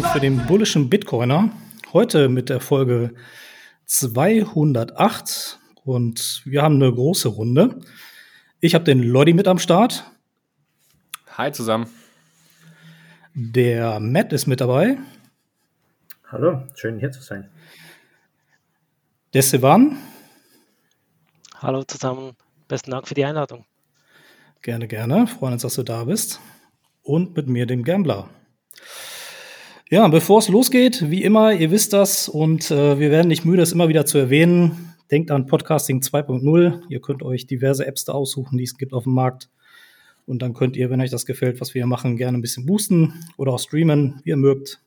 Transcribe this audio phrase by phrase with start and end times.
[0.00, 1.50] Entertainment für den bullischen Bitcoiner.
[1.92, 3.12] Heute mit der Folge
[3.84, 7.80] 208 und wir haben eine große Runde.
[8.60, 10.04] Ich habe den Lodi mit am Start.
[11.36, 11.86] Hi zusammen.
[13.34, 14.96] Der Matt ist mit dabei.
[16.28, 17.50] Hallo, schön hier zu sein.
[19.34, 19.98] Der Sivan.
[21.58, 22.36] Hallo zusammen,
[22.68, 23.66] besten Dank für die Einladung.
[24.62, 25.26] Gerne, gerne.
[25.26, 26.40] Freuen uns, dass du da bist.
[27.02, 28.30] Und mit mir, dem Gambler.
[29.92, 33.62] Ja, bevor es losgeht, wie immer, ihr wisst das und äh, wir werden nicht müde,
[33.62, 34.94] es immer wieder zu erwähnen.
[35.10, 36.82] Denkt an Podcasting 2.0.
[36.88, 39.50] Ihr könnt euch diverse Apps da aussuchen, die es gibt auf dem Markt.
[40.26, 42.66] Und dann könnt ihr, wenn euch das gefällt, was wir hier machen, gerne ein bisschen
[42.66, 44.80] boosten oder auch streamen, wie ihr mögt.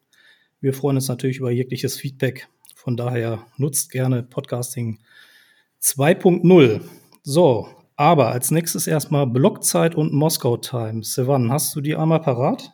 [0.62, 2.48] Wir freuen uns natürlich über jegliches Feedback.
[2.74, 5.00] Von daher nutzt gerne Podcasting
[5.82, 6.80] 2.0.
[7.24, 11.04] So, aber als nächstes erstmal Blockzeit und Moskau Time.
[11.04, 12.72] Sevan, hast du die einmal parat?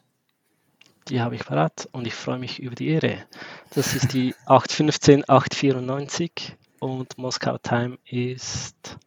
[1.07, 3.25] Die habe ich parat und ich freue mich über die Ehre.
[3.73, 8.97] Das ist die 815 894 und Moskau Time ist.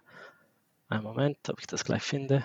[0.88, 2.44] Ein Moment, ob ich das gleich finde.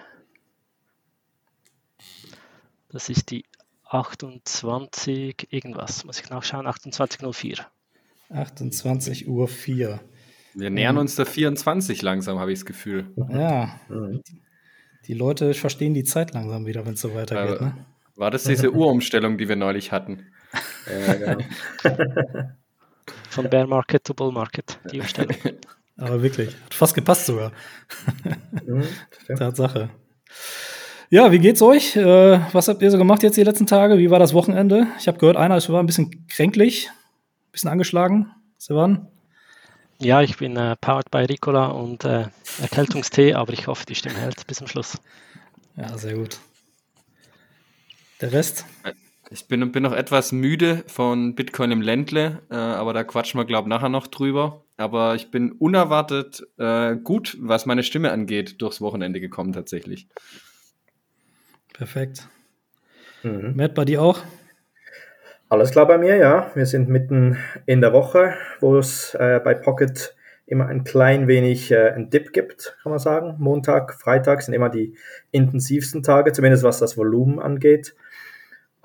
[2.90, 3.46] Das ist die
[3.90, 7.66] 28 irgendwas, muss ich nachschauen, 28.04.
[8.30, 10.00] 28 Uhr 4.
[10.54, 13.14] Wir nähern uns der 24 langsam, habe ich das Gefühl.
[13.30, 13.80] Ja,
[15.08, 17.62] die Leute verstehen die Zeit langsam wieder, wenn es so weitergeht.
[17.62, 17.86] Ne?
[18.18, 20.26] War das diese Uhrumstellung, die wir neulich hatten?
[20.88, 21.46] Ja, genau.
[23.30, 25.36] Von Bear Market to Bull Market, die Umstellung.
[25.98, 27.52] Aber wirklich, hat fast gepasst sogar.
[28.66, 28.84] Mhm.
[29.38, 29.90] Tatsache.
[31.10, 31.96] Ja, wie geht's euch?
[31.96, 33.98] Äh, was habt ihr so gemacht jetzt die letzten Tage?
[33.98, 34.88] Wie war das Wochenende?
[35.00, 38.32] Ich habe gehört, einer ist war ein bisschen kränklich, ein bisschen angeschlagen.
[38.58, 39.08] Sevan?
[40.00, 42.26] Ja, ich bin äh, powered by Ricola und äh,
[42.62, 44.98] Erkältungstee, aber ich hoffe, die Stimme hält bis zum Schluss.
[45.78, 46.40] Ja, sehr gut.
[48.22, 48.66] Der Rest?
[49.30, 53.46] Ich bin, bin noch etwas müde von Bitcoin im Ländle, äh, aber da quatschen wir,
[53.46, 54.64] glaube ich, nachher noch drüber.
[54.78, 60.08] Aber ich bin unerwartet äh, gut, was meine Stimme angeht, durchs Wochenende gekommen tatsächlich.
[61.74, 62.28] Perfekt.
[63.22, 63.54] Mhm.
[63.56, 64.20] Matt, bei dir auch?
[65.50, 66.52] Alles klar bei mir, ja.
[66.56, 70.16] Wir sind mitten in der Woche, wo es äh, bei Pocket
[70.48, 73.36] immer ein klein wenig äh, einen Dip gibt, kann man sagen.
[73.38, 74.96] Montag, Freitag sind immer die
[75.32, 77.96] intensivsten Tage, zumindest was das Volumen angeht.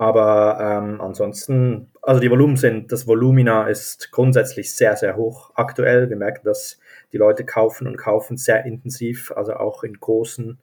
[0.03, 6.09] Aber ähm, ansonsten, also die Volumen sind, das Volumina ist grundsätzlich sehr, sehr hoch aktuell.
[6.09, 6.77] Wir merken, dass
[7.13, 10.59] die Leute kaufen und kaufen sehr intensiv, also auch in großen,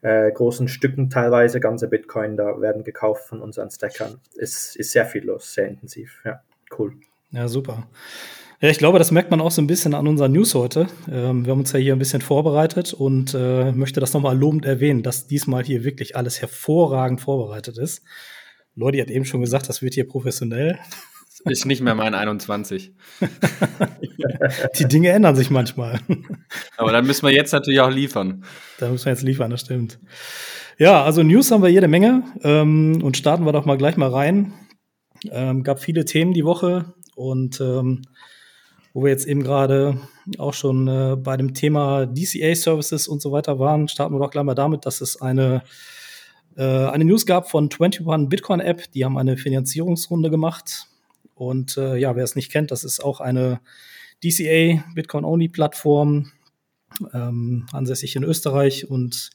[0.00, 1.60] äh, großen Stücken teilweise.
[1.60, 4.20] Ganze Bitcoin da werden gekauft von unseren Stackern.
[4.36, 6.22] Ist, ist sehr viel los, sehr intensiv.
[6.24, 6.40] Ja,
[6.78, 6.94] cool.
[7.30, 7.86] Ja, super.
[8.62, 10.86] Ja, ich glaube, das merkt man auch so ein bisschen an unserer News heute.
[11.10, 14.64] Ähm, wir haben uns ja hier ein bisschen vorbereitet und äh, möchte das nochmal lobend
[14.64, 18.02] erwähnen, dass diesmal hier wirklich alles hervorragend vorbereitet ist.
[18.74, 20.78] Lodi hat eben schon gesagt, das wird hier professionell.
[21.44, 22.92] Ist nicht mehr mein 21.
[24.78, 25.98] Die Dinge ändern sich manchmal.
[26.76, 28.44] Aber dann müssen wir jetzt natürlich auch liefern.
[28.78, 29.98] Da müssen wir jetzt liefern, das stimmt.
[30.78, 34.10] Ja, also News haben wir jede Menge ähm, und starten wir doch mal gleich mal
[34.10, 34.52] rein.
[35.30, 38.02] Ähm, gab viele Themen die Woche und ähm,
[38.92, 39.98] wo wir jetzt eben gerade
[40.38, 44.44] auch schon äh, bei dem Thema DCA-Services und so weiter waren, starten wir doch gleich
[44.44, 45.62] mal damit, dass es eine,
[46.56, 48.90] äh, eine News gab von 21 Bitcoin App.
[48.92, 50.86] Die haben eine Finanzierungsrunde gemacht.
[51.34, 53.60] Und äh, ja, wer es nicht kennt, das ist auch eine
[54.22, 56.30] DCA Bitcoin-Only-Plattform,
[57.12, 58.88] ähm, ansässig in Österreich.
[58.88, 59.30] Und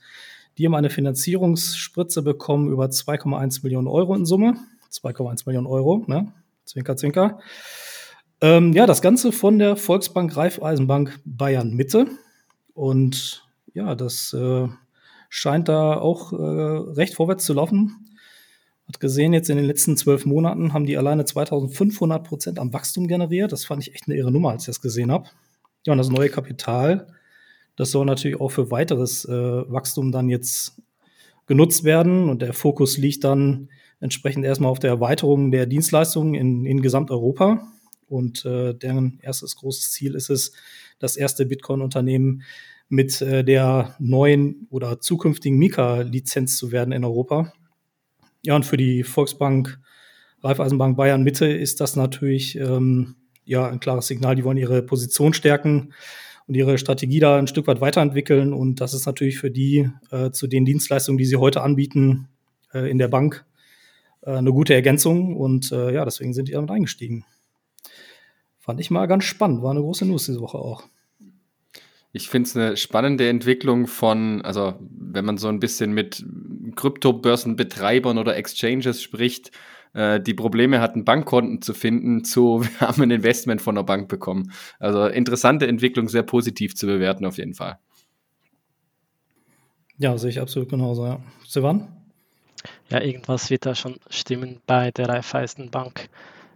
[0.57, 4.55] die haben eine Finanzierungsspritze bekommen über 2,1 Millionen Euro in Summe.
[4.91, 6.33] 2,1 Millionen Euro, ne?
[6.65, 7.39] Zwinker, zwinker.
[8.41, 12.07] Ähm, ja, das Ganze von der Volksbank Raiffeisenbank Bayern Mitte.
[12.73, 14.67] Und ja, das äh,
[15.29, 18.07] scheint da auch äh, recht vorwärts zu laufen.
[18.87, 23.07] Hat gesehen, jetzt in den letzten zwölf Monaten haben die alleine 2500 Prozent am Wachstum
[23.07, 23.51] generiert.
[23.51, 25.29] Das fand ich echt eine irre Nummer, als ich das gesehen habe.
[25.85, 27.07] Ja, und das neue Kapital,
[27.75, 30.81] das soll natürlich auch für weiteres äh, Wachstum dann jetzt
[31.47, 32.29] genutzt werden.
[32.29, 33.69] Und der Fokus liegt dann
[33.99, 37.67] entsprechend erstmal auf der Erweiterung der Dienstleistungen in, in Gesamteuropa.
[38.07, 40.53] Und äh, deren erstes großes Ziel ist es,
[40.99, 42.43] das erste Bitcoin-Unternehmen
[42.89, 47.53] mit äh, der neuen oder zukünftigen Mika-Lizenz zu werden in Europa.
[48.43, 49.79] Ja, und für die Volksbank,
[50.41, 54.35] Raiffeisenbank Bayern Mitte ist das natürlich ähm, ja ein klares Signal.
[54.35, 55.93] Die wollen ihre Position stärken
[56.47, 58.53] und ihre Strategie da ein Stück weit weiterentwickeln.
[58.53, 62.29] Und das ist natürlich für die äh, zu den Dienstleistungen, die sie heute anbieten
[62.73, 63.45] äh, in der Bank,
[64.21, 65.35] äh, eine gute Ergänzung.
[65.35, 67.25] Und äh, ja, deswegen sind die damit eingestiegen.
[68.59, 69.61] Fand ich mal ganz spannend.
[69.61, 70.83] War eine große News diese Woche auch.
[72.13, 76.25] Ich finde es eine spannende Entwicklung von, also wenn man so ein bisschen mit
[76.75, 79.51] Kryptobörsenbetreibern oder Exchanges spricht,
[79.93, 84.07] äh, die Probleme hatten, Bankkonten zu finden, zu wir haben ein Investment von der Bank
[84.07, 84.51] bekommen.
[84.79, 87.79] Also interessante Entwicklung, sehr positiv zu bewerten auf jeden Fall.
[89.97, 91.19] Ja, sehe ich absolut genauso, ja.
[91.45, 91.87] Sivan?
[92.89, 96.09] Ja, irgendwas wird da schon stimmen bei der Raiffeisenbank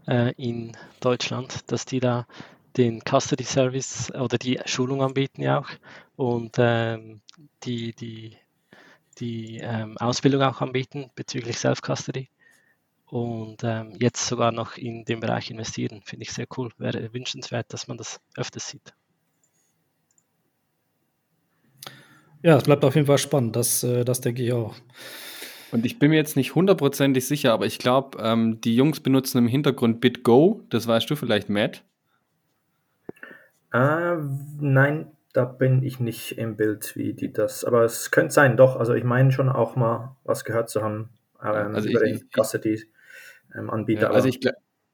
[0.07, 2.27] äh, in Deutschland, dass die da
[2.77, 5.69] den Custody Service oder die Schulung anbieten ja auch
[6.15, 7.21] und ähm,
[7.63, 8.37] die, die,
[9.19, 12.29] die ähm, Ausbildung auch anbieten bezüglich Self-Custody
[13.11, 16.01] und ähm, jetzt sogar noch in den Bereich investieren.
[16.05, 16.69] Finde ich sehr cool.
[16.77, 18.93] Wäre wünschenswert, dass man das öfters sieht.
[22.41, 23.55] Ja, es bleibt auf jeden Fall spannend.
[23.55, 24.75] Das, äh, das denke ich auch.
[25.71, 29.37] Und ich bin mir jetzt nicht hundertprozentig sicher, aber ich glaube, ähm, die Jungs benutzen
[29.37, 30.61] im Hintergrund BitGo.
[30.69, 31.83] Das weißt du vielleicht, Matt?
[33.73, 34.17] Äh,
[34.59, 37.63] nein, da bin ich nicht im Bild, wie die das.
[37.63, 38.77] Aber es könnte sein, doch.
[38.77, 41.09] Also ich meine schon auch mal was gehört zu haben
[41.43, 44.07] ähm, also über ich, den Custody-Anbieter.
[44.07, 44.39] Ähm, ja, also ich,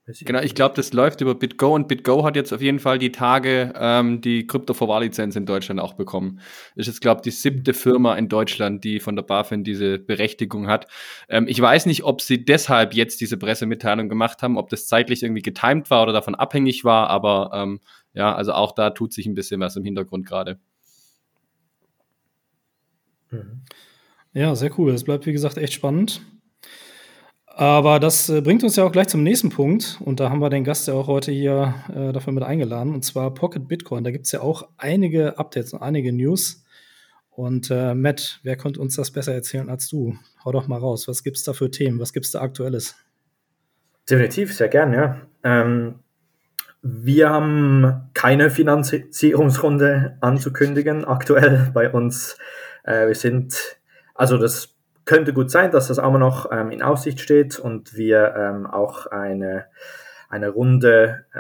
[0.08, 3.12] Genau, ich glaube, das läuft über BitGo und BitGo hat jetzt auf jeden Fall die
[3.12, 6.40] Tage ähm, die Krypto-Vorwahllizenz in Deutschland auch bekommen.
[6.76, 10.00] Das ist jetzt, glaube ich, die siebte Firma in Deutschland, die von der BaFin diese
[10.00, 10.88] Berechtigung hat.
[11.28, 15.24] Ähm, ich weiß nicht, ob sie deshalb jetzt diese Pressemitteilung gemacht haben, ob das zeitlich
[15.24, 17.82] irgendwie getimed war oder davon abhängig war, aber ähm,
[18.14, 20.58] ja, also auch da tut sich ein bisschen was im Hintergrund gerade.
[23.30, 23.64] Mhm.
[24.32, 24.94] Ja, sehr cool.
[24.94, 26.22] Es bleibt, wie gesagt, echt spannend.
[27.58, 29.98] Aber das äh, bringt uns ja auch gleich zum nächsten Punkt.
[30.06, 32.94] Und da haben wir den Gast ja auch heute hier äh, dafür mit eingeladen.
[32.94, 34.04] Und zwar Pocket Bitcoin.
[34.04, 36.64] Da gibt es ja auch einige Updates und einige News.
[37.32, 40.16] Und äh, Matt, wer könnte uns das besser erzählen als du?
[40.46, 41.08] Hau doch mal raus.
[41.08, 42.00] Was gibt es da für Themen?
[42.00, 42.96] Was gibt es da Aktuelles?
[44.08, 45.22] Definitiv, sehr gern, ja.
[45.44, 45.96] Ähm,
[46.84, 52.38] wir haben keine Finanzierungsrunde anzukündigen aktuell bei uns.
[52.84, 53.80] Äh, wir sind,
[54.14, 54.77] also das
[55.08, 59.08] könnte gut sein, dass das auch noch ähm, in Aussicht steht und wir ähm, auch
[59.08, 59.66] eine,
[60.30, 61.40] eine Runde äh,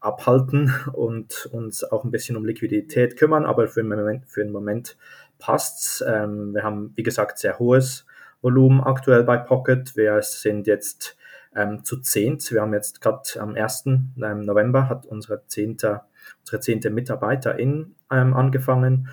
[0.00, 4.52] abhalten und uns auch ein bisschen um Liquidität kümmern, aber für den Moment, für den
[4.52, 4.96] Moment
[5.38, 6.02] passt's.
[6.06, 8.06] Ähm, wir haben, wie gesagt, sehr hohes
[8.40, 9.94] Volumen aktuell bei Pocket.
[9.94, 11.18] Wir sind jetzt
[11.54, 12.50] ähm, zu zehnt.
[12.50, 13.84] Wir haben jetzt gerade am 1.
[13.86, 14.10] Ähm,
[14.40, 16.00] November hat unsere zehnte,
[16.40, 19.08] unsere zehnte Mitarbeiterin ähm, angefangen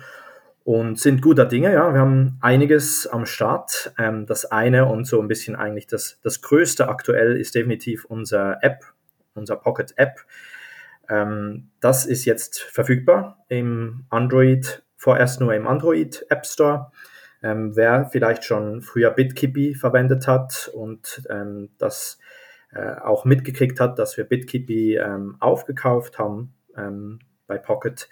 [0.64, 1.72] und sind guter Dinge.
[1.72, 3.92] Ja, wir haben einiges am Start.
[3.98, 8.58] Ähm, das eine und so ein bisschen eigentlich das, das Größte aktuell ist definitiv unser
[8.62, 8.82] App,
[9.34, 10.20] unser Pocket App.
[11.08, 16.90] Ähm, das ist jetzt verfügbar im Android, vorerst nur im Android App Store.
[17.42, 22.18] Ähm, wer vielleicht schon früher BitKippy verwendet hat und ähm, das
[22.72, 28.08] äh, auch mitgekriegt hat, dass wir BitKippy ähm, aufgekauft haben ähm, bei Pocket,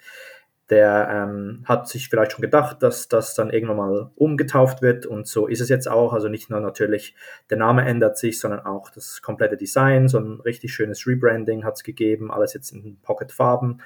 [0.69, 5.27] der ähm, hat sich vielleicht schon gedacht, dass das dann irgendwann mal umgetauft wird und
[5.27, 6.13] so ist es jetzt auch.
[6.13, 7.15] Also nicht nur natürlich
[7.49, 11.75] der Name ändert sich, sondern auch das komplette Design, so ein richtig schönes Rebranding hat
[11.75, 13.81] es gegeben, alles jetzt in Pocket-Farben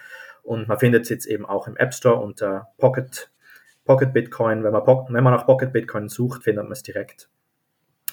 [0.48, 3.30] und man findet es jetzt eben auch im App Store unter Pocket,
[3.84, 4.64] Pocket Bitcoin.
[4.64, 7.28] Wenn man, wenn man nach Pocket Bitcoin sucht, findet man es direkt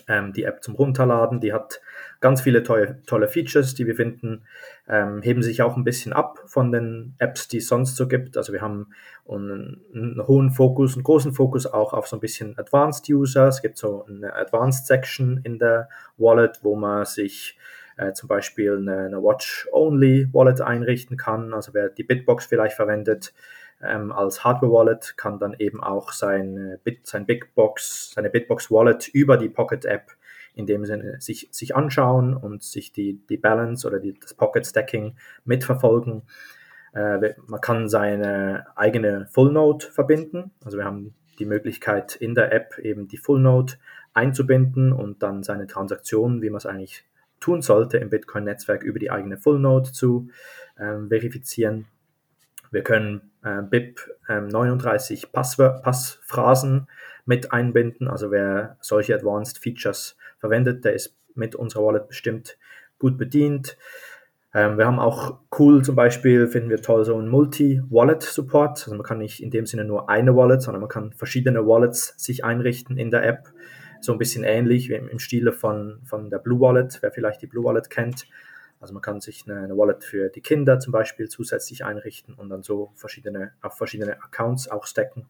[0.09, 1.41] ähm, die App zum Runterladen.
[1.41, 1.81] Die hat
[2.25, 4.47] ganz viele tolle, tolle Features, die wir finden,
[4.89, 8.39] ähm, heben sich auch ein bisschen ab von den Apps, die es sonst so gibt.
[8.39, 8.95] Also wir haben
[9.29, 13.49] einen, einen, hohen Fokus, einen großen Fokus auch auf so ein bisschen Advanced User.
[13.49, 17.59] Es gibt so eine Advanced Section in der Wallet, wo man sich
[17.99, 21.53] äh, zum Beispiel eine, eine Watch-Only-Wallet einrichten kann.
[21.53, 23.35] Also wer die Bitbox vielleicht verwendet,
[23.83, 29.51] ähm, als Hardware-Wallet, kann dann eben auch sein, Bit, sein Bitbox, seine Bitbox-Wallet über die
[29.51, 30.13] Pocket-App
[30.55, 35.17] in dem Sinne sich, sich anschauen und sich die, die Balance oder die, das Pocket-Stacking
[35.45, 36.23] mitverfolgen.
[36.95, 40.53] Äh, man kann seine eigene Full-Node verbinden.
[40.65, 43.75] Also wir haben die Möglichkeit in der App eben die Full-Node
[44.13, 47.05] einzubinden und dann seine Transaktionen, wie man es eigentlich
[47.41, 50.29] tun sollte, im Bitcoin-Netzwerk über die eigene Full-Node zu
[50.79, 51.87] ähm, verifizieren.
[52.71, 56.89] Wir können äh, BIP äh, 39 Passwör Passphrasen
[57.27, 58.09] mit einbinden.
[58.09, 62.59] Also wer solche Advanced Features verwendet, der ist mit unserer Wallet bestimmt
[62.99, 63.79] gut bedient.
[64.53, 68.85] Ähm, wir haben auch cool zum Beispiel, finden wir toll, so ein Multi-Wallet-Support.
[68.85, 72.15] Also man kann nicht in dem Sinne nur eine Wallet, sondern man kann verschiedene Wallets
[72.19, 73.49] sich einrichten in der App.
[74.03, 77.47] So ein bisschen ähnlich wie im Stile von, von der Blue Wallet, wer vielleicht die
[77.47, 78.27] Blue Wallet kennt.
[78.81, 82.51] Also man kann sich eine, eine, Wallet für die Kinder zum Beispiel zusätzlich einrichten und
[82.51, 85.27] dann so verschiedene, auf verschiedene Accounts auch stacken.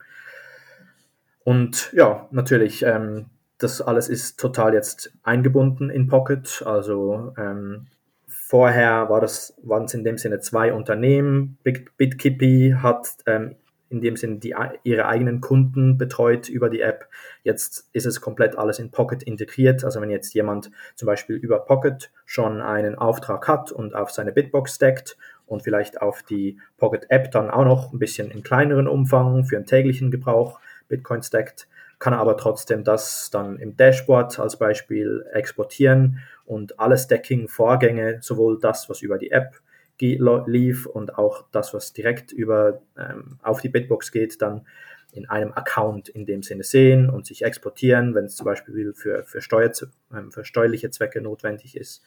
[1.45, 3.27] Und ja, natürlich, ähm,
[3.59, 6.63] das alles ist total jetzt eingebunden in Pocket.
[6.67, 7.87] Also ähm,
[8.27, 11.59] vorher war das, waren es in dem Sinne zwei Unternehmen.
[11.63, 13.57] Bit, BitKippy hat ähm,
[13.91, 17.09] in dem Sinne die, ihre eigenen Kunden betreut über die App.
[17.45, 19.85] Jetzt ist es komplett alles in Pocket integriert.
[19.85, 24.33] Also wenn jetzt jemand zum Beispiel über Pocket schon einen Auftrag hat und auf seine
[24.33, 28.89] Bitbox steckt und vielleicht auf die Pocket App dann auch noch ein bisschen in kleineren
[28.89, 30.59] Umfang für einen täglichen Gebrauch
[30.89, 31.69] Bitcoin stackt,
[32.05, 38.61] kann er aber trotzdem das dann im Dashboard als Beispiel exportieren und alle Stacking-Vorgänge, sowohl
[38.61, 39.55] das, was über die App
[39.99, 44.67] lief und auch das, was direkt über, ähm, auf die Bitbox geht, dann
[45.13, 49.25] in einem Account in dem Sinne sehen und sich exportieren, wenn es zum Beispiel für,
[49.25, 49.73] für, Steuer,
[50.13, 52.03] ähm, für steuerliche Zwecke notwendig ist.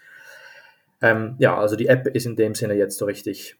[1.01, 3.57] Ähm, ja, also die App ist in dem Sinne jetzt so richtig,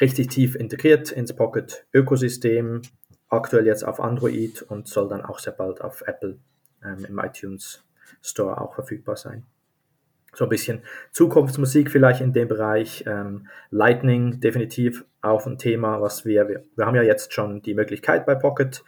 [0.00, 2.82] richtig tief integriert ins Pocket-Ökosystem,
[3.28, 6.38] aktuell jetzt auf Android und soll dann auch sehr bald auf Apple
[6.84, 7.84] ähm, im iTunes
[8.22, 9.44] Store auch verfügbar sein
[10.36, 13.04] so ein bisschen Zukunftsmusik vielleicht in dem Bereich.
[13.06, 17.74] Ähm, Lightning definitiv auch ein Thema, was wir, wir, wir haben ja jetzt schon die
[17.74, 18.84] Möglichkeit bei Pocket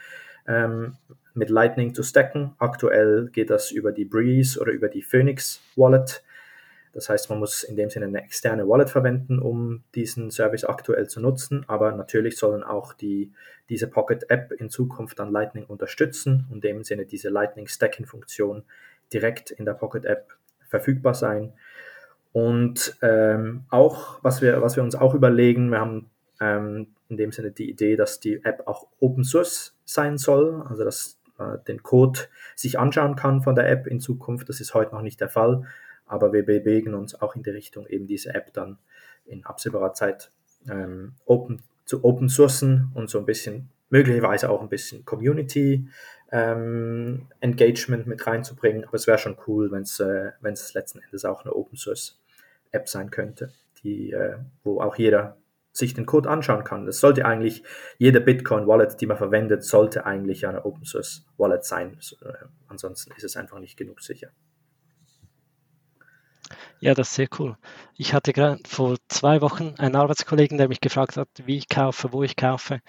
[0.46, 0.96] ähm,
[1.34, 2.54] mit Lightning zu stacken.
[2.58, 6.22] Aktuell geht das über die Breeze oder über die Phoenix Wallet.
[6.98, 11.06] Das heißt, man muss in dem Sinne eine externe Wallet verwenden, um diesen Service aktuell
[11.06, 11.64] zu nutzen.
[11.68, 13.30] Aber natürlich sollen auch die,
[13.68, 18.04] diese Pocket App in Zukunft dann Lightning unterstützen und in dem Sinne diese Lightning Stacking
[18.04, 18.64] Funktion
[19.12, 20.32] direkt in der Pocket App
[20.68, 21.52] verfügbar sein.
[22.32, 27.30] Und ähm, auch, was wir, was wir uns auch überlegen, wir haben ähm, in dem
[27.30, 31.84] Sinne die Idee, dass die App auch Open Source sein soll, also dass äh, den
[31.84, 32.18] Code
[32.56, 34.48] sich anschauen kann von der App in Zukunft.
[34.48, 35.64] Das ist heute noch nicht der Fall,
[36.08, 38.78] aber wir bewegen uns auch in die Richtung, eben diese App dann
[39.26, 40.30] in absehbarer Zeit
[40.68, 45.88] ähm, open, zu Open Sourcen und so ein bisschen, möglicherweise auch ein bisschen Community
[46.30, 48.84] ähm, Engagement mit reinzubringen.
[48.84, 52.20] Aber es wäre schon cool, wenn es äh, letzten Endes auch eine Open Source
[52.70, 55.38] App sein könnte, die, äh, wo auch jeder
[55.72, 56.86] sich den Code anschauen kann.
[56.86, 57.62] Das sollte eigentlich,
[57.98, 61.98] jede Bitcoin Wallet, die man verwendet, sollte eigentlich eine Open Source Wallet sein.
[62.22, 62.32] Äh,
[62.66, 64.30] ansonsten ist es einfach nicht genug sicher.
[66.80, 67.56] Ja, das ist sehr cool.
[67.96, 72.12] Ich hatte gerade vor zwei Wochen einen Arbeitskollegen, der mich gefragt hat, wie ich kaufe,
[72.12, 72.80] wo ich kaufe.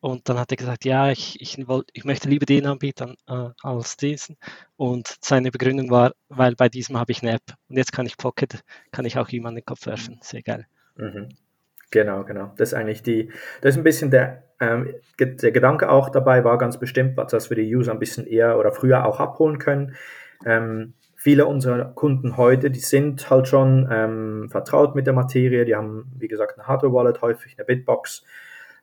[0.00, 3.48] Und dann hat er gesagt, ja, ich, ich, wollt, ich möchte lieber den anbieten äh,
[3.62, 4.36] als diesen.
[4.76, 7.54] Und seine Begründung war, weil bei diesem habe ich eine App.
[7.68, 10.18] Und jetzt kann ich Pocket, kann ich auch ihm an den Kopf werfen.
[10.22, 10.66] Sehr geil.
[10.96, 11.30] Mhm.
[11.90, 12.52] Genau, genau.
[12.56, 13.30] Das ist eigentlich die,
[13.62, 17.56] das ist ein bisschen der, ähm, der Gedanke auch dabei war ganz bestimmt, dass wir
[17.56, 19.96] die User ein bisschen eher oder früher auch abholen können.
[20.44, 20.94] Ähm,
[21.26, 26.06] viele unserer Kunden heute, die sind halt schon ähm, vertraut mit der Materie, die haben,
[26.16, 28.24] wie gesagt, eine Hardware-Wallet, häufig eine Bitbox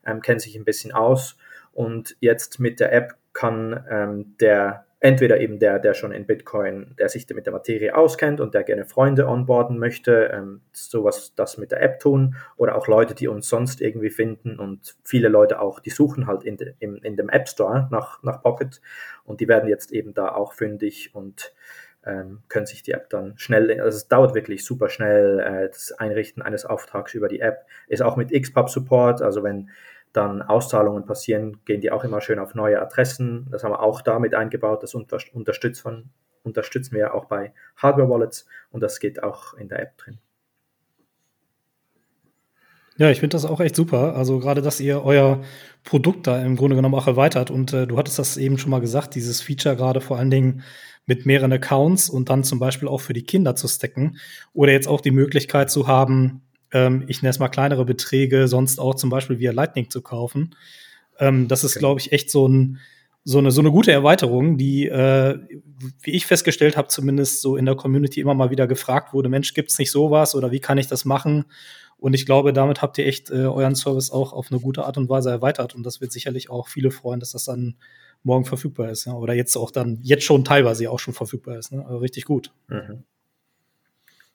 [0.05, 1.37] ähm, kennt sich ein bisschen aus.
[1.71, 6.95] Und jetzt mit der App kann ähm, der entweder eben der, der schon in Bitcoin,
[6.99, 11.57] der sich mit der Materie auskennt und der gerne Freunde onboarden möchte, ähm, sowas das
[11.57, 12.35] mit der App tun.
[12.57, 14.59] Oder auch Leute, die uns sonst irgendwie finden.
[14.59, 18.21] Und viele Leute auch, die suchen halt in, de, in, in dem App Store nach,
[18.21, 18.81] nach Pocket.
[19.23, 21.53] Und die werden jetzt eben da auch fündig und
[22.05, 25.91] ähm, können sich die App dann schnell, also es dauert wirklich super schnell, äh, das
[25.93, 29.69] Einrichten eines Auftrags über die App ist auch mit XPub Support, also wenn
[30.13, 33.47] dann Auszahlungen passieren, gehen die auch immer schön auf neue Adressen.
[33.51, 34.83] Das haben wir auch damit eingebaut.
[34.83, 36.11] Das unterstützt von,
[36.43, 40.19] unterstützen wir auch bei Hardware-Wallets und das geht auch in der App drin.
[42.97, 44.15] Ja, ich finde das auch echt super.
[44.15, 45.41] Also gerade, dass ihr euer
[45.83, 47.49] Produkt da im Grunde genommen auch erweitert.
[47.51, 50.63] Und äh, du hattest das eben schon mal gesagt, dieses Feature gerade vor allen Dingen
[51.05, 54.17] mit mehreren Accounts und dann zum Beispiel auch für die Kinder zu stacken.
[54.53, 58.79] Oder jetzt auch die Möglichkeit zu haben, ähm, ich nenne es mal kleinere Beträge, sonst
[58.79, 60.55] auch zum Beispiel via Lightning zu kaufen.
[61.19, 61.79] Ähm, das ist, okay.
[61.79, 62.79] glaube ich, echt so, ein,
[63.23, 65.39] so, eine, so eine gute Erweiterung, die, äh,
[66.01, 69.53] wie ich festgestellt habe, zumindest so in der Community immer mal wieder gefragt wurde, Mensch,
[69.53, 71.45] gibt es nicht sowas oder wie kann ich das machen?
[72.03, 74.97] Und ich glaube, damit habt ihr echt äh, euren Service auch auf eine gute Art
[74.97, 75.73] und Weise erweitert.
[75.73, 77.75] Und das wird sicherlich auch viele freuen, dass das dann
[78.23, 79.05] morgen verfügbar ist.
[79.05, 79.13] Ja?
[79.13, 81.71] Oder jetzt auch dann, jetzt schon teilweise auch schon verfügbar ist.
[81.71, 81.81] Ne?
[81.85, 82.51] Also richtig gut.
[82.67, 83.05] Mhm.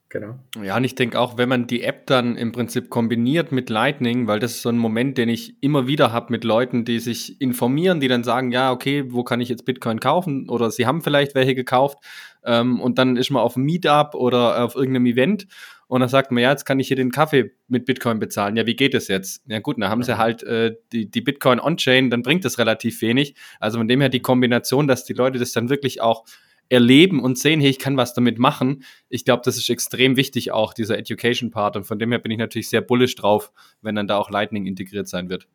[0.08, 0.38] Genau.
[0.62, 4.26] Ja, und ich denke auch, wenn man die App dann im Prinzip kombiniert mit Lightning,
[4.26, 7.38] weil das ist so ein Moment, den ich immer wieder habe mit Leuten, die sich
[7.38, 10.48] informieren, die dann sagen, ja, okay, wo kann ich jetzt Bitcoin kaufen?
[10.48, 11.98] Oder sie haben vielleicht welche gekauft
[12.44, 15.46] ähm, und dann ist man auf einem Meetup oder auf irgendeinem Event
[15.88, 18.56] und dann sagt man, ja, jetzt kann ich hier den Kaffee mit Bitcoin bezahlen.
[18.56, 19.42] Ja, wie geht das jetzt?
[19.46, 23.00] Ja gut, dann haben sie halt äh, die, die Bitcoin on-chain, dann bringt das relativ
[23.00, 23.34] wenig.
[23.58, 26.24] Also von dem her die Kombination, dass die Leute das dann wirklich auch
[26.68, 28.84] erleben und sehen, hey, ich kann was damit machen.
[29.08, 31.76] Ich glaube, das ist extrem wichtig auch, dieser Education-Part.
[31.76, 34.66] Und von dem her bin ich natürlich sehr bullish drauf, wenn dann da auch Lightning
[34.66, 35.48] integriert sein wird.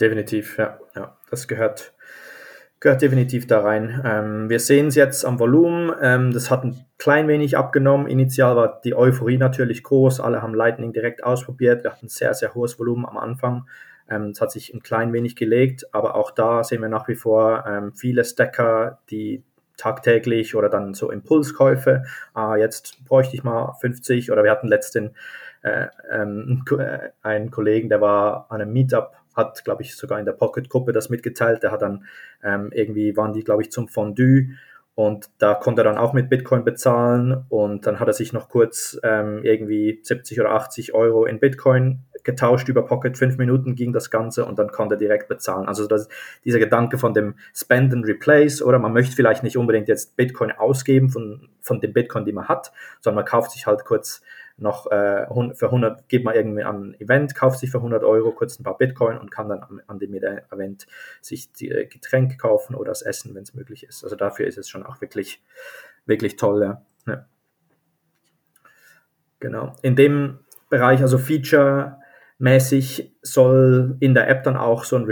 [0.00, 0.78] Definitiv, ja.
[0.94, 1.92] ja das gehört,
[2.82, 4.02] gehört definitiv da rein.
[4.04, 5.92] Ähm, wir sehen es jetzt am Volumen.
[6.02, 8.08] Ähm, das hat ein klein wenig abgenommen.
[8.08, 10.18] Initial war die Euphorie natürlich groß.
[10.18, 11.84] Alle haben Lightning direkt ausprobiert.
[11.84, 13.68] Wir hatten sehr, sehr hohes Volumen am Anfang.
[14.10, 17.14] Ähm, es hat sich ein klein wenig gelegt, aber auch da sehen wir nach wie
[17.14, 19.44] vor ähm, viele Stacker, die
[19.76, 22.02] tagtäglich oder dann so Impulskäufe.
[22.34, 25.14] Ah, jetzt bräuchte ich mal 50 oder wir hatten letzten
[25.62, 30.24] äh, ähm, äh, einen Kollegen, der war an einem Meetup, hat, glaube ich, sogar in
[30.24, 31.62] der Pocket-Gruppe das mitgeteilt.
[31.62, 32.04] Der hat dann
[32.42, 34.48] ähm, irgendwie, waren die, glaube ich, zum Fondue
[34.94, 38.50] und da konnte er dann auch mit Bitcoin bezahlen und dann hat er sich noch
[38.50, 43.16] kurz ähm, irgendwie 70 oder 80 Euro in Bitcoin getauscht über Pocket.
[43.16, 45.66] Fünf Minuten ging das Ganze und dann konnte er direkt bezahlen.
[45.66, 46.08] Also das,
[46.44, 50.52] dieser Gedanke von dem Spend and Replace oder man möchte vielleicht nicht unbedingt jetzt Bitcoin
[50.52, 52.70] ausgeben von, von dem Bitcoin, die man hat,
[53.00, 54.20] sondern man kauft sich halt kurz
[54.56, 58.32] noch äh, für 100, geht man irgendwie an ein Event, kauft sich für 100 Euro
[58.32, 60.86] kurz ein paar Bitcoin und kann dann an, an dem Event
[61.20, 64.04] sich die äh, Getränke kaufen oder das Essen, wenn es möglich ist.
[64.04, 65.42] Also dafür ist es schon auch wirklich,
[66.06, 66.62] wirklich toll.
[66.62, 66.82] Ja.
[67.06, 67.26] ja.
[69.40, 69.74] Genau.
[69.82, 71.98] In dem Bereich, also Feature
[72.38, 75.06] mäßig soll in der App dann auch so ein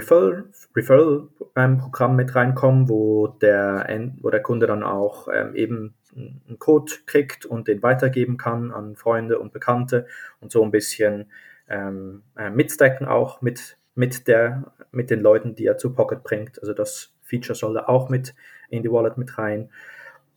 [0.75, 3.87] Referral-Programm mit reinkommen, wo der,
[4.21, 8.97] wo der Kunde dann auch ähm, eben einen Code kriegt und den weitergeben kann an
[8.97, 10.07] Freunde und Bekannte
[10.41, 11.31] und so ein bisschen
[11.69, 16.59] ähm, äh, mitstacken auch mit, mit, der, mit den Leuten, die er zu Pocket bringt.
[16.61, 18.35] Also das Feature soll da auch mit
[18.69, 19.71] in die Wallet mit rein.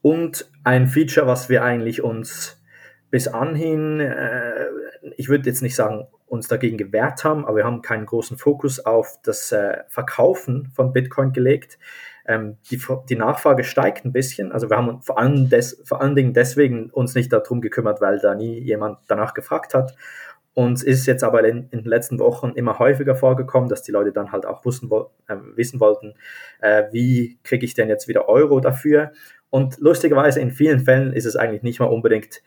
[0.01, 2.61] Und ein Feature, was wir eigentlich uns
[3.09, 4.65] bis anhin, äh,
[5.17, 8.79] ich würde jetzt nicht sagen, uns dagegen gewehrt haben, aber wir haben keinen großen Fokus
[8.79, 11.77] auf das äh, Verkaufen von Bitcoin gelegt
[12.25, 14.51] ähm, die, die Nachfrage steigt ein bisschen.
[14.51, 18.19] Also wir haben vor allen, des, vor allen Dingen deswegen uns nicht darum gekümmert, weil
[18.19, 19.95] da nie jemand danach gefragt hat.
[20.53, 24.11] Uns ist jetzt aber in, in, den letzten Wochen immer häufiger vorgekommen, dass die Leute
[24.11, 24.89] dann halt auch wussten,
[25.27, 26.13] äh, wissen wollten,
[26.61, 29.11] äh, wie kriege ich denn jetzt wieder Euro dafür.
[29.49, 32.41] Und lustigerweise in vielen Fällen ist es eigentlich nicht mal unbedingt,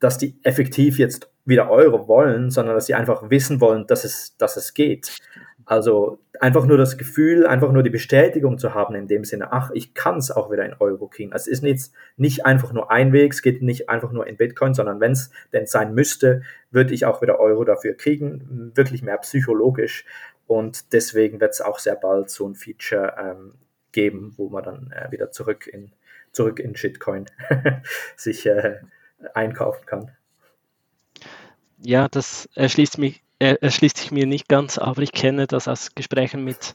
[0.00, 4.36] dass die effektiv jetzt wieder Euro wollen, sondern dass sie einfach wissen wollen, dass es,
[4.36, 5.18] dass es geht.
[5.66, 9.70] Also einfach nur das Gefühl, einfach nur die Bestätigung zu haben in dem Sinne, ach,
[9.72, 11.32] ich kann es auch wieder in Euro kriegen.
[11.32, 14.36] Also es ist nicht, nicht einfach nur ein Weg, es geht nicht einfach nur in
[14.36, 19.02] Bitcoin, sondern wenn es denn sein müsste, würde ich auch wieder Euro dafür kriegen, wirklich
[19.02, 20.04] mehr psychologisch.
[20.46, 23.52] Und deswegen wird es auch sehr bald so ein Feature ähm,
[23.92, 25.92] geben, wo man dann äh, wieder zurück in,
[26.32, 27.26] zurück in Shitcoin
[28.16, 28.80] sich äh,
[29.34, 30.10] einkaufen kann.
[31.78, 36.44] Ja, das erschließt mich erschließt sich mir nicht ganz, aber ich kenne das aus Gesprächen
[36.44, 36.74] mit,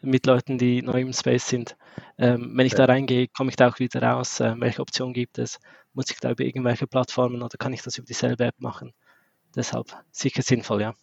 [0.00, 1.76] mit Leuten, die neu im Space sind.
[2.18, 2.78] Ähm, wenn ich ja.
[2.78, 4.40] da reingehe, komme ich da auch wieder raus.
[4.40, 5.58] Äh, welche Optionen gibt es?
[5.92, 8.94] Muss ich da über irgendwelche Plattformen oder kann ich das über dieselbe App machen?
[9.56, 10.94] Deshalb sicher sinnvoll, ja.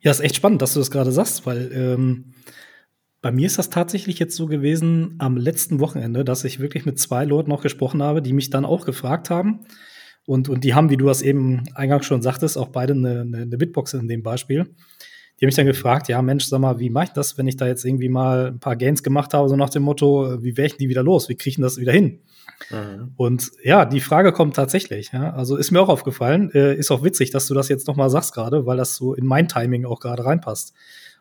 [0.00, 2.34] Ja, ist echt spannend, dass du das gerade sagst, weil ähm,
[3.26, 7.00] bei mir ist das tatsächlich jetzt so gewesen am letzten Wochenende, dass ich wirklich mit
[7.00, 9.66] zwei Leuten noch gesprochen habe, die mich dann auch gefragt haben,
[10.26, 13.38] und, und die haben, wie du das eben eingangs schon sagtest, auch beide eine, eine,
[13.38, 14.62] eine Bitbox in dem Beispiel.
[14.62, 17.56] Die haben mich dann gefragt, ja Mensch, sag mal, wie mache ich das, wenn ich
[17.56, 20.68] da jetzt irgendwie mal ein paar Gains gemacht habe, so nach dem Motto, wie wäre
[20.68, 21.28] ich die wieder los?
[21.28, 22.20] Wie kriege ich das wieder hin?
[22.70, 23.12] Mhm.
[23.16, 25.10] Und ja, die Frage kommt tatsächlich.
[25.10, 25.32] Ja?
[25.32, 28.34] Also ist mir auch aufgefallen, äh, ist auch witzig, dass du das jetzt nochmal sagst
[28.34, 30.74] gerade, weil das so in mein Timing auch gerade reinpasst.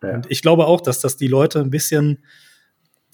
[0.08, 0.16] Ja.
[0.16, 2.20] Und ich glaube auch, dass das die Leute ein bisschen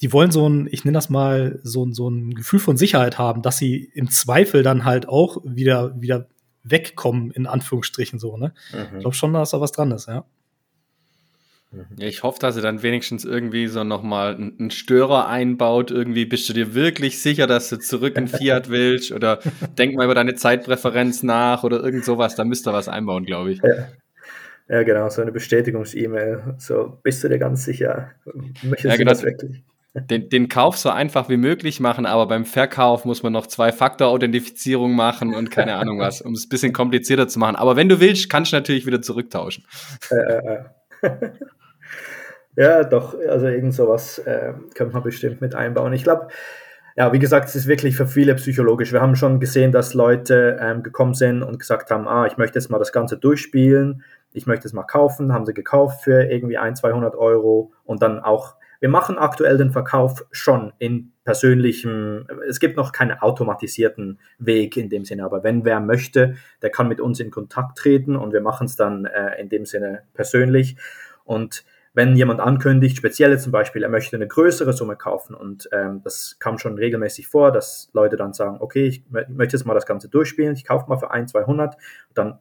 [0.02, 3.18] die wollen so ein, ich nenne das mal, so, ein so ein Gefühl von Sicherheit
[3.18, 6.26] haben, dass sie im Zweifel dann halt auch wieder, wieder
[6.64, 8.52] wegkommen, in Anführungsstrichen so, ne?
[8.72, 8.96] Mhm.
[8.96, 10.24] Ich glaube schon, dass da was dran ist, ja.
[11.70, 11.86] Mhm.
[11.98, 15.92] Ja, ich hoffe, dass er dann wenigstens irgendwie so nochmal einen Störer einbaut.
[15.92, 19.38] Irgendwie bist du dir wirklich sicher, dass du zurück in Fiat willst oder
[19.78, 22.34] denk mal über deine Zeitpräferenz nach oder irgend sowas.
[22.34, 23.60] Da müsst ihr was einbauen, glaube ich.
[23.62, 23.86] Ja.
[24.68, 24.82] Ja.
[24.82, 26.54] genau, so eine Bestätigungs-E-Mail.
[26.58, 28.12] So, bist du dir ganz sicher?
[28.62, 28.98] Möchtest ja, genau.
[28.98, 29.62] du das wirklich?
[29.94, 34.94] den, den Kauf so einfach wie möglich machen, aber beim Verkauf muss man noch Zwei-Faktor-Authentifizierung
[34.94, 37.56] machen und keine Ahnung was, um es ein bisschen komplizierter zu machen.
[37.56, 39.64] Aber wenn du willst, kannst du natürlich wieder zurücktauschen.
[40.10, 40.58] Äh, äh,
[41.02, 41.30] äh.
[42.56, 45.92] ja, doch, also irgend sowas äh, könnte man bestimmt mit einbauen.
[45.92, 46.28] Ich glaube,
[46.96, 48.92] ja, wie gesagt, es ist wirklich für viele psychologisch.
[48.92, 52.58] Wir haben schon gesehen, dass Leute ähm, gekommen sind und gesagt haben, ah, ich möchte
[52.58, 56.58] jetzt mal das Ganze durchspielen, ich möchte es mal kaufen, haben sie gekauft für irgendwie
[56.58, 62.58] ein, 200 Euro und dann auch wir machen aktuell den Verkauf schon in persönlichem, es
[62.58, 67.00] gibt noch keinen automatisierten Weg in dem Sinne, aber wenn wer möchte, der kann mit
[67.00, 70.76] uns in Kontakt treten und wir machen es dann äh, in dem Sinne persönlich.
[71.22, 71.64] Und
[71.94, 76.38] wenn jemand ankündigt, speziell zum Beispiel, er möchte eine größere Summe kaufen und ähm, das
[76.40, 80.08] kam schon regelmäßig vor, dass Leute dann sagen, okay, ich möchte jetzt mal das Ganze
[80.08, 81.76] durchspielen, ich kaufe mal für ein, 200,
[82.14, 82.40] dann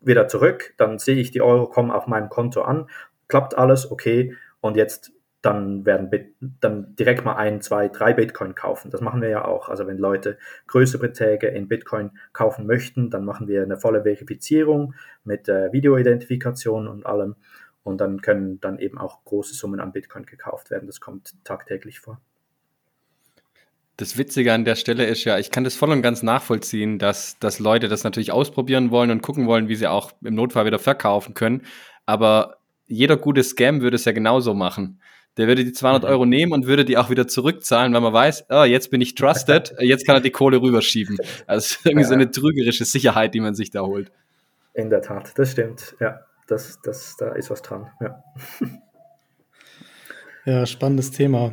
[0.00, 2.88] wieder zurück, dann sehe ich die Euro kommen auf meinem Konto an,
[3.28, 5.12] klappt alles, okay, und jetzt
[5.46, 8.90] dann werden Bit dann direkt mal ein, zwei, drei Bitcoin kaufen.
[8.90, 9.68] Das machen wir ja auch.
[9.68, 14.94] Also wenn Leute größere Beträge in Bitcoin kaufen möchten, dann machen wir eine volle Verifizierung
[15.22, 17.36] mit äh, Videoidentifikation und allem.
[17.84, 20.86] Und dann können dann eben auch große Summen an Bitcoin gekauft werden.
[20.86, 22.20] Das kommt tagtäglich vor.
[23.98, 27.38] Das Witzige an der Stelle ist ja, ich kann das voll und ganz nachvollziehen, dass,
[27.38, 30.78] dass Leute das natürlich ausprobieren wollen und gucken wollen, wie sie auch im Notfall wieder
[30.78, 31.62] verkaufen können.
[32.04, 35.00] Aber jeder gute Scam würde es ja genauso machen.
[35.38, 36.08] Der würde die 200 mhm.
[36.08, 39.14] Euro nehmen und würde die auch wieder zurückzahlen, weil man weiß, oh, jetzt bin ich
[39.14, 41.18] trusted, jetzt kann er die Kohle rüberschieben.
[41.46, 42.08] Also irgendwie ja.
[42.08, 44.10] so eine trügerische Sicherheit, die man sich da holt.
[44.74, 45.96] In der Tat, das stimmt.
[46.00, 47.90] Ja, das, das, da ist was dran.
[48.00, 48.22] Ja.
[50.44, 51.52] ja, spannendes Thema.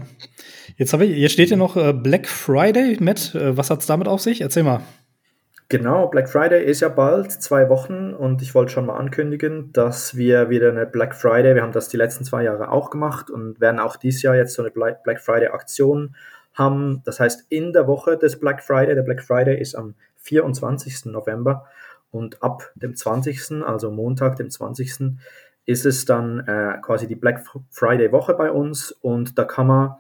[0.75, 3.35] Jetzt habe ich, hier steht ja noch äh, Black Friday mit.
[3.35, 4.41] Äh, was hat es damit auf sich?
[4.41, 4.81] Erzähl mal.
[5.69, 10.15] Genau, Black Friday ist ja bald, zwei Wochen und ich wollte schon mal ankündigen, dass
[10.15, 13.59] wir wieder eine Black Friday, wir haben das die letzten zwei Jahre auch gemacht und
[13.59, 16.15] werden auch dieses Jahr jetzt so eine Black Friday Aktion
[16.53, 17.01] haben.
[17.05, 21.05] Das heißt, in der Woche des Black Friday, der Black Friday ist am 24.
[21.05, 21.65] November
[22.11, 25.17] und ab dem 20., also Montag, dem 20.,
[25.65, 29.95] ist es dann äh, quasi die Black Friday Woche bei uns und da kann man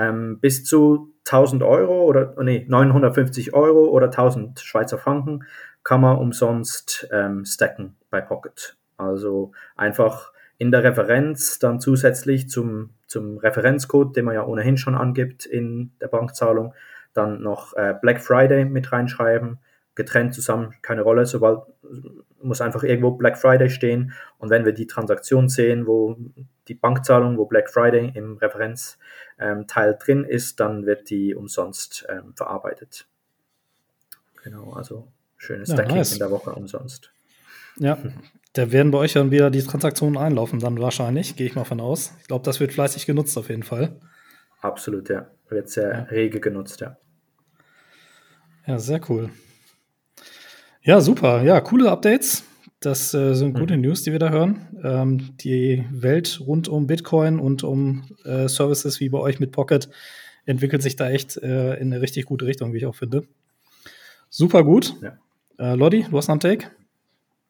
[0.00, 5.44] ähm, bis zu 1000 Euro oder oh nee, 950 Euro oder 1000 Schweizer Franken
[5.84, 8.76] kann man umsonst ähm, stacken bei Pocket.
[8.96, 14.94] Also einfach in der Referenz dann zusätzlich zum, zum Referenzcode, den man ja ohnehin schon
[14.94, 16.74] angibt in der Bankzahlung,
[17.14, 19.58] dann noch äh, Black Friday mit reinschreiben,
[20.00, 21.60] getrennt zusammen, keine Rolle, sobald
[22.42, 26.16] muss einfach irgendwo Black Friday stehen und wenn wir die Transaktion sehen, wo
[26.68, 28.98] die Bankzahlung, wo Black Friday im Referenzteil
[29.38, 33.06] ähm, drin ist, dann wird die umsonst ähm, verarbeitet.
[34.42, 36.12] Genau, also schönes ja, Stacking nice.
[36.12, 37.12] in der Woche umsonst.
[37.76, 37.98] Ja,
[38.54, 41.80] da werden bei euch dann wieder die Transaktionen einlaufen, dann wahrscheinlich, gehe ich mal von
[41.80, 42.14] aus.
[42.22, 44.00] Ich glaube, das wird fleißig genutzt auf jeden Fall.
[44.62, 45.30] Absolut, ja.
[45.48, 46.02] Wird sehr ja.
[46.04, 46.96] rege genutzt, ja.
[48.66, 49.30] Ja, sehr cool.
[50.82, 51.42] Ja, super.
[51.42, 52.44] Ja, coole Updates.
[52.80, 53.82] Das äh, sind gute mhm.
[53.82, 54.66] News, die wir da hören.
[54.82, 59.90] Ähm, die Welt rund um Bitcoin und um äh, Services wie bei euch mit Pocket
[60.46, 63.24] entwickelt sich da echt äh, in eine richtig gute Richtung, wie ich auch finde.
[64.30, 64.94] Super gut.
[65.02, 65.18] Ja.
[65.58, 66.70] Äh, Lodi, du hast noch einen Take?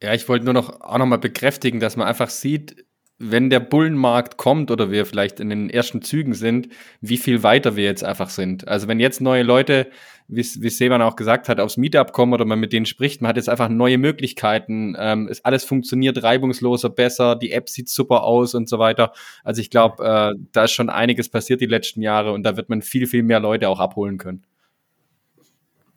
[0.03, 2.85] Ja, ich wollte nur noch auch noch mal bekräftigen, dass man einfach sieht,
[3.23, 6.69] wenn der Bullenmarkt kommt oder wir vielleicht in den ersten Zügen sind,
[7.03, 8.67] wie viel weiter wir jetzt einfach sind.
[8.67, 9.89] Also wenn jetzt neue Leute,
[10.27, 13.29] wie, wie Seban auch gesagt hat, aufs Meetup kommen oder man mit denen spricht, man
[13.29, 18.23] hat jetzt einfach neue Möglichkeiten, ähm, es, alles funktioniert reibungsloser, besser, die App sieht super
[18.23, 19.13] aus und so weiter.
[19.45, 22.71] Also ich glaube, äh, da ist schon einiges passiert die letzten Jahre und da wird
[22.71, 24.45] man viel, viel mehr Leute auch abholen können.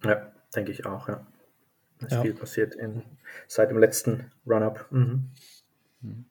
[0.04, 1.26] Ja, denke ich auch, ja.
[2.00, 2.22] Da ist ja.
[2.22, 3.02] viel passiert in,
[3.48, 4.88] seit dem letzten Run-Up.
[4.92, 5.30] Mhm.
[6.02, 6.26] mhm.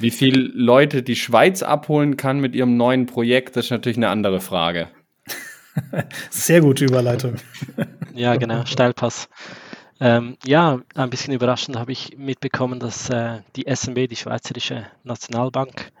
[0.00, 4.08] Wie viele Leute die Schweiz abholen kann mit ihrem neuen Projekt, das ist natürlich eine
[4.08, 4.88] andere Frage.
[6.30, 7.34] Sehr gute Überleitung.
[8.14, 9.28] ja, genau, Steilpass.
[10.00, 15.92] Ähm, ja, ein bisschen überraschend habe ich mitbekommen, dass äh, die SMB, die Schweizerische Nationalbank,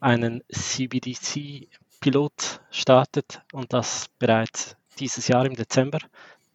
[0.00, 6.00] einen CBDC-Pilot startet und das bereits dieses Jahr im Dezember.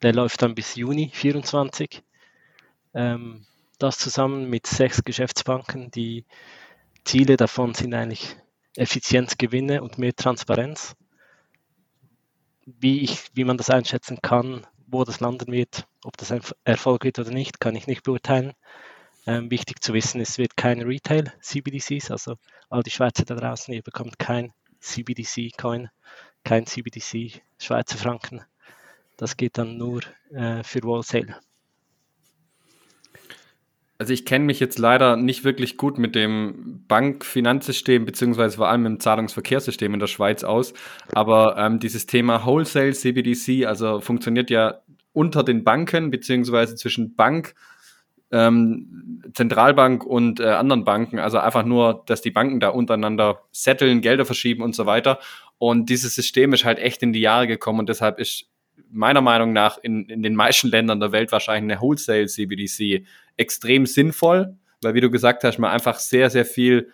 [0.02, 2.04] Der läuft dann bis Juni 2024.
[2.94, 3.44] Ähm,
[3.80, 6.24] das zusammen mit sechs Geschäftsbanken, die
[7.04, 8.36] Ziele davon sind eigentlich
[8.76, 10.94] Effizienzgewinne und mehr Transparenz.
[12.64, 17.04] Wie, ich, wie man das einschätzen kann, wo das landen wird, ob das ein Erfolg
[17.04, 18.52] wird oder nicht, kann ich nicht beurteilen.
[19.26, 22.36] Ähm, wichtig zu wissen, es wird keine Retail-CBDCs, also
[22.68, 25.90] all die Schweizer da draußen, ihr bekommt kein CBDC-Coin,
[26.44, 28.44] kein CBDC Schweizer Franken.
[29.16, 31.36] Das geht dann nur äh, für Wholesale.
[34.02, 38.84] Also ich kenne mich jetzt leider nicht wirklich gut mit dem Bankfinanzsystem beziehungsweise vor allem
[38.84, 40.74] im Zahlungsverkehrssystem in der Schweiz aus.
[41.12, 44.80] Aber ähm, dieses Thema Wholesale CBDC, also funktioniert ja
[45.12, 47.54] unter den Banken beziehungsweise zwischen Bank,
[48.32, 51.20] ähm, Zentralbank und äh, anderen Banken.
[51.20, 55.20] Also einfach nur, dass die Banken da untereinander setteln, Gelder verschieben und so weiter.
[55.58, 58.48] Und dieses System ist halt echt in die Jahre gekommen und deshalb ist
[58.90, 63.86] meiner Meinung nach in, in den meisten Ländern der Welt wahrscheinlich eine Wholesale CBDC extrem
[63.86, 66.92] sinnvoll, weil wie du gesagt hast, man einfach sehr, sehr viel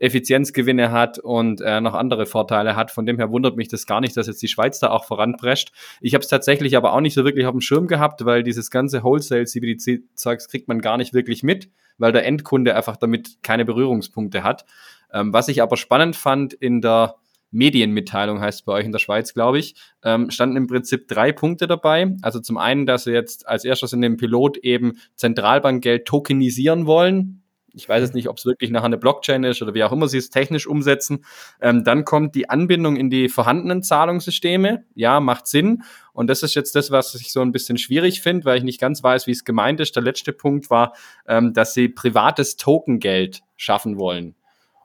[0.00, 2.90] Effizienzgewinne hat und äh, noch andere Vorteile hat.
[2.90, 5.72] Von dem her wundert mich das gar nicht, dass jetzt die Schweiz da auch voranprescht.
[6.00, 8.70] Ich habe es tatsächlich aber auch nicht so wirklich auf dem Schirm gehabt, weil dieses
[8.70, 14.42] ganze Wholesale-CBDC-Zeugs kriegt man gar nicht wirklich mit, weil der Endkunde einfach damit keine Berührungspunkte
[14.42, 14.64] hat.
[15.12, 17.16] Ähm, was ich aber spannend fand in der
[17.50, 21.32] Medienmitteilung heißt es bei euch in der Schweiz, glaube ich, ähm, standen im Prinzip drei
[21.32, 22.14] Punkte dabei.
[22.22, 27.42] Also zum einen, dass sie jetzt als erstes in dem Pilot eben Zentralbankgeld tokenisieren wollen.
[27.72, 30.08] ich weiß jetzt nicht, ob es wirklich nachher eine Blockchain ist oder wie auch immer
[30.08, 31.24] sie es technisch umsetzen.
[31.60, 34.84] Ähm, dann kommt die Anbindung in die vorhandenen Zahlungssysteme.
[34.94, 35.82] Ja, macht Sinn.
[36.12, 38.80] Und das ist jetzt das, was ich so ein bisschen schwierig finde, weil ich nicht
[38.80, 39.94] ganz weiß, wie es gemeint ist.
[39.96, 40.94] Der letzte Punkt war,
[41.26, 44.34] ähm, dass sie privates Tokengeld schaffen wollen.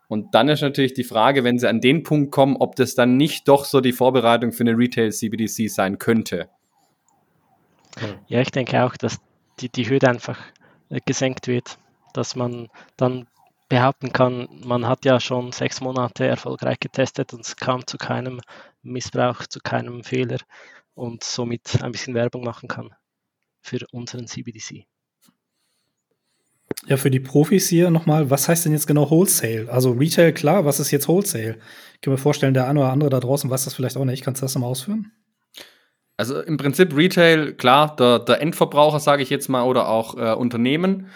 [0.07, 3.17] Und dann ist natürlich die Frage, wenn sie an den Punkt kommen, ob das dann
[3.17, 6.49] nicht doch so die Vorbereitung für eine Retail-CBDC sein könnte.
[8.27, 9.19] Ja, ich denke auch, dass
[9.59, 10.39] die, die Hürde einfach
[10.89, 11.77] äh, gesenkt wird
[12.15, 13.27] dass man dann
[13.67, 18.41] behaupten kann, man hat ja schon sechs Monate erfolgreich getestet und es kam zu keinem
[18.83, 20.37] Missbrauch, zu keinem Fehler
[20.93, 22.95] und somit ein bisschen Werbung machen kann
[23.61, 24.85] für unseren CBDC.
[26.87, 29.67] Ja, für die Profis hier nochmal, was heißt denn jetzt genau Wholesale?
[29.71, 31.57] Also Retail, klar, was ist jetzt Wholesale?
[31.95, 34.23] Ich kann mir vorstellen, der eine oder andere da draußen weiß das vielleicht auch nicht.
[34.23, 35.11] Kannst du das nochmal ausführen?
[36.17, 40.33] Also im Prinzip Retail, klar, der, der Endverbraucher, sage ich jetzt mal, oder auch äh,
[40.33, 41.07] Unternehmen.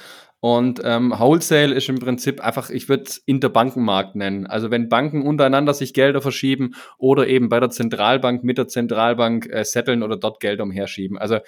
[0.41, 4.47] Und ähm, Wholesale ist im Prinzip einfach, ich würde es Interbankenmarkt nennen.
[4.47, 9.47] Also wenn Banken untereinander sich Gelder verschieben oder eben bei der Zentralbank mit der Zentralbank
[9.47, 11.17] äh, setteln oder dort Gelder umherschieben.
[11.17, 11.39] Also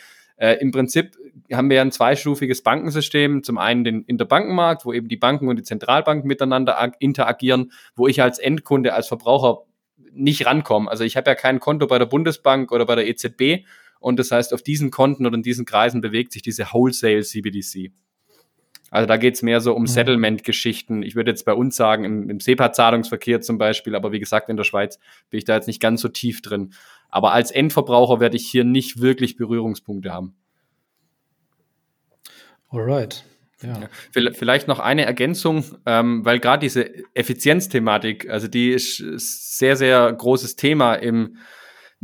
[0.42, 1.12] äh, im Prinzip
[1.54, 3.44] haben wir ein zweistufiges Bankensystem.
[3.44, 8.24] Zum einen den Interbankenmarkt, wo eben die Banken und die Zentralbank miteinander interagieren, wo ich
[8.24, 9.66] als Endkunde, als Verbraucher
[10.12, 10.90] nicht rankomme.
[10.90, 13.68] Also ich habe ja kein Konto bei der Bundesbank oder bei der EZB
[14.00, 17.92] und das heißt, auf diesen Konten oder in diesen Kreisen bewegt sich diese Wholesale CBDC.
[18.90, 19.88] Also da geht es mehr so um mhm.
[19.88, 21.04] Settlement-Geschichten.
[21.04, 24.58] Ich würde jetzt bei uns sagen, im, im SEPA-Zahlungsverkehr zum Beispiel, aber wie gesagt, in
[24.58, 24.98] der Schweiz
[25.30, 26.74] bin ich da jetzt nicht ganz so tief drin.
[27.12, 30.36] Aber als Endverbraucher werde ich hier nicht wirklich Berührungspunkte haben.
[32.70, 33.26] Alright.
[33.62, 33.90] Ja.
[34.34, 40.56] Vielleicht noch eine Ergänzung, ähm, weil gerade diese Effizienzthematik, also die ist sehr, sehr großes
[40.56, 41.38] Thema im,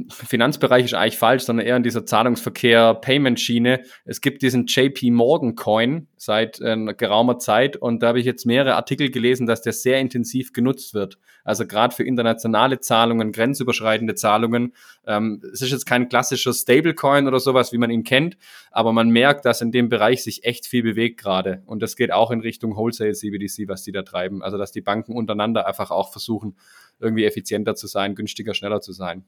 [0.10, 3.82] Finanzbereich ist eigentlich falsch, sondern eher in dieser Zahlungsverkehr, Payment-Schiene.
[4.06, 8.46] Es gibt diesen JP Morgan Coin seit äh, geraumer Zeit und da habe ich jetzt
[8.46, 11.18] mehrere Artikel gelesen, dass der sehr intensiv genutzt wird.
[11.44, 14.74] Also gerade für internationale Zahlungen, grenzüberschreitende Zahlungen.
[15.08, 18.38] Ähm, es ist jetzt kein klassischer Stablecoin oder sowas, wie man ihn kennt,
[18.70, 21.64] aber man merkt, dass in dem Bereich sich echt viel bewegt gerade.
[21.66, 24.44] Und das geht auch in Richtung Wholesale CBDC, was die da treiben.
[24.44, 26.56] Also dass die Banken untereinander einfach auch versuchen,
[27.00, 29.26] irgendwie effizienter zu sein, günstiger, schneller zu sein.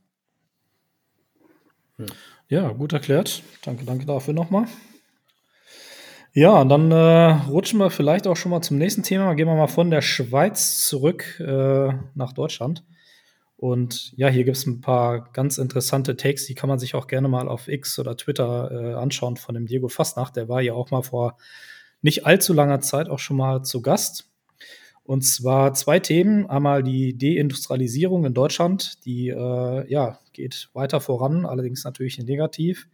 [2.48, 3.44] Ja, gut erklärt.
[3.64, 4.66] Danke, danke dafür nochmal.
[6.34, 9.34] Ja, dann äh, rutschen wir vielleicht auch schon mal zum nächsten Thema.
[9.34, 12.84] Gehen wir mal von der Schweiz zurück äh, nach Deutschland.
[13.58, 17.08] Und ja, hier gibt es ein paar ganz interessante Takes, die kann man sich auch
[17.08, 20.38] gerne mal auf X oder Twitter äh, anschauen von dem Diego Fastnacht.
[20.38, 21.36] Der war ja auch mal vor
[22.02, 24.29] nicht allzu langer Zeit auch schon mal zu Gast.
[25.10, 26.48] Und zwar zwei Themen.
[26.52, 32.88] Einmal die Deindustrialisierung in Deutschland, die äh, ja, geht weiter voran, allerdings natürlich negativ.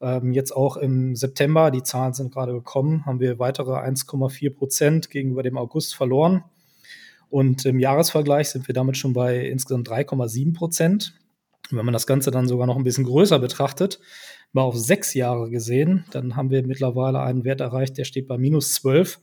[0.00, 5.10] Ähm, jetzt auch im September, die Zahlen sind gerade gekommen, haben wir weitere 1,4 Prozent
[5.10, 6.44] gegenüber dem August verloren.
[7.28, 11.14] Und im Jahresvergleich sind wir damit schon bei insgesamt 3,7 Prozent.
[11.72, 13.98] Wenn man das Ganze dann sogar noch ein bisschen größer betrachtet,
[14.52, 18.38] mal auf sechs Jahre gesehen, dann haben wir mittlerweile einen Wert erreicht, der steht bei
[18.38, 19.18] minus 12.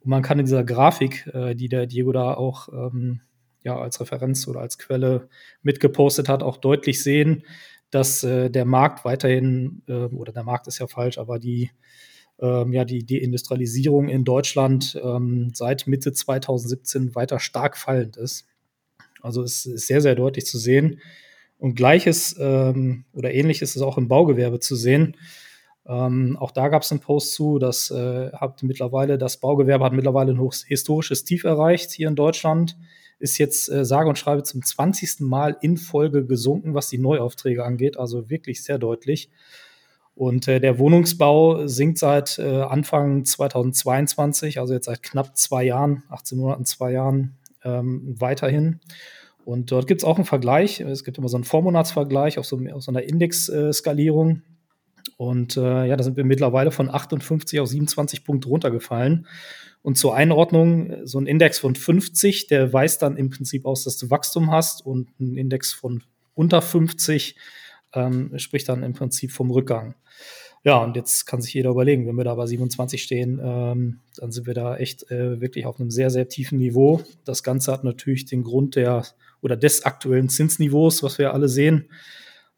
[0.00, 3.20] Und man kann in dieser Grafik, äh, die der Diego da auch ähm,
[3.62, 5.28] ja, als Referenz oder als Quelle
[5.62, 7.44] mitgepostet hat, auch deutlich sehen,
[7.90, 11.70] dass äh, der Markt weiterhin, äh, oder der Markt ist ja falsch, aber die,
[12.40, 18.46] ähm, ja, die Deindustrialisierung in Deutschland ähm, seit Mitte 2017 weiter stark fallend ist.
[19.20, 21.00] Also es ist sehr, sehr deutlich zu sehen.
[21.58, 25.16] Und gleiches ähm, oder ähnliches ist auch im Baugewerbe zu sehen.
[25.90, 29.92] Ähm, auch da gab es einen Post zu, dass äh, hat mittlerweile das Baugewerbe hat
[29.92, 32.76] mittlerweile ein historisches Tief erreicht hier in Deutschland,
[33.18, 35.18] ist jetzt äh, sage und schreibe zum 20.
[35.18, 39.30] Mal in Folge gesunken, was die Neuaufträge angeht, also wirklich sehr deutlich.
[40.14, 46.04] Und äh, der Wohnungsbau sinkt seit äh, Anfang 2022, also jetzt seit knapp zwei Jahren,
[46.08, 48.78] 18 Monaten, zwei Jahren ähm, weiterhin.
[49.44, 50.78] Und dort gibt es auch einen Vergleich.
[50.80, 54.42] Es gibt immer so einen Vormonatsvergleich auf so, auf so einer Indexskalierung.
[55.16, 59.26] Und äh, ja, da sind wir mittlerweile von 58 auf 27 Punkte runtergefallen.
[59.82, 63.96] Und zur Einordnung, so ein Index von 50, der weist dann im Prinzip aus, dass
[63.96, 66.02] du Wachstum hast und ein Index von
[66.34, 67.36] unter 50
[67.94, 69.94] ähm, spricht dann im Prinzip vom Rückgang.
[70.62, 74.30] Ja, und jetzt kann sich jeder überlegen, wenn wir da bei 27 stehen, ähm, dann
[74.30, 77.02] sind wir da echt äh, wirklich auf einem sehr, sehr tiefen Niveau.
[77.24, 79.06] Das Ganze hat natürlich den Grund der
[79.40, 81.88] oder des aktuellen Zinsniveaus, was wir alle sehen.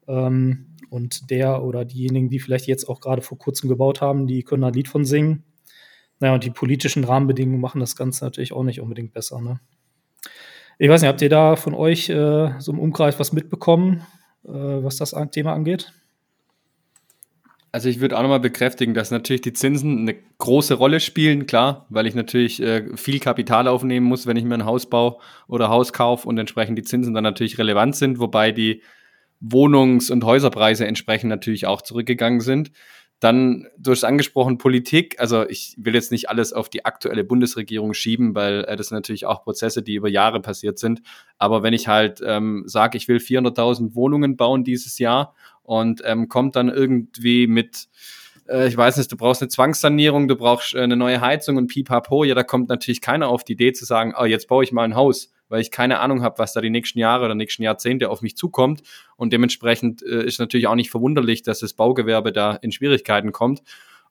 [0.05, 4.43] Ähm, und der oder diejenigen, die vielleicht jetzt auch gerade vor kurzem gebaut haben, die
[4.43, 5.43] können ein Lied von singen.
[6.19, 9.41] Naja, und die politischen Rahmenbedingungen machen das Ganze natürlich auch nicht unbedingt besser.
[9.41, 9.59] Ne?
[10.77, 14.05] Ich weiß nicht, habt ihr da von euch äh, so im Umkreis was mitbekommen,
[14.45, 15.91] äh, was das Thema angeht?
[17.71, 21.87] Also ich würde auch nochmal bekräftigen, dass natürlich die Zinsen eine große Rolle spielen, klar,
[21.89, 25.69] weil ich natürlich äh, viel Kapital aufnehmen muss, wenn ich mir ein Haus baue oder
[25.69, 28.83] Haus kaufe und entsprechend die Zinsen dann natürlich relevant sind, wobei die
[29.43, 32.71] Wohnungs- und Häuserpreise entsprechend natürlich auch zurückgegangen sind.
[33.19, 35.19] Dann, du hast angesprochen, Politik.
[35.19, 38.97] Also ich will jetzt nicht alles auf die aktuelle Bundesregierung schieben, weil äh, das sind
[38.97, 41.01] natürlich auch Prozesse, die über Jahre passiert sind.
[41.37, 46.27] Aber wenn ich halt ähm, sage, ich will 400.000 Wohnungen bauen dieses Jahr und ähm,
[46.27, 47.87] kommt dann irgendwie mit,
[48.47, 51.67] äh, ich weiß nicht, du brauchst eine Zwangssanierung, du brauchst äh, eine neue Heizung und
[51.67, 54.73] pipapo, ja, da kommt natürlich keiner auf die Idee zu sagen, oh, jetzt baue ich
[54.73, 57.61] mal ein Haus, weil ich keine Ahnung habe, was da die nächsten Jahre oder nächsten
[57.61, 58.81] Jahrzehnte auf mich zukommt.
[59.17, 63.61] Und dementsprechend äh, ist natürlich auch nicht verwunderlich, dass das Baugewerbe da in Schwierigkeiten kommt.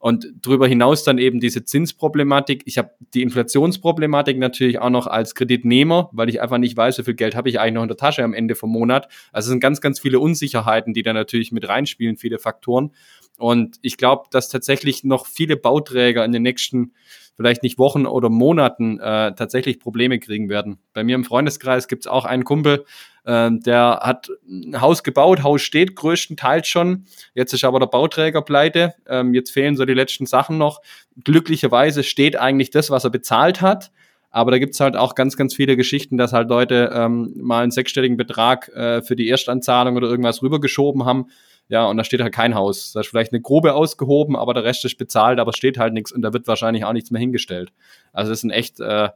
[0.03, 2.63] Und darüber hinaus dann eben diese Zinsproblematik.
[2.65, 7.05] Ich habe die Inflationsproblematik natürlich auch noch als Kreditnehmer, weil ich einfach nicht weiß, wie
[7.05, 9.07] viel Geld habe ich eigentlich noch in der Tasche am Ende vom Monat.
[9.31, 12.91] Also es sind ganz, ganz viele Unsicherheiten, die da natürlich mit reinspielen, viele Faktoren.
[13.39, 16.95] Und ich glaube, dass tatsächlich noch viele Bauträger in den nächsten
[17.37, 20.79] vielleicht nicht Wochen oder Monaten äh, tatsächlich Probleme kriegen werden.
[20.95, 22.85] Bei mir im Freundeskreis gibt es auch einen Kumpel,
[23.25, 27.07] äh, der hat ein Haus gebaut, Haus steht größtenteils schon.
[27.35, 28.95] Jetzt ist aber der Bauträger pleite.
[29.07, 30.81] Ähm, jetzt fehlen so die letzten Sachen noch.
[31.25, 33.91] Glücklicherweise steht eigentlich das, was er bezahlt hat.
[34.31, 37.71] Aber da gibt's halt auch ganz, ganz viele Geschichten, dass halt Leute ähm, mal einen
[37.71, 41.27] sechsstelligen Betrag äh, für die Erstanzahlung oder irgendwas rübergeschoben haben
[41.73, 42.93] ja, und da steht halt kein Haus.
[42.93, 46.13] Da ist vielleicht eine Grube ausgehoben, aber der Rest ist bezahlt, aber steht halt nichts
[46.13, 47.73] und da wird wahrscheinlich auch nichts mehr hingestellt.
[48.13, 49.09] Also das sind echt äh,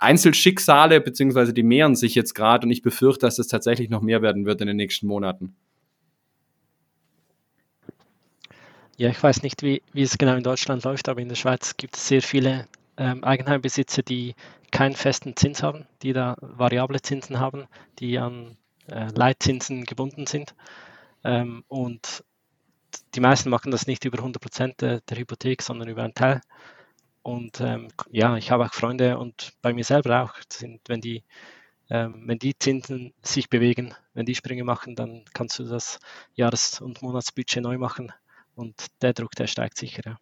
[0.00, 4.22] Einzelschicksale, beziehungsweise die mehren sich jetzt gerade und ich befürchte, dass es tatsächlich noch mehr
[4.22, 5.54] werden wird in den nächsten Monaten.
[8.96, 11.76] Ja, ich weiß nicht, wie, wie es genau in Deutschland läuft, aber in der Schweiz
[11.76, 14.34] gibt es sehr viele ähm, Eigenheimbesitzer, die
[14.70, 17.66] keinen festen Zins haben, die da variable Zinsen haben,
[17.98, 18.58] die an
[18.88, 20.54] äh, Leitzinsen gebunden sind.
[21.24, 22.24] Ähm, und
[23.14, 26.40] die meisten machen das nicht über 100 Prozent der, der, Hypothek, sondern über einen Teil.
[27.30, 31.22] Und ähm, ja, ich habe auch Freunde und bei mir selber auch, sind, wenn die
[31.90, 35.98] ähm, wenn die Zinsen sich bewegen, wenn die Sprünge machen, dann kannst du das
[36.34, 38.12] Jahres- und Monatsbudget neu machen
[38.54, 40.02] und der Druck, der steigt sicher.
[40.06, 40.18] Ja.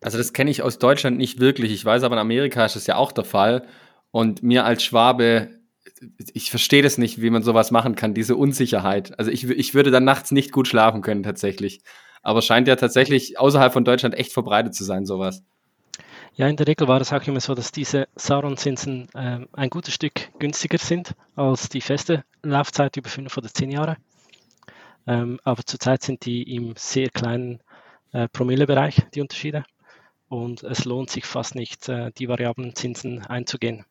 [0.00, 1.72] Also das kenne ich aus Deutschland nicht wirklich.
[1.72, 3.66] Ich weiß aber in Amerika ist das ja auch der Fall.
[4.12, 5.50] Und mir als Schwabe
[6.32, 9.18] ich verstehe das nicht, wie man sowas machen kann, diese Unsicherheit.
[9.18, 11.82] Also ich, ich würde dann nachts nicht gut schlafen können, tatsächlich.
[12.24, 15.44] Aber scheint ja tatsächlich außerhalb von Deutschland echt verbreitet zu sein, sowas.
[16.34, 19.94] Ja, in der Regel war es auch immer so, dass diese Sauron-Zinsen äh, ein gutes
[19.94, 23.98] Stück günstiger sind als die feste Laufzeit über fünf oder zehn Jahre.
[25.06, 27.60] Ähm, aber zurzeit sind die im sehr kleinen
[28.12, 29.64] äh, Promillebereich, die Unterschiede.
[30.28, 33.84] Und es lohnt sich fast nicht, äh, die variablen Zinsen einzugehen.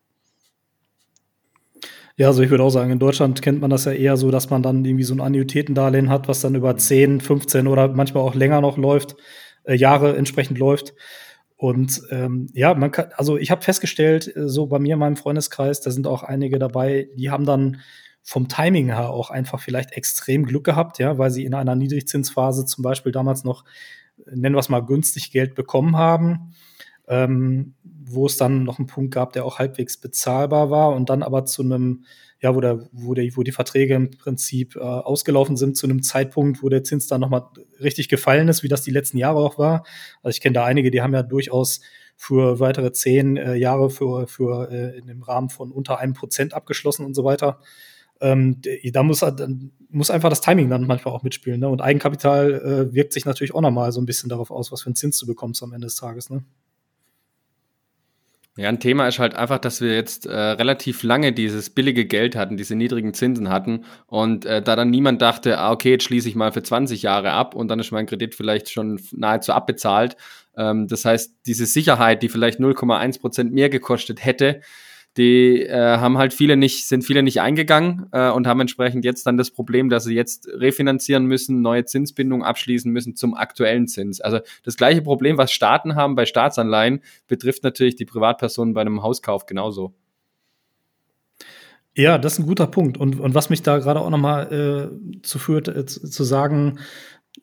[2.15, 4.51] Ja, also ich würde auch sagen, in Deutschland kennt man das ja eher so, dass
[4.51, 8.35] man dann irgendwie so ein Annuitätendarlehen hat, was dann über 10, 15 oder manchmal auch
[8.35, 9.15] länger noch läuft,
[9.63, 10.93] äh, Jahre entsprechend läuft.
[11.55, 15.15] Und ähm, ja, man kann, also ich habe festgestellt, äh, so bei mir in meinem
[15.15, 17.81] Freundeskreis, da sind auch einige dabei, die haben dann
[18.21, 22.65] vom Timing her auch einfach vielleicht extrem Glück gehabt, ja, weil sie in einer Niedrigzinsphase
[22.65, 23.65] zum Beispiel damals noch,
[24.25, 26.53] nennen wir es mal, günstig Geld bekommen haben
[27.07, 31.23] ähm, wo es dann noch einen Punkt gab, der auch halbwegs bezahlbar war und dann
[31.23, 32.05] aber zu einem,
[32.39, 36.03] ja, wo, der, wo, der, wo die Verträge im Prinzip äh, ausgelaufen sind, zu einem
[36.03, 37.47] Zeitpunkt, wo der Zins dann nochmal
[37.81, 39.85] richtig gefallen ist, wie das die letzten Jahre auch war.
[40.21, 41.81] Also ich kenne da einige, die haben ja durchaus
[42.15, 46.53] für weitere zehn äh, Jahre für, für äh, in dem Rahmen von unter einem Prozent
[46.53, 47.59] abgeschlossen und so weiter.
[48.21, 48.61] Ähm,
[48.91, 49.25] da muss,
[49.89, 51.59] muss einfach das Timing dann manchmal auch mitspielen.
[51.59, 51.67] Ne?
[51.67, 54.87] Und Eigenkapital äh, wirkt sich natürlich auch nochmal so ein bisschen darauf aus, was für
[54.87, 56.29] einen Zins du bekommst am Ende des Tages.
[56.29, 56.43] Ne?
[58.55, 62.35] Ja, ein Thema ist halt einfach, dass wir jetzt äh, relativ lange dieses billige Geld
[62.35, 66.29] hatten, diese niedrigen Zinsen hatten und äh, da dann niemand dachte, ah, okay, jetzt schließe
[66.29, 70.17] ich mal für 20 Jahre ab und dann ist mein Kredit vielleicht schon nahezu abbezahlt.
[70.55, 74.61] Ähm, das heißt, diese Sicherheit, die vielleicht 0,1 Prozent mehr gekostet hätte,
[75.17, 79.27] die äh, haben halt viele nicht, sind viele nicht eingegangen äh, und haben entsprechend jetzt
[79.27, 84.21] dann das Problem, dass sie jetzt refinanzieren müssen, neue Zinsbindungen abschließen müssen zum aktuellen Zins.
[84.21, 89.03] Also das gleiche Problem, was Staaten haben bei Staatsanleihen, betrifft natürlich die Privatpersonen bei einem
[89.03, 89.93] Hauskauf genauso.
[91.95, 92.97] Ja, das ist ein guter Punkt.
[92.97, 96.79] Und, und was mich da gerade auch nochmal äh, zu führt, äh, zu, zu sagen,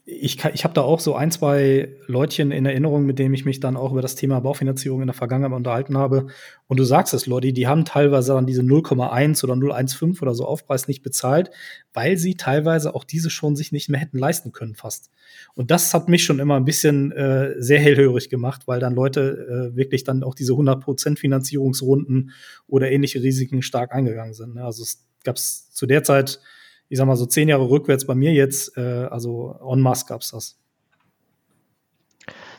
[0.05, 3.59] ich, ich habe da auch so ein, zwei Leutchen in Erinnerung, mit denen ich mich
[3.59, 6.29] dann auch über das Thema Baufinanzierung in der Vergangenheit unterhalten habe.
[6.69, 10.47] Und du sagst es, Leute, die haben teilweise dann diese 0,1 oder 0,15 oder so
[10.47, 11.51] Aufpreis nicht bezahlt,
[11.93, 15.11] weil sie teilweise auch diese schon sich nicht mehr hätten leisten können fast.
[15.55, 19.73] Und das hat mich schon immer ein bisschen äh, sehr hellhörig gemacht, weil dann Leute
[19.73, 22.31] äh, wirklich dann auch diese 100% Finanzierungsrunden
[22.69, 24.55] oder ähnliche Risiken stark eingegangen sind.
[24.55, 24.65] Ne?
[24.65, 26.41] Also es gab zu der Zeit
[26.91, 30.21] ich sag mal so zehn Jahre rückwärts bei mir jetzt, äh, also en masse gab
[30.21, 30.59] es das.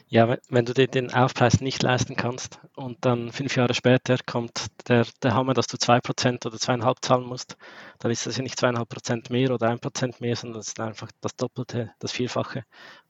[0.07, 4.67] Ja, wenn du dir den Aufpreis nicht leisten kannst und dann fünf Jahre später kommt
[4.89, 7.55] der, der Hammer, dass du 2% oder 2,5 zahlen musst,
[7.99, 11.35] dann ist das ja nicht 2,5% mehr oder 1% mehr, sondern das ist einfach das
[11.37, 12.63] Doppelte, das Vierfache.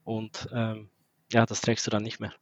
[0.04, 0.90] Und ähm,
[1.32, 2.32] ja, das trägst du dann nicht mehr.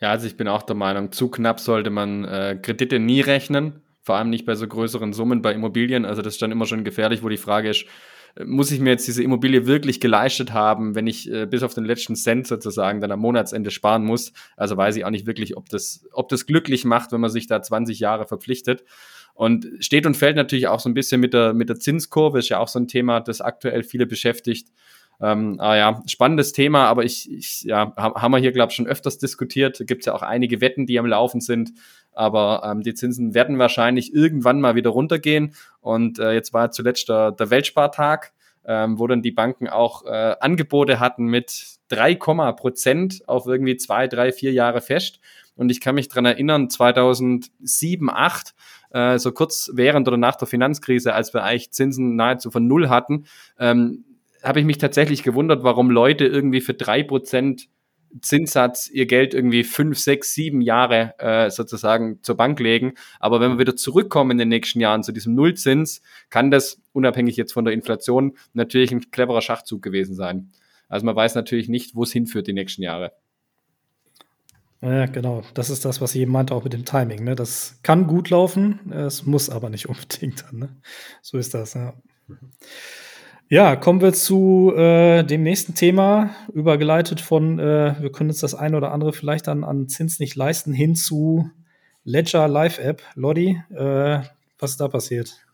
[0.00, 3.82] Ja, also ich bin auch der Meinung, zu knapp sollte man äh, Kredite nie rechnen,
[4.08, 6.06] vor allem nicht bei so größeren Summen bei Immobilien.
[6.06, 7.84] Also das ist dann immer schon gefährlich, wo die Frage ist,
[8.42, 11.84] muss ich mir jetzt diese Immobilie wirklich geleistet haben, wenn ich äh, bis auf den
[11.84, 14.32] letzten Cent sozusagen dann am Monatsende sparen muss.
[14.56, 17.48] Also weiß ich auch nicht wirklich, ob das, ob das glücklich macht, wenn man sich
[17.48, 18.82] da 20 Jahre verpflichtet.
[19.34, 22.48] Und steht und fällt natürlich auch so ein bisschen mit der, mit der Zinskurve, ist
[22.48, 24.68] ja auch so ein Thema, das aktuell viele beschäftigt.
[25.20, 28.86] Ähm, ah ja, spannendes Thema, aber ich, ich ja, haben wir hier, glaube ich, schon
[28.86, 29.82] öfters diskutiert.
[29.86, 31.72] Gibt es ja auch einige Wetten, die am Laufen sind.
[32.18, 35.54] Aber ähm, die Zinsen werden wahrscheinlich irgendwann mal wieder runtergehen.
[35.80, 38.32] Und äh, jetzt war zuletzt der, der Weltspartag,
[38.64, 44.08] ähm, wo dann die Banken auch äh, Angebote hatten mit 3, Prozent auf irgendwie zwei,
[44.08, 45.20] drei, vier Jahre fest.
[45.54, 48.54] Und ich kann mich dran erinnern, 2007, 8,
[48.90, 52.88] äh, so kurz während oder nach der Finanzkrise, als wir eigentlich Zinsen nahezu von Null
[52.88, 53.26] hatten,
[53.60, 54.04] ähm,
[54.42, 57.68] habe ich mich tatsächlich gewundert, warum Leute irgendwie für drei Prozent
[58.20, 62.94] Zinssatz ihr Geld irgendwie fünf, sechs, sieben Jahre äh, sozusagen zur Bank legen.
[63.20, 67.36] Aber wenn wir wieder zurückkommen in den nächsten Jahren zu diesem Nullzins, kann das, unabhängig
[67.36, 70.50] jetzt von der Inflation, natürlich ein cleverer Schachzug gewesen sein.
[70.88, 73.12] Also man weiß natürlich nicht, wo es hinführt die nächsten Jahre.
[74.80, 75.42] Ja, genau.
[75.54, 77.24] Das ist das, was ich eben meinte, auch mit dem Timing.
[77.24, 77.34] Ne?
[77.34, 80.58] Das kann gut laufen, es muss aber nicht unbedingt dann.
[80.58, 80.68] Ne?
[81.20, 81.94] So ist das, ja.
[83.50, 88.54] Ja, kommen wir zu äh, dem nächsten Thema, übergeleitet von, äh, wir können uns das
[88.54, 91.50] eine oder andere vielleicht dann an Zins nicht leisten, hin zu
[92.04, 93.02] Ledger Live App.
[93.14, 94.20] Lodi, äh,
[94.58, 95.46] was ist da passiert?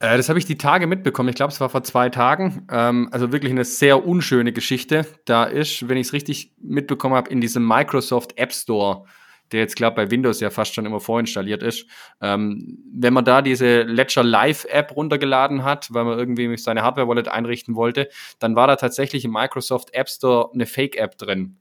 [0.00, 1.28] Äh, das habe ich die Tage mitbekommen.
[1.28, 2.66] Ich glaube, es war vor zwei Tagen.
[2.68, 5.06] Ähm, also wirklich eine sehr unschöne Geschichte.
[5.24, 9.04] Da ist, wenn ich es richtig mitbekommen habe, in diesem Microsoft App Store
[9.52, 11.86] der jetzt, glaube bei Windows ja fast schon immer vorinstalliert ist.
[12.20, 17.28] Ähm, wenn man da diese Ledger Live App runtergeladen hat, weil man irgendwie seine Hardware-Wallet
[17.28, 21.58] einrichten wollte, dann war da tatsächlich im Microsoft App Store eine Fake-App drin.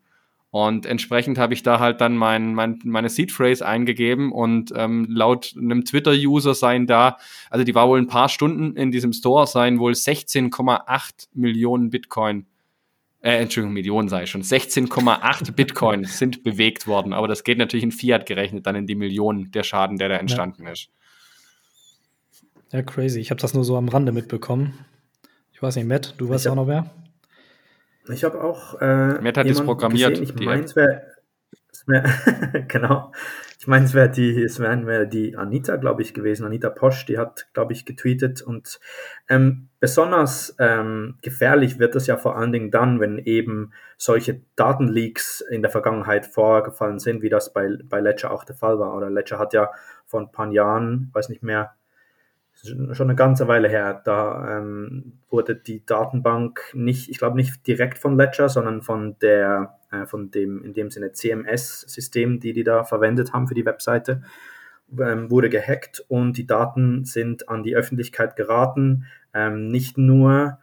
[0.52, 5.08] Und entsprechend habe ich da halt dann mein, mein, meine Seed Phrase eingegeben und ähm,
[5.10, 7.18] laut einem Twitter-User seien da,
[7.50, 12.48] also die war wohl ein paar Stunden in diesem Store, seien wohl 16,8 Millionen Bitcoin
[13.22, 17.92] äh, Entschuldigung, Millionen sei schon, 16,8 Bitcoin sind bewegt worden, aber das geht natürlich in
[17.92, 20.72] Fiat gerechnet dann in die Millionen der Schaden, der da entstanden ja.
[20.72, 20.90] ist.
[22.72, 23.20] Ja, crazy.
[23.20, 24.86] Ich habe das nur so am Rande mitbekommen.
[25.54, 26.90] Ich weiß nicht, Matt, du weißt auch noch wer?
[28.10, 28.82] Ich habe auch.
[28.82, 30.20] Äh, Matt hat das programmiert.
[30.20, 30.38] Gesehen.
[30.40, 31.04] Ich meine, es wäre.
[32.68, 33.12] genau.
[33.60, 36.46] Ich meine, es wäre die, es wäre die Anita, glaube ich, gewesen.
[36.46, 38.42] Anita Posch, die hat, glaube ich, getweetet.
[38.42, 38.80] Und
[39.30, 45.42] ähm, besonders ähm, gefährlich wird es ja vor allen Dingen dann, wenn eben solche Datenleaks
[45.42, 48.96] in der Vergangenheit vorgefallen sind, wie das bei, bei Ledger auch der Fall war.
[48.96, 49.72] Oder Ledger hat ja
[50.06, 51.74] vor ein paar Jahren, weiß nicht mehr,
[52.54, 57.98] schon eine ganze Weile her, da ähm, wurde die Datenbank nicht, ich glaube nicht direkt
[57.98, 62.84] von Ledger, sondern von der, äh, von dem, in dem Sinne CMS-System, die die da
[62.84, 64.22] verwendet haben für die Webseite,
[65.00, 69.06] ähm, wurde gehackt und die Daten sind an die Öffentlichkeit geraten.
[69.34, 70.60] Ähm, nicht nur,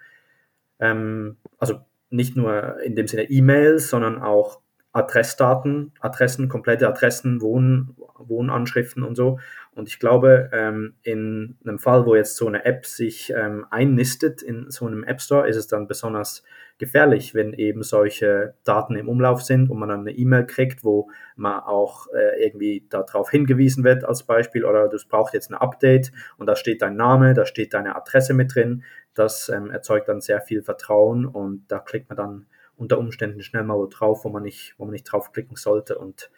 [0.81, 4.61] ähm, also nicht nur in dem Sinne E-Mails, sondern auch
[4.93, 9.39] Adressdaten, Adressen, komplette Adressen, Wohn, Wohnanschriften und so.
[9.72, 14.43] Und ich glaube, ähm, in einem Fall, wo jetzt so eine App sich ähm, einnistet
[14.43, 16.43] in so einem App Store, ist es dann besonders
[16.78, 21.11] gefährlich, wenn eben solche Daten im Umlauf sind und man dann eine E-Mail kriegt, wo
[21.36, 26.12] man auch äh, irgendwie darauf hingewiesen wird als Beispiel oder du brauchst jetzt ein Update
[26.39, 28.84] und da steht dein Name, da steht deine Adresse mit drin.
[29.14, 32.47] Das ähm, erzeugt dann sehr viel Vertrauen und da klickt man dann
[32.79, 35.99] unter Umständen schnell mal drauf, wo man nicht, wo man nicht draufklicken sollte.
[35.99, 36.31] Und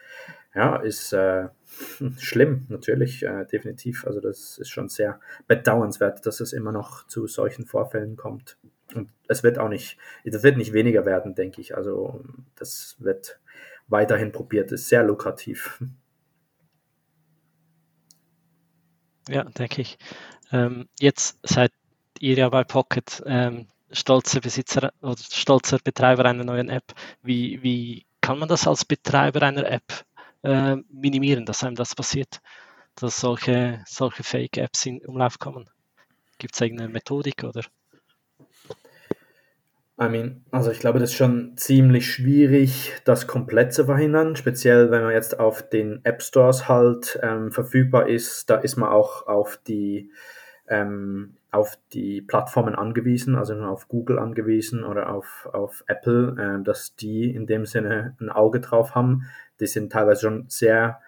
[0.54, 1.48] ja, ist äh,
[2.18, 4.06] schlimm, natürlich, äh, definitiv.
[4.06, 8.56] Also das ist schon sehr bedauernswert, dass es immer noch zu solchen Vorfällen kommt.
[8.94, 11.76] Und es wird auch nicht, das wird nicht weniger werden, denke ich.
[11.76, 12.24] Also
[12.56, 13.38] das wird
[13.86, 15.80] weiterhin probiert, ist sehr lukrativ.
[19.28, 19.98] Ja, denke ich.
[20.50, 21.70] Ähm, jetzt seid
[22.18, 26.94] ihr ja bei Pocket ähm, stolzer Besitzer oder stolzer Betreiber einer neuen App.
[27.22, 30.04] Wie, wie kann man das als Betreiber einer App
[30.42, 32.40] äh, minimieren, dass einem das passiert,
[32.96, 35.68] dass solche, solche Fake-Apps in Umlauf kommen?
[36.38, 37.62] Gibt es irgendeine Methodik oder?
[40.02, 44.90] I mean, also ich glaube, das ist schon ziemlich schwierig, das komplett zu verhindern, speziell
[44.90, 48.48] wenn man jetzt auf den App Stores halt ähm, verfügbar ist.
[48.48, 50.10] Da ist man auch auf die
[50.70, 56.94] ähm, auf die Plattformen angewiesen, also auf Google angewiesen oder auf, auf Apple, äh, dass
[56.94, 59.24] die in dem Sinne ein Auge drauf haben.
[59.58, 61.00] Die sind teilweise schon sehr,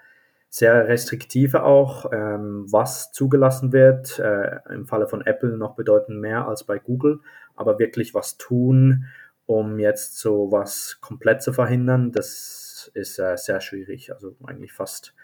[0.49, 4.19] sehr restriktive auch, ähm, was zugelassen wird.
[4.19, 7.21] Äh, Im Falle von Apple noch bedeutend mehr als bei Google,
[7.55, 9.07] aber wirklich was tun,
[9.47, 15.15] um jetzt so was komplett zu verhindern, das ist äh, sehr schwierig, also eigentlich fast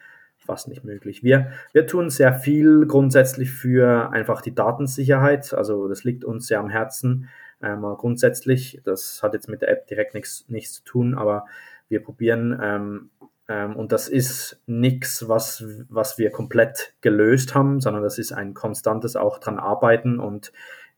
[0.49, 1.23] fast nicht möglich.
[1.23, 5.53] Wir, wir tun sehr viel grundsätzlich für einfach die Datensicherheit.
[5.53, 7.29] Also das liegt uns sehr am Herzen.
[7.61, 11.45] Ähm, grundsätzlich, das hat jetzt mit der App direkt nichts, nichts zu tun, aber
[11.91, 13.11] wir probieren ähm,
[13.47, 18.55] ähm, und das ist nichts, was, was wir komplett gelöst haben, sondern das ist ein
[18.55, 20.53] konstantes auch dran arbeiten und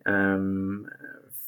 [0.06, 0.88] ähm,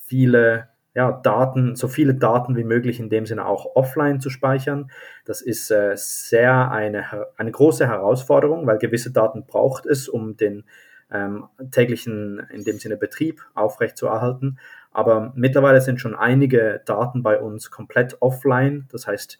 [0.06, 4.90] viele ja, Daten, so viele Daten wie möglich in dem Sinne auch offline zu speichern.
[5.24, 10.64] Das ist äh, sehr eine, eine große Herausforderung, weil gewisse Daten braucht es, um den
[11.10, 14.58] ähm, täglichen, in dem Sinne Betrieb aufrechtzuerhalten.
[14.90, 18.86] Aber mittlerweile sind schon einige Daten bei uns komplett offline.
[18.92, 19.38] Das heißt,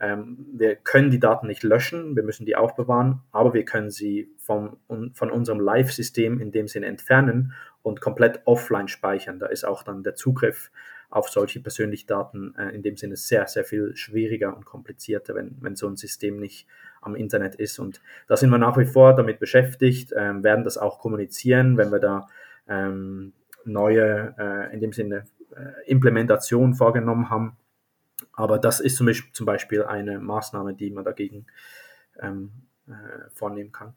[0.00, 4.30] ähm, wir können die Daten nicht löschen, wir müssen die aufbewahren, aber wir können sie
[4.38, 4.78] vom,
[5.12, 7.52] von unserem Live-System in dem Sinne entfernen
[7.82, 9.38] und komplett offline speichern.
[9.38, 10.70] Da ist auch dann der Zugriff
[11.14, 15.56] auf solche persönlichen Daten äh, in dem Sinne sehr, sehr viel schwieriger und komplizierter, wenn,
[15.60, 16.66] wenn so ein System nicht
[17.00, 17.78] am Internet ist.
[17.78, 21.92] Und da sind wir nach wie vor damit beschäftigt, ähm, werden das auch kommunizieren, wenn
[21.92, 22.26] wir da
[22.68, 23.32] ähm,
[23.64, 27.56] neue, äh, in dem Sinne, äh, Implementation vorgenommen haben.
[28.32, 31.46] Aber das ist zum Beispiel, eine Maßnahme, die man dagegen
[32.20, 32.50] ähm,
[32.88, 33.94] äh, vornehmen kann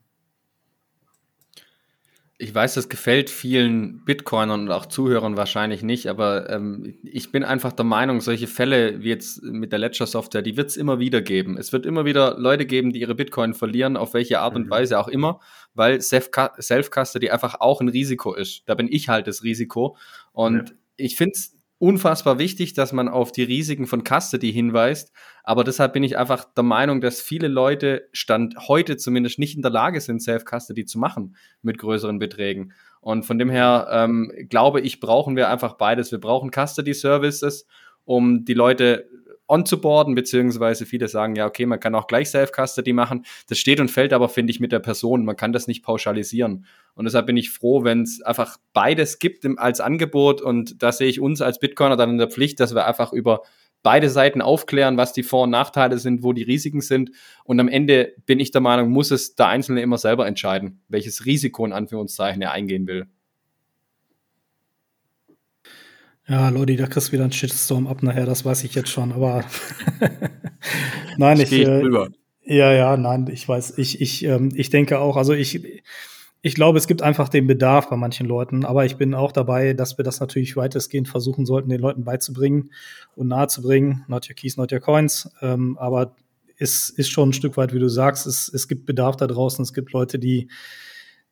[2.39, 7.43] ich weiß, das gefällt vielen Bitcoinern und auch Zuhörern wahrscheinlich nicht, aber ähm, ich bin
[7.43, 11.21] einfach der Meinung, solche Fälle wie jetzt mit der Ledger-Software, die wird es immer wieder
[11.21, 11.57] geben.
[11.57, 14.69] Es wird immer wieder Leute geben, die ihre Bitcoin verlieren, auf welche Art und mhm.
[14.69, 15.39] Weise auch immer,
[15.73, 18.61] weil Self-Custody einfach auch ein Risiko ist.
[18.67, 19.97] Da bin ich halt das Risiko.
[20.31, 20.75] Und ja.
[20.97, 25.13] ich finde es unfassbar wichtig, dass man auf die Risiken von Custody hinweist.
[25.43, 29.61] Aber deshalb bin ich einfach der Meinung, dass viele Leute Stand heute zumindest nicht in
[29.61, 32.73] der Lage sind, Self-Custody zu machen mit größeren Beträgen.
[32.99, 36.11] Und von dem her ähm, glaube ich, brauchen wir einfach beides.
[36.11, 37.67] Wir brauchen Custody Services,
[38.05, 39.07] um die Leute
[39.47, 43.25] onzuboarden, beziehungsweise viele sagen, ja, okay, man kann auch gleich Self-Custody machen.
[43.47, 45.25] Das steht und fällt aber, finde ich, mit der Person.
[45.25, 46.65] Man kann das nicht pauschalisieren.
[46.95, 50.41] Und deshalb bin ich froh, wenn es einfach beides gibt im, als Angebot.
[50.41, 53.43] Und da sehe ich uns als Bitcoiner dann in der Pflicht, dass wir einfach über
[53.83, 57.11] beide Seiten aufklären, was die Vor- und Nachteile sind, wo die Risiken sind.
[57.43, 61.25] Und am Ende bin ich der Meinung, muss es der Einzelne immer selber entscheiden, welches
[61.25, 63.07] Risiko in Anführungszeichen er eingehen will.
[66.29, 69.13] Ja, Lodi, da kriegst du wieder einen Shitstorm ab nachher, das weiß ich jetzt schon,
[69.13, 69.45] aber
[71.17, 71.83] nein, ich, äh,
[72.43, 75.81] ja, ja, nein, ich weiß, ich, ich, ähm, ich denke auch, also ich,
[76.41, 79.73] ich glaube, es gibt einfach den Bedarf bei manchen Leuten, aber ich bin auch dabei,
[79.73, 82.71] dass wir das natürlich weitestgehend versuchen sollten, den Leuten beizubringen
[83.15, 84.05] und nahezubringen.
[84.07, 85.29] Not your keys, not your coins.
[85.41, 86.15] Ähm, aber
[86.57, 89.63] es ist schon ein Stück weit, wie du sagst, es, es gibt Bedarf da draußen.
[89.63, 90.49] Es gibt Leute, die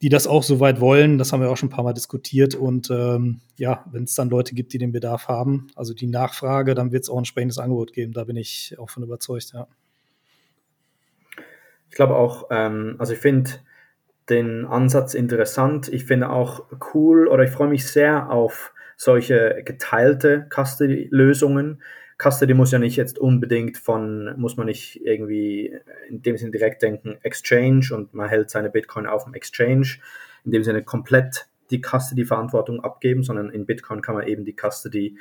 [0.02, 1.18] die das auch so weit wollen.
[1.18, 2.56] Das haben wir auch schon ein paar Mal diskutiert.
[2.56, 6.76] Und ähm, ja, wenn es dann Leute gibt, die den Bedarf haben, also die Nachfrage,
[6.76, 8.14] dann wird es auch ein entsprechendes Angebot geben.
[8.14, 9.68] Da bin ich auch von überzeugt, ja.
[11.90, 13.52] Ich glaube auch, ähm, also ich finde
[14.30, 15.88] den Ansatz interessant.
[15.88, 21.82] Ich finde auch cool oder ich freue mich sehr auf solche geteilte Custody-Lösungen.
[22.18, 25.78] Custody muss ja nicht jetzt unbedingt von, muss man nicht irgendwie
[26.10, 29.98] in dem Sinne direkt denken, Exchange und man hält seine Bitcoin auf dem Exchange,
[30.46, 35.18] in dem Sinne komplett die Custody-Verantwortung abgeben, sondern in Bitcoin kann man eben die Custody,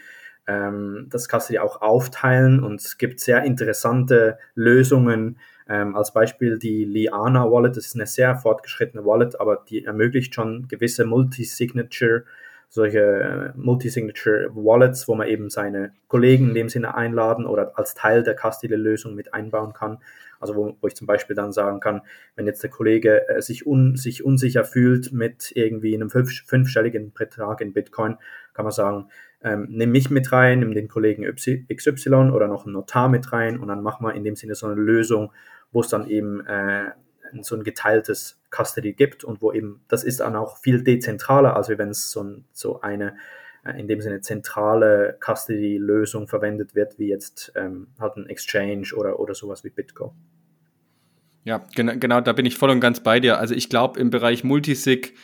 [0.47, 2.63] ähm, das Custody auch aufteilen.
[2.63, 5.39] Und es gibt sehr interessante Lösungen,
[5.69, 10.35] ähm, als Beispiel die Liana Wallet, das ist eine sehr fortgeschrittene Wallet, aber die ermöglicht
[10.35, 12.25] schon gewisse Multi-Signature
[12.69, 17.95] solche äh, Multi-Signature Wallets, wo man eben seine Kollegen in dem Sinne einladen oder als
[17.95, 19.99] Teil der Castile-Lösung mit einbauen kann.
[20.41, 22.03] Also wo, wo, ich zum Beispiel dann sagen kann,
[22.37, 27.13] wenn jetzt der Kollege äh, sich, un, sich unsicher fühlt mit irgendwie einem fünf, fünfstelligen
[27.13, 28.17] Betrag in Bitcoin,
[28.53, 29.09] kann man sagen,
[29.43, 33.59] ähm, nimm mich mit rein, nimm den Kollegen XY oder noch einen Notar mit rein
[33.59, 35.33] und dann machen wir in dem Sinne so eine Lösung,
[35.71, 36.91] wo es dann eben äh,
[37.43, 41.69] so ein geteiltes Custody gibt und wo eben, das ist dann auch viel dezentraler, als
[41.69, 43.17] wenn es so, ein, so eine
[43.65, 49.19] äh, in dem Sinne zentrale Custody-Lösung verwendet wird, wie jetzt ähm, halt ein Exchange oder,
[49.19, 50.15] oder sowas wie Bitco.
[51.45, 53.39] Ja, genau, genau, da bin ich voll und ganz bei dir.
[53.39, 55.15] Also ich glaube, im Bereich Multisig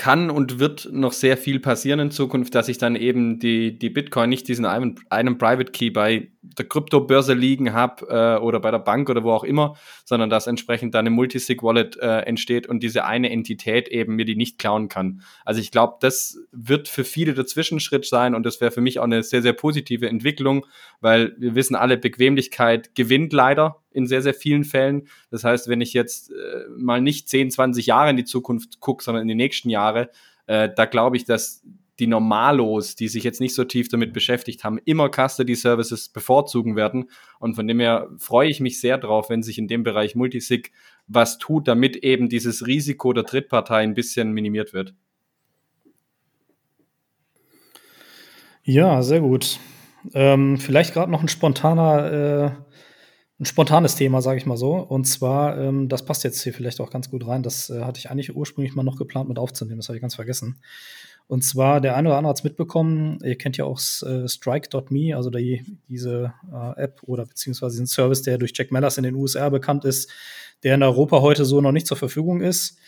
[0.00, 3.90] kann und wird noch sehr viel passieren in Zukunft, dass ich dann eben die, die
[3.90, 8.70] Bitcoin nicht diesen einen, einen Private Key bei der Kryptobörse liegen habe äh, oder bei
[8.70, 9.76] der Bank oder wo auch immer,
[10.06, 14.36] sondern dass entsprechend dann eine Multisig-Wallet äh, entsteht und diese eine Entität eben mir die
[14.36, 15.20] nicht klauen kann.
[15.44, 19.00] Also ich glaube, das wird für viele der Zwischenschritt sein und das wäre für mich
[19.00, 20.64] auch eine sehr, sehr positive Entwicklung,
[21.02, 25.08] weil wir wissen alle, Bequemlichkeit gewinnt leider in sehr, sehr vielen Fällen.
[25.30, 29.02] Das heißt, wenn ich jetzt äh, mal nicht 10, 20 Jahre in die Zukunft gucke,
[29.04, 30.10] sondern in die nächsten Jahre,
[30.46, 31.62] äh, da glaube ich, dass
[32.00, 36.74] die Normalos, die sich jetzt nicht so tief damit beschäftigt haben, immer Custody Services bevorzugen
[36.74, 37.10] werden.
[37.38, 40.72] Und von dem her freue ich mich sehr drauf, wenn sich in dem Bereich Multisig
[41.06, 44.94] was tut, damit eben dieses Risiko der Drittpartei ein bisschen minimiert wird.
[48.62, 49.58] Ja, sehr gut.
[50.14, 52.50] Ähm, vielleicht gerade noch ein spontaner, äh,
[53.40, 54.74] ein spontanes Thema, sage ich mal so.
[54.74, 57.42] Und zwar, ähm, das passt jetzt hier vielleicht auch ganz gut rein.
[57.42, 59.78] Das äh, hatte ich eigentlich ursprünglich mal noch geplant mit aufzunehmen.
[59.78, 60.60] Das habe ich ganz vergessen.
[61.26, 65.16] Und zwar, der eine oder andere hat es mitbekommen, ihr kennt ja auch äh, Strike.me,
[65.16, 69.14] also die, diese äh, App oder beziehungsweise den Service, der durch Jack Mellers in den
[69.14, 70.10] USA bekannt ist,
[70.64, 72.78] der in Europa heute so noch nicht zur Verfügung ist.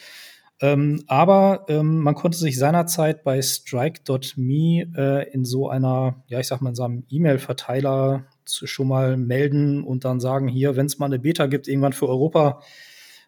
[0.61, 6.49] Ähm, aber ähm, man konnte sich seinerzeit bei Strike.me äh, in so einer, ja, ich
[6.49, 10.99] sag mal, in so einem E-Mail-Verteiler schon mal melden und dann sagen, hier, wenn es
[10.99, 12.61] mal eine Beta gibt, irgendwann für Europa,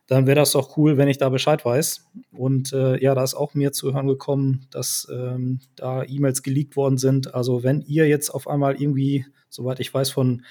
[0.06, 2.06] dann wäre das doch cool, wenn ich da Bescheid weiß.
[2.32, 6.76] Und äh, ja, da ist auch mir zu hören gekommen, dass ähm, da E-Mails geleakt
[6.76, 7.34] worden sind.
[7.34, 10.44] Also wenn ihr jetzt auf einmal irgendwie, soweit ich weiß, von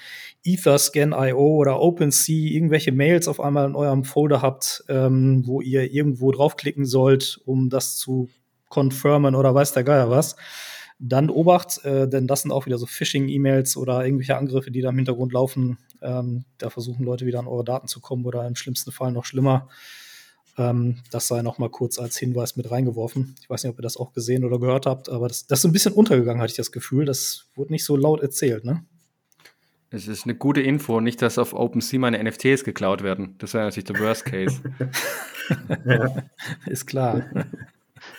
[0.44, 6.32] Etherscan.io oder OpenSea irgendwelche Mails auf einmal in eurem Folder habt, ähm, wo ihr irgendwo
[6.32, 8.28] draufklicken sollt, um das zu
[8.70, 10.34] confirmen oder weiß der Geier was,
[10.98, 14.90] dann Obacht, äh, denn das sind auch wieder so Phishing-E-Mails oder irgendwelche Angriffe, die da
[14.90, 15.78] im Hintergrund laufen.
[16.00, 19.24] Ähm, da versuchen Leute wieder an eure Daten zu kommen oder im schlimmsten Fall noch
[19.24, 19.68] schlimmer.
[20.56, 23.34] Ähm, das sei noch mal kurz als Hinweis mit reingeworfen.
[23.40, 25.64] Ich weiß nicht, ob ihr das auch gesehen oder gehört habt, aber das, das ist
[25.64, 27.04] ein bisschen untergegangen, hatte ich das Gefühl.
[27.04, 28.84] Das wurde nicht so laut erzählt, ne?
[29.90, 33.36] Es ist eine gute Info, nicht, dass auf OpenSea meine NFTs geklaut werden.
[33.38, 34.60] Das wäre natürlich der Worst Case.
[35.86, 36.24] ja,
[36.66, 37.26] ist klar.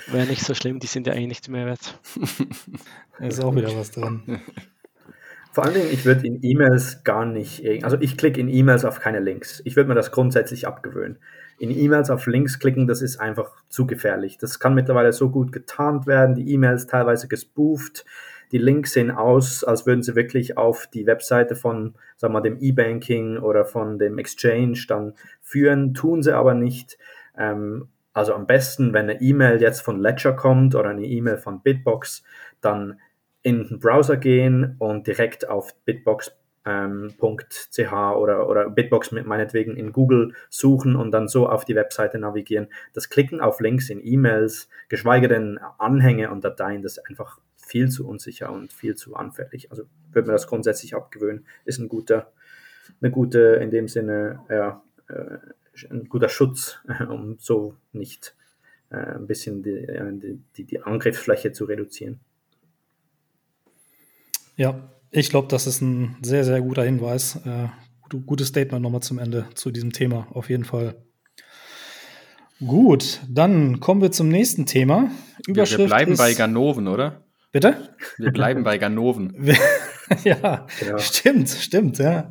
[0.08, 2.00] Wäre nicht so schlimm, die sind ja eigentlich nicht mehr wert.
[3.20, 4.42] da ist auch wieder was dran.
[5.52, 9.00] Vor allen Dingen, ich würde in E-Mails gar nicht, also ich klicke in E-Mails auf
[9.00, 9.62] keine Links.
[9.64, 11.18] Ich würde mir das grundsätzlich abgewöhnen.
[11.58, 14.38] In E-Mails auf Links klicken, das ist einfach zu gefährlich.
[14.38, 18.04] Das kann mittlerweile so gut getarnt werden, die E-Mails teilweise gespooft.
[18.52, 22.42] Die Links sehen aus, als würden sie wirklich auf die Webseite von, sagen wir mal,
[22.42, 26.98] dem E-Banking oder von dem Exchange dann führen, tun sie aber nicht.
[27.38, 31.62] Ähm, also am besten, wenn eine E-Mail jetzt von Ledger kommt oder eine E-Mail von
[31.62, 32.24] Bitbox,
[32.62, 33.02] dann
[33.42, 36.32] in den Browser gehen und direkt auf bitbox.ch
[36.66, 42.18] ähm, oder, oder Bitbox mit meinetwegen in Google suchen und dann so auf die Webseite
[42.18, 42.70] navigieren.
[42.94, 47.90] Das Klicken auf Links in E-Mails, geschweige denn Anhänge und Dateien, das ist einfach viel
[47.90, 49.72] zu unsicher und viel zu anfällig.
[49.72, 52.32] Also würde man das grundsätzlich abgewöhnen, ist ein guter,
[53.02, 55.38] eine gute, in dem Sinne, ja, äh,
[55.84, 56.78] ein guter Schutz,
[57.10, 58.36] um so nicht
[58.90, 62.20] äh, ein bisschen die, die, die Angriffsfläche zu reduzieren.
[64.58, 67.38] Ja, ich glaube, das ist ein sehr, sehr guter Hinweis.
[67.46, 67.68] Äh,
[68.26, 70.96] gutes Statement nochmal zum Ende zu diesem Thema, auf jeden Fall.
[72.60, 75.12] Gut, dann kommen wir zum nächsten Thema.
[75.46, 77.24] Überschrift wir, wir bleiben ist, bei Ganoven, oder?
[77.52, 77.90] Bitte?
[78.18, 79.34] Wir bleiben bei Ganoven.
[80.24, 82.30] ja, ja, stimmt, stimmt, ja.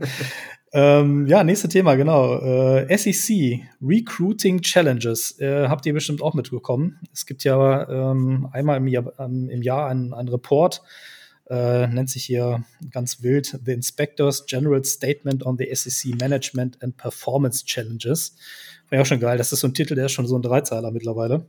[0.76, 2.40] Ähm, ja, nächstes Thema, genau.
[2.40, 5.38] Äh, SEC, Recruiting Challenges.
[5.38, 6.98] Äh, habt ihr bestimmt auch mitbekommen.
[7.12, 10.82] Es gibt ja ähm, einmal im Jahr, ähm, im Jahr einen, einen Report,
[11.48, 16.96] äh, nennt sich hier ganz wild The Inspectors General Statement on the SEC Management and
[16.96, 18.34] Performance Challenges.
[18.90, 19.38] War ja auch schon geil.
[19.38, 21.46] Das ist so ein Titel, der ist schon so ein Dreizeiler mittlerweile.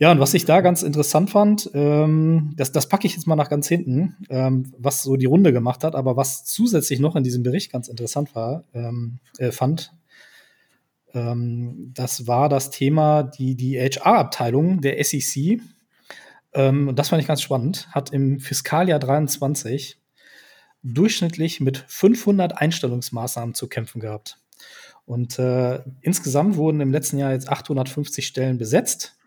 [0.00, 3.36] Ja, und was ich da ganz interessant fand, ähm, das, das packe ich jetzt mal
[3.36, 7.22] nach ganz hinten, ähm, was so die Runde gemacht hat, aber was zusätzlich noch in
[7.22, 9.92] diesem Bericht ganz interessant war, ähm, äh, fand,
[11.12, 15.60] ähm, das war das Thema, die, die HR-Abteilung der SEC,
[16.54, 19.98] ähm, und das fand ich ganz spannend, hat im Fiskaljahr 23
[20.82, 24.38] durchschnittlich mit 500 Einstellungsmaßnahmen zu kämpfen gehabt.
[25.04, 29.19] Und äh, insgesamt wurden im letzten Jahr jetzt 850 Stellen besetzt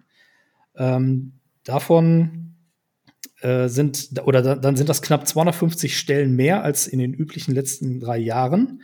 [0.76, 2.56] ähm, davon
[3.42, 7.54] äh, sind, oder da, dann sind das knapp 250 Stellen mehr als in den üblichen
[7.54, 8.82] letzten drei Jahren.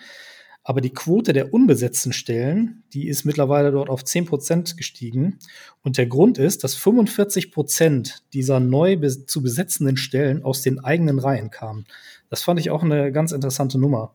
[0.63, 5.39] Aber die Quote der unbesetzten Stellen, die ist mittlerweile dort auf 10 Prozent gestiegen.
[5.81, 10.79] Und der Grund ist, dass 45 Prozent dieser neu be zu besetzenden Stellen aus den
[10.79, 11.85] eigenen Reihen kamen.
[12.29, 14.13] Das fand ich auch eine ganz interessante Nummer.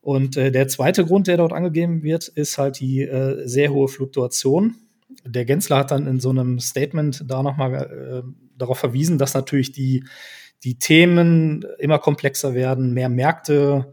[0.00, 3.88] Und äh, der zweite Grund, der dort angegeben wird, ist halt die äh, sehr hohe
[3.88, 4.76] Fluktuation
[5.24, 9.72] der Gensler hat dann in so einem Statement da nochmal äh, darauf verwiesen, dass natürlich
[9.72, 10.04] die,
[10.64, 13.92] die Themen immer komplexer werden, mehr Märkte.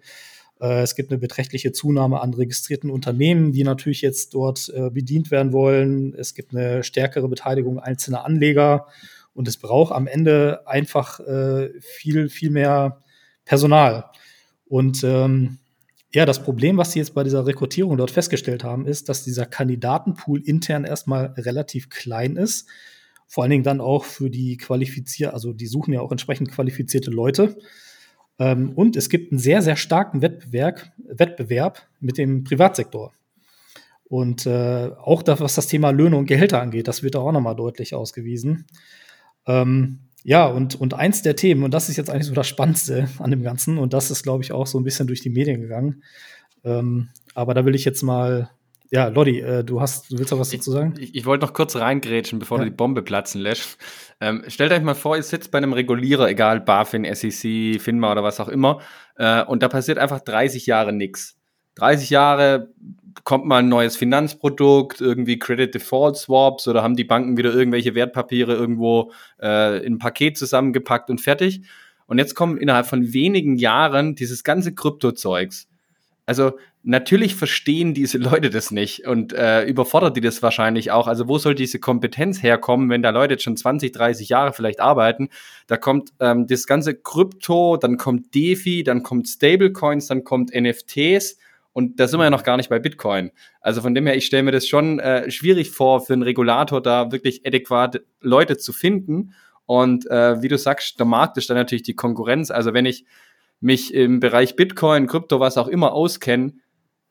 [0.59, 5.31] Äh, es gibt eine beträchtliche Zunahme an registrierten Unternehmen, die natürlich jetzt dort äh, bedient
[5.31, 6.13] werden wollen.
[6.15, 8.87] Es gibt eine stärkere Beteiligung einzelner Anleger
[9.33, 13.01] und es braucht am Ende einfach äh, viel, viel mehr
[13.45, 14.05] Personal.
[14.65, 15.59] Und ähm,
[16.11, 19.45] ja, das Problem, was sie jetzt bei dieser Rekrutierung dort festgestellt haben, ist, dass dieser
[19.45, 22.69] Kandidatenpool intern erstmal relativ klein ist.
[23.27, 27.11] Vor allen Dingen dann auch für die qualifiziert, also die suchen ja auch entsprechend qualifizierte
[27.11, 27.57] Leute.
[28.39, 33.13] Ähm, und es gibt einen sehr, sehr starken Wettbewerb, Wettbewerb mit dem Privatsektor.
[34.07, 37.55] Und äh, auch das, was das Thema Löhne und Gehälter angeht, das wird auch nochmal
[37.55, 38.65] deutlich ausgewiesen.
[39.47, 43.07] Ähm, ja, und, und eins der Themen, und das ist jetzt eigentlich so das Spannendste
[43.19, 45.61] an dem Ganzen, und das ist, glaube ich, auch so ein bisschen durch die Medien
[45.61, 46.01] gegangen.
[46.63, 48.49] Ähm, aber da will ich jetzt mal,
[48.89, 50.95] ja, Lodi, äh, du hast, du willst auch was dazu sagen?
[50.97, 52.63] Ich, ich wollte noch kurz reingrätschen, bevor ja.
[52.63, 53.77] du die Bombe platzen lässt.
[54.19, 58.23] Ähm, stellt euch mal vor, ihr sitzt bei einem Regulierer, egal BaFin, SEC, FINMA oder
[58.23, 58.81] was auch immer,
[59.17, 61.37] äh, und da passiert einfach 30 Jahre nichts.
[61.75, 62.73] 30 Jahre
[63.23, 67.95] kommt mal ein neues Finanzprodukt, irgendwie Credit Default Swaps oder haben die Banken wieder irgendwelche
[67.95, 69.11] Wertpapiere irgendwo
[69.41, 71.61] äh, in ein Paket zusammengepackt und fertig.
[72.07, 75.67] Und jetzt kommen innerhalb von wenigen Jahren dieses ganze Kryptozeugs.
[76.27, 76.53] Also
[76.83, 81.07] natürlich verstehen diese Leute das nicht und äh, überfordert die das wahrscheinlich auch.
[81.07, 84.79] Also wo soll diese Kompetenz herkommen, wenn da Leute jetzt schon 20, 30 Jahre vielleicht
[84.79, 85.29] arbeiten?
[85.67, 91.37] Da kommt ähm, das ganze Krypto, dann kommt DeFi, dann kommt Stablecoins, dann kommt NFTs
[91.75, 93.31] und da sind wir ja noch gar nicht bei Bitcoin.
[93.59, 96.81] Also von dem her, ich stelle mir das schon äh, schwierig vor, für einen Regulator
[96.81, 99.33] da wirklich adäquat Leute zu finden.
[99.65, 102.49] Und äh, wie du sagst, der Markt ist dann natürlich die Konkurrenz.
[102.49, 103.03] Also wenn ich
[103.59, 106.53] mich im Bereich Bitcoin, Krypto, was auch immer auskenne,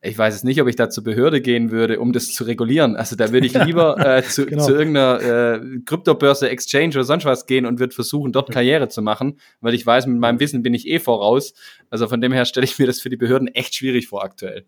[0.05, 2.97] ich weiß es nicht, ob ich da zur Behörde gehen würde, um das zu regulieren.
[2.97, 4.65] Also da würde ich lieber äh, zu, genau.
[4.65, 9.03] zu irgendeiner äh, Kryptobörse, Exchange oder sonst was gehen und würde versuchen, dort Karriere zu
[9.03, 11.55] machen, weil ich weiß, mit meinem Wissen bin ich eh voraus.
[11.91, 14.67] Also von dem her stelle ich mir das für die Behörden echt schwierig vor aktuell.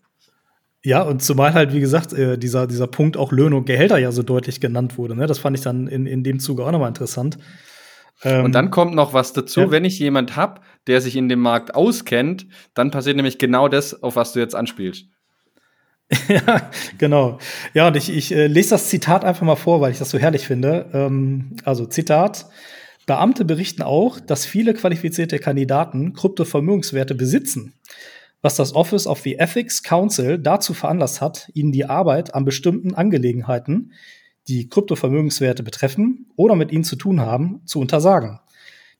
[0.83, 4.13] Ja, und zumal halt, wie gesagt, äh, dieser, dieser Punkt auch Löhne und Gehälter ja
[4.13, 5.17] so deutlich genannt wurde.
[5.17, 5.27] Ne?
[5.27, 7.39] Das fand ich dann in, in dem Zuge auch nochmal interessant.
[8.23, 9.71] Ähm, und dann kommt noch was dazu, ja.
[9.71, 14.03] wenn ich jemand habe, der sich in dem Markt auskennt, dann passiert nämlich genau das,
[14.03, 15.07] auf was du jetzt anspielst.
[16.29, 17.39] ja, genau.
[17.75, 20.19] Ja, und ich, ich äh, lese das Zitat einfach mal vor, weil ich das so
[20.19, 20.89] herrlich finde.
[20.93, 22.47] Ähm, also Zitat.
[23.07, 27.75] Beamte berichten auch, dass viele qualifizierte Kandidaten Kryptovermögenswerte besitzen,
[28.43, 32.95] was das Office of the Ethics Council dazu veranlasst hat, ihnen die Arbeit an bestimmten
[32.95, 33.93] Angelegenheiten,
[34.49, 38.41] die Kryptovermögenswerte betreffen oder mit ihnen zu tun haben, zu untersagen.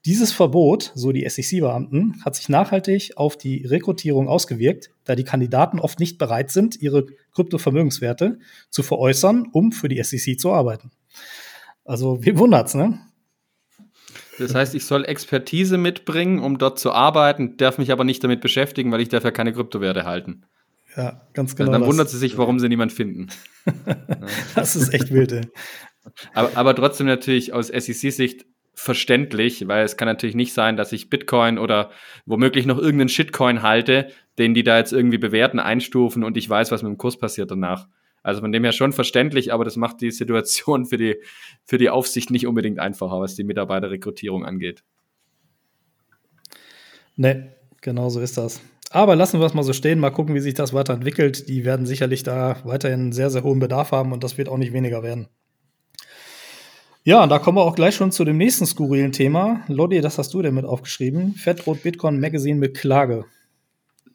[0.05, 5.79] Dieses Verbot, so die SEC-Beamten, hat sich nachhaltig auf die Rekrutierung ausgewirkt, da die Kandidaten
[5.79, 8.39] oft nicht bereit sind, ihre Kryptovermögenswerte
[8.69, 10.91] zu veräußern, um für die SEC zu arbeiten.
[11.83, 12.99] Also, wie wundert's, ne?
[14.39, 18.41] Das heißt, ich soll Expertise mitbringen, um dort zu arbeiten, darf mich aber nicht damit
[18.41, 20.45] beschäftigen, weil ich dafür keine Kryptowerte halten.
[20.95, 21.71] Ja, ganz genau.
[21.71, 23.27] Dann wundert sie sich, warum sie niemand finden.
[24.55, 25.41] das ist echt wild, ey.
[26.33, 28.45] Aber, aber trotzdem natürlich aus SEC-Sicht
[28.77, 31.89] verständlich, weil es kann natürlich nicht sein, dass ich Bitcoin oder
[32.27, 36.71] womöglich noch irgendeinen Shitcoin halte, den die da jetzt irgendwie bewerten, einstufen und ich weiß,
[36.71, 37.87] was mit dem Kurs passiert danach.
[38.21, 41.15] Also von dem her schon verständlich, aber das macht die Situation für die,
[41.65, 44.83] für die Aufsicht nicht unbedingt einfacher, was die Mitarbeiterrekrutierung angeht.
[47.15, 48.61] Ne, genau so ist das.
[48.91, 51.49] Aber lassen wir es mal so stehen, mal gucken, wie sich das weiterentwickelt.
[51.49, 54.71] Die werden sicherlich da weiterhin sehr, sehr hohen Bedarf haben und das wird auch nicht
[54.71, 55.29] weniger werden.
[57.07, 59.61] Ja, da kommen wir auch gleich schon zu dem nächsten skurrilen Thema.
[59.69, 61.35] Lodi, das hast du denn mit aufgeschrieben.
[61.35, 63.23] Fettrot Bitcoin Magazine mit Klage.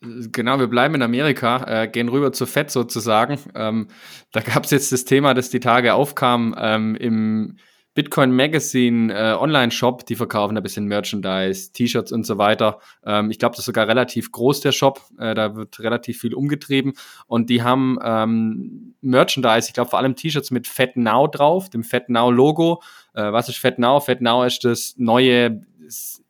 [0.03, 3.39] Genau, wir bleiben in Amerika, äh, gehen rüber zu Fett sozusagen.
[3.55, 3.89] Ähm,
[4.33, 7.57] da gab es jetzt das Thema, das die Tage aufkam ähm, im
[7.95, 12.79] Bitcoin Magazine äh, Online-Shop, die verkaufen ein bisschen Merchandise, T-Shirts und so weiter.
[13.05, 15.03] Ähm, ich glaube, das ist sogar relativ groß, der Shop.
[15.19, 16.95] Äh, da wird relativ viel umgetrieben.
[17.27, 21.85] Und die haben ähm, Merchandise, ich glaube vor allem T-Shirts mit Fat Now drauf, dem
[21.85, 22.83] Fat Now Logo.
[23.15, 24.01] Äh, was ist Fat Now?
[24.01, 25.67] Fat Now ist das neue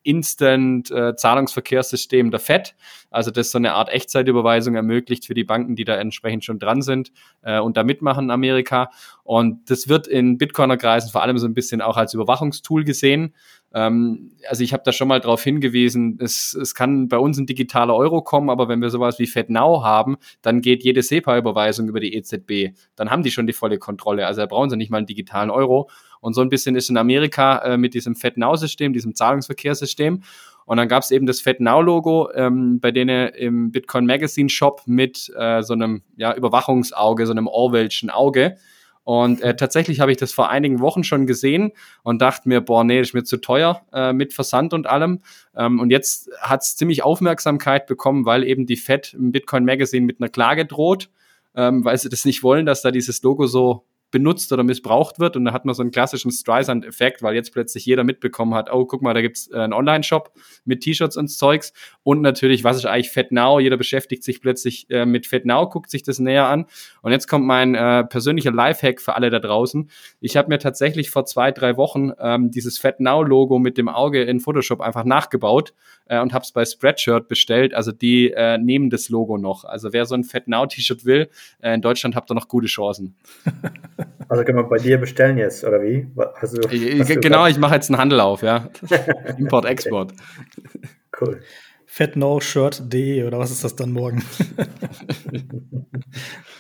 [0.03, 2.75] Instant-Zahlungsverkehrssystem äh, der FED,
[3.11, 6.83] also das so eine Art Echtzeitüberweisung ermöglicht für die Banken, die da entsprechend schon dran
[6.83, 8.91] sind äh, und da mitmachen in Amerika.
[9.25, 13.35] Und das wird in Bitcoiner-Kreisen vor allem so ein bisschen auch als Überwachungstool gesehen.
[13.75, 17.47] Ähm, also ich habe da schon mal darauf hingewiesen, es, es kann bei uns ein
[17.47, 22.01] digitaler Euro kommen, aber wenn wir sowas wie FedNow haben, dann geht jede SEPA-Überweisung über
[22.01, 22.77] die EZB.
[22.97, 24.27] Dann haben die schon die volle Kontrolle.
[24.27, 25.89] Also da brauchen sie nicht mal einen digitalen Euro.
[26.23, 30.23] Und so ein bisschen ist in Amerika äh, mit diesem FedNow-System, diesem Zahlungsverkehrssystem.
[30.65, 35.31] Und dann gab es eben das FedNow-Logo, ähm, bei denen im Bitcoin Magazine Shop mit
[35.37, 38.57] äh, so einem ja, Überwachungsauge, so einem Orwellschen Auge.
[39.03, 41.73] Und äh, tatsächlich habe ich das vor einigen Wochen schon gesehen
[42.05, 45.23] und dachte mir, boah, nee, ist mir zu teuer äh, mit Versand und allem.
[45.57, 50.07] Ähm, und jetzt hat es ziemlich Aufmerksamkeit bekommen, weil eben die Fed im Bitcoin Magazine
[50.07, 51.11] mit einer Klage droht,
[51.57, 55.37] ähm, weil sie das nicht wollen, dass da dieses Logo so benutzt oder missbraucht wird.
[55.37, 58.85] Und da hat man so einen klassischen Streisand-Effekt, weil jetzt plötzlich jeder mitbekommen hat, oh,
[58.85, 60.33] guck mal, da gibt's äh, einen Online-Shop
[60.65, 61.73] mit T-Shirts und Zeugs.
[62.05, 63.61] Und natürlich, was ist eigentlich FatNow?
[63.61, 66.67] Jeder beschäftigt sich plötzlich äh, mit FatNow, guckt sich das näher an.
[67.01, 69.91] Und jetzt kommt mein äh, persönlicher Lifehack für alle da draußen.
[70.21, 74.41] Ich habe mir tatsächlich vor zwei, drei Wochen ähm, dieses FatNow-Logo mit dem Auge in
[74.41, 75.73] Photoshop einfach nachgebaut
[76.07, 77.73] äh, und habe es bei Spreadshirt bestellt.
[77.73, 79.65] Also die äh, nehmen das Logo noch.
[79.65, 83.17] Also wer so ein FatNow-T-Shirt will, äh, in Deutschland habt ihr noch gute Chancen.
[84.29, 86.07] Also kann man bei dir bestellen jetzt, oder wie?
[86.41, 86.61] Also,
[87.21, 88.69] genau, ich mache jetzt einen Handel auf, ja.
[89.39, 90.13] Import, Export.
[91.21, 91.41] Cool.
[91.87, 94.25] Fatnowshirt.de oder was ist das dann morgen?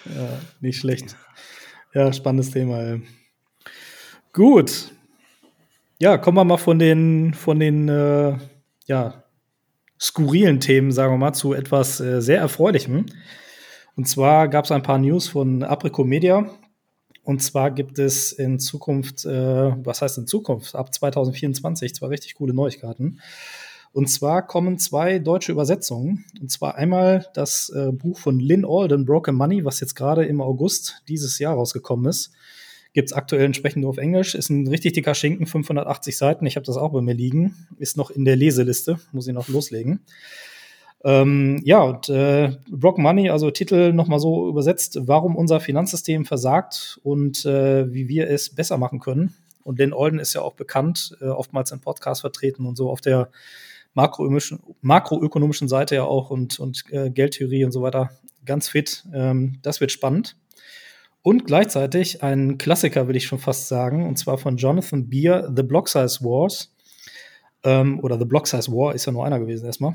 [0.04, 0.28] ja,
[0.60, 1.16] nicht schlecht.
[1.94, 2.82] Ja, spannendes Thema.
[2.82, 3.02] Ey.
[4.32, 4.92] Gut.
[5.98, 8.36] Ja, kommen wir mal von den, von den äh,
[8.86, 9.24] ja,
[9.98, 13.06] skurrilen Themen, sagen wir mal, zu etwas äh, sehr Erfreulichem.
[13.96, 16.50] Und zwar gab es ein paar News von Aprico Media.
[17.22, 22.34] Und zwar gibt es in Zukunft, äh, was heißt in Zukunft, ab 2024 zwei richtig
[22.34, 23.20] coole Neuigkeiten.
[23.92, 26.24] Und zwar kommen zwei deutsche Übersetzungen.
[26.40, 30.40] Und zwar einmal das äh, Buch von Lynn Alden, Broken Money, was jetzt gerade im
[30.40, 32.32] August dieses Jahr rausgekommen ist.
[32.94, 34.34] Gibt es aktuell entsprechend nur auf Englisch.
[34.34, 36.46] Ist ein richtig dicker Schinken, 580 Seiten.
[36.46, 37.68] Ich habe das auch bei mir liegen.
[37.78, 40.00] Ist noch in der Leseliste, muss ich noch loslegen.
[41.04, 47.00] Ähm, ja, und äh, Brock Money, also Titel nochmal so übersetzt, warum unser Finanzsystem versagt
[47.02, 49.34] und äh, wie wir es besser machen können.
[49.64, 53.00] Und Lynn Olden ist ja auch bekannt, äh, oftmals im Podcast vertreten und so auf
[53.00, 53.30] der
[53.94, 58.10] makroökonomischen, makroökonomischen Seite ja auch und, und äh, Geldtheorie und so weiter
[58.44, 59.04] ganz fit.
[59.12, 60.36] Ähm, das wird spannend.
[61.22, 65.62] Und gleichzeitig ein Klassiker, will ich schon fast sagen, und zwar von Jonathan Beer, The
[65.62, 66.74] Block Size Wars.
[67.64, 69.94] Ähm, oder The Block Size War ist ja nur einer gewesen erstmal.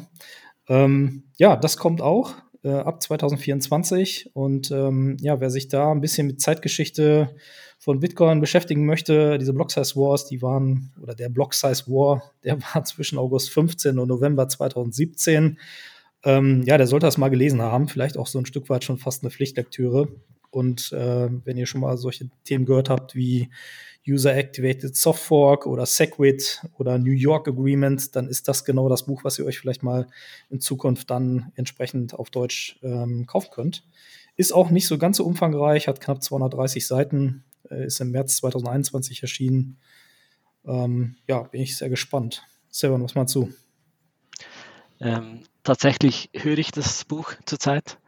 [0.69, 4.31] Ähm, ja, das kommt auch äh, ab 2024.
[4.33, 7.35] Und ähm, ja, wer sich da ein bisschen mit Zeitgeschichte
[7.79, 12.31] von Bitcoin beschäftigen möchte, diese Block Size Wars, die waren, oder der Block Size War,
[12.43, 15.59] der war zwischen August 15 und November 2017.
[16.23, 18.97] Ähm, ja, der sollte das mal gelesen haben, vielleicht auch so ein Stück weit schon
[18.97, 20.09] fast eine Pflichtlektüre.
[20.57, 23.51] Und äh, wenn ihr schon mal solche Themen gehört habt wie
[24.07, 29.23] User-Activated Soft Fork oder Segwit oder New York Agreement, dann ist das genau das Buch,
[29.23, 30.07] was ihr euch vielleicht mal
[30.49, 33.83] in Zukunft dann entsprechend auf Deutsch ähm, kaufen könnt.
[34.35, 38.37] Ist auch nicht so ganz so umfangreich, hat knapp 230 Seiten, äh, ist im März
[38.37, 39.77] 2021 erschienen.
[40.65, 42.41] Ähm, ja, bin ich sehr gespannt.
[42.71, 43.53] Silvan, was meinst du?
[44.99, 47.99] Ähm, tatsächlich höre ich das Buch zurzeit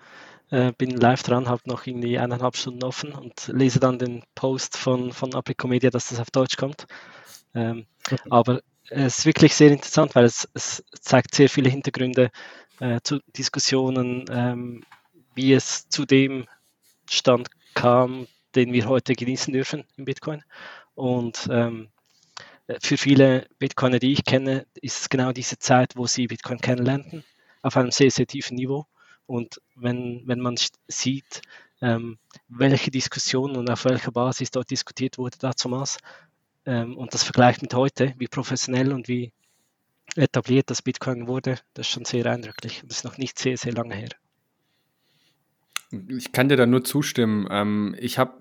[0.52, 4.78] äh, bin live dran, habe noch irgendwie eineinhalb Stunden offen und lese dann den Post
[4.78, 6.88] von, von Apricomedia, dass das auf Deutsch kommt.
[7.54, 7.86] Ähm,
[8.30, 12.32] aber es ist wirklich sehr interessant, weil es, es zeigt sehr viele Hintergründe
[12.80, 14.84] äh, zu Diskussionen, ähm,
[15.36, 16.48] wie es zu dem
[17.10, 20.44] Stand kam, den wir heute genießen dürfen im Bitcoin.
[20.96, 21.90] Und ähm,
[22.82, 27.24] für viele Bitcoiner, die ich kenne, ist es genau diese Zeit, wo sie Bitcoin kennenlernten,
[27.62, 28.86] auf einem sehr, sehr tiefen Niveau.
[29.30, 30.56] Und wenn, wenn man
[30.88, 31.44] sieht,
[31.82, 32.18] ähm,
[32.48, 36.00] welche Diskussionen und auf welcher Basis dort diskutiert wurde damals
[36.66, 39.32] ähm, und das vergleicht mit heute, wie professionell und wie
[40.16, 42.82] etabliert das Bitcoin wurde, das ist schon sehr eindrücklich.
[42.88, 44.10] Das ist noch nicht sehr, sehr lange her.
[45.92, 47.48] Ich kann dir da nur zustimmen.
[47.50, 48.34] Ähm, ich habe,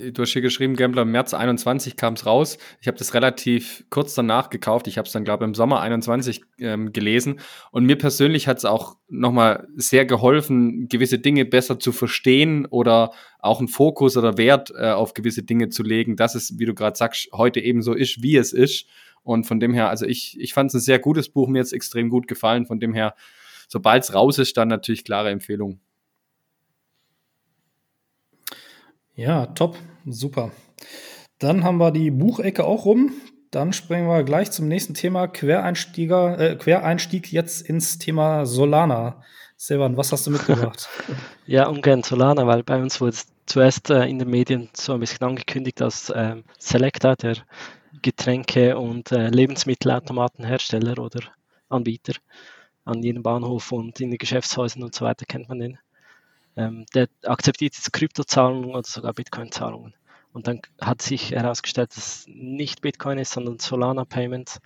[0.00, 2.56] äh, du hast hier geschrieben, Gambler im März 21 kam es raus.
[2.80, 4.86] Ich habe das relativ kurz danach gekauft.
[4.86, 7.40] Ich habe es dann, glaube ich, im Sommer 21 ähm, gelesen.
[7.72, 13.10] Und mir persönlich hat es auch nochmal sehr geholfen, gewisse Dinge besser zu verstehen oder
[13.38, 16.72] auch einen Fokus oder Wert äh, auf gewisse Dinge zu legen, dass es, wie du
[16.72, 18.86] gerade sagst, heute eben so ist, wie es ist.
[19.22, 21.74] Und von dem her, also ich, ich fand es ein sehr gutes Buch, mir jetzt
[21.74, 22.64] extrem gut gefallen.
[22.64, 23.14] Von dem her,
[23.68, 25.80] sobald es raus ist, dann natürlich klare Empfehlung.
[29.18, 30.52] Ja, top, super.
[31.40, 33.10] Dann haben wir die Buchecke auch rum.
[33.50, 39.20] Dann springen wir gleich zum nächsten Thema, Quereinstieger, äh, Quereinstieg jetzt ins Thema Solana.
[39.56, 40.88] Silvan, was hast du mitgebracht?
[41.46, 45.00] ja, ungern Solana, weil bei uns wurde es zuerst äh, in den Medien so ein
[45.00, 47.38] bisschen angekündigt als äh, Selecta, der
[48.00, 51.22] Getränke- und äh, Lebensmittelautomatenhersteller oder
[51.68, 52.12] Anbieter
[52.84, 55.78] an jedem Bahnhof und in den Geschäftshäusern und so weiter kennt man den.
[56.58, 59.94] Ähm, der akzeptiert jetzt Kryptozahlungen oder sogar Bitcoin-Zahlungen.
[60.32, 64.60] Und dann hat sich herausgestellt, dass es nicht Bitcoin ist, sondern Solana Payments.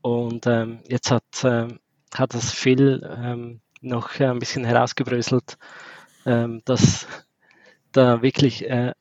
[0.00, 1.68] Und ähm, jetzt hat, äh,
[2.14, 5.58] hat das Phil ähm, noch ein bisschen herausgebröselt,
[6.24, 7.06] ähm, dass
[7.92, 8.92] da wirklich äh,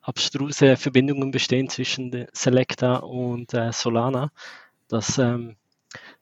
[0.00, 4.32] abstruse Verbindungen bestehen zwischen Selecta und äh, Solana,
[4.88, 5.56] dass ähm,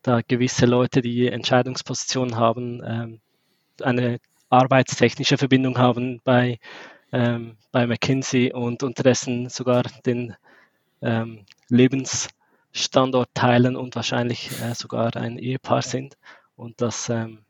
[0.02, 3.20] da gewisse Leute, die Entscheidungspositionen haben, ähm,
[3.80, 4.18] eine
[4.50, 6.58] arbeitstechnische Verbindung haben bei,
[7.12, 10.34] ähm, bei McKinsey und unterdessen sogar den
[11.02, 16.16] ähm, Lebensstandort teilen und wahrscheinlich äh, sogar ein Ehepaar sind
[16.56, 17.44] und dass ähm,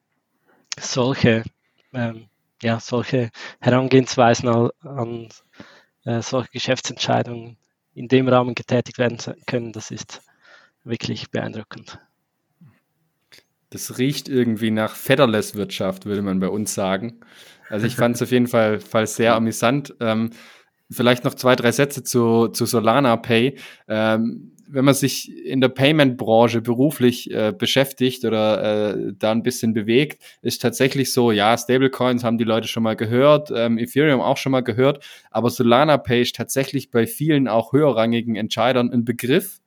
[0.79, 1.45] solche,
[1.93, 2.29] ähm,
[2.63, 3.31] ja, solche
[3.61, 5.29] Herangehensweisen an, an
[6.05, 7.57] äh, solche Geschäftsentscheidungen
[7.95, 10.23] in dem Rahmen getätigt werden können, das ist
[10.85, 11.99] wirklich beeindruckend.
[13.71, 17.21] Das riecht irgendwie nach Federless-Wirtschaft, würde man bei uns sagen.
[17.69, 19.95] Also ich fand es auf jeden Fall, Fall sehr amüsant.
[20.01, 20.31] Ähm,
[20.91, 23.59] vielleicht noch zwei, drei Sätze zu, zu Solana Pay.
[23.89, 29.73] Ähm, wenn man sich in der Payment-Branche beruflich äh, beschäftigt oder äh, da ein bisschen
[29.73, 34.37] bewegt, ist tatsächlich so, ja, Stablecoins haben die Leute schon mal gehört, ähm, Ethereum auch
[34.37, 39.61] schon mal gehört, aber Solana Pay ist tatsächlich bei vielen auch höherrangigen Entscheidern ein Begriff,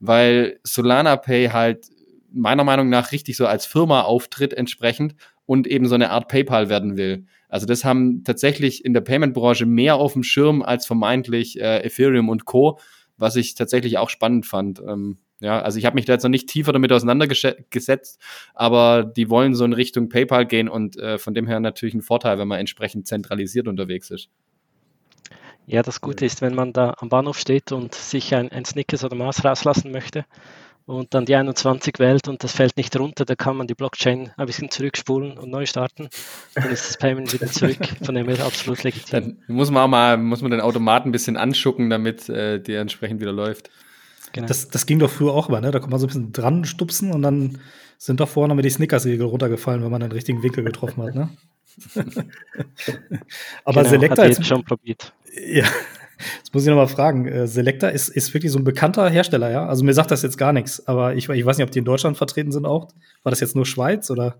[0.00, 1.86] weil Solana Pay halt
[2.32, 5.14] meiner Meinung nach richtig so als Firma auftritt entsprechend
[5.46, 7.26] und eben so eine Art PayPal werden will.
[7.48, 12.28] Also das haben tatsächlich in der Payment-Branche mehr auf dem Schirm als vermeintlich äh, Ethereum
[12.28, 12.78] und Co
[13.22, 14.80] was ich tatsächlich auch spannend fand.
[14.80, 18.20] Ähm, ja, also ich habe mich da jetzt noch nicht tiefer damit auseinandergesetzt,
[18.54, 22.02] aber die wollen so in Richtung PayPal gehen und äh, von dem her natürlich ein
[22.02, 24.28] Vorteil, wenn man entsprechend zentralisiert unterwegs ist.
[25.66, 29.04] Ja, das Gute ist, wenn man da am Bahnhof steht und sich ein, ein Snickers
[29.04, 30.24] oder Mars rauslassen möchte,
[30.86, 34.30] und dann die 21 wählt und das fällt nicht runter, da kann man die Blockchain
[34.36, 36.08] ein bisschen zurückspulen und neu starten.
[36.54, 37.78] Dann ist das Payment wieder zurück.
[38.02, 39.36] Von dem her absolut legitim.
[39.46, 42.80] Dann muss man auch mal, muss man den Automaten ein bisschen anschucken, damit äh, der
[42.80, 43.70] entsprechend wieder läuft.
[44.32, 44.46] Genau.
[44.46, 45.70] Das, das ging doch früher auch mal, ne?
[45.70, 47.58] Da kann man so ein bisschen dran stupsen und dann
[47.98, 51.28] sind doch vorne mit die Snickers-Riegel runtergefallen, wenn man den richtigen Winkel getroffen hat, ne?
[53.64, 55.12] Aber genau, Selector hat jetzt schon probiert.
[55.46, 55.64] Ja,
[56.38, 59.66] Jetzt muss ich nochmal fragen, äh, Selecta ist, ist wirklich so ein bekannter Hersteller, ja?
[59.66, 61.84] Also mir sagt das jetzt gar nichts, aber ich, ich weiß nicht, ob die in
[61.84, 62.88] Deutschland vertreten sind auch.
[63.22, 64.36] War das jetzt nur Schweiz oder?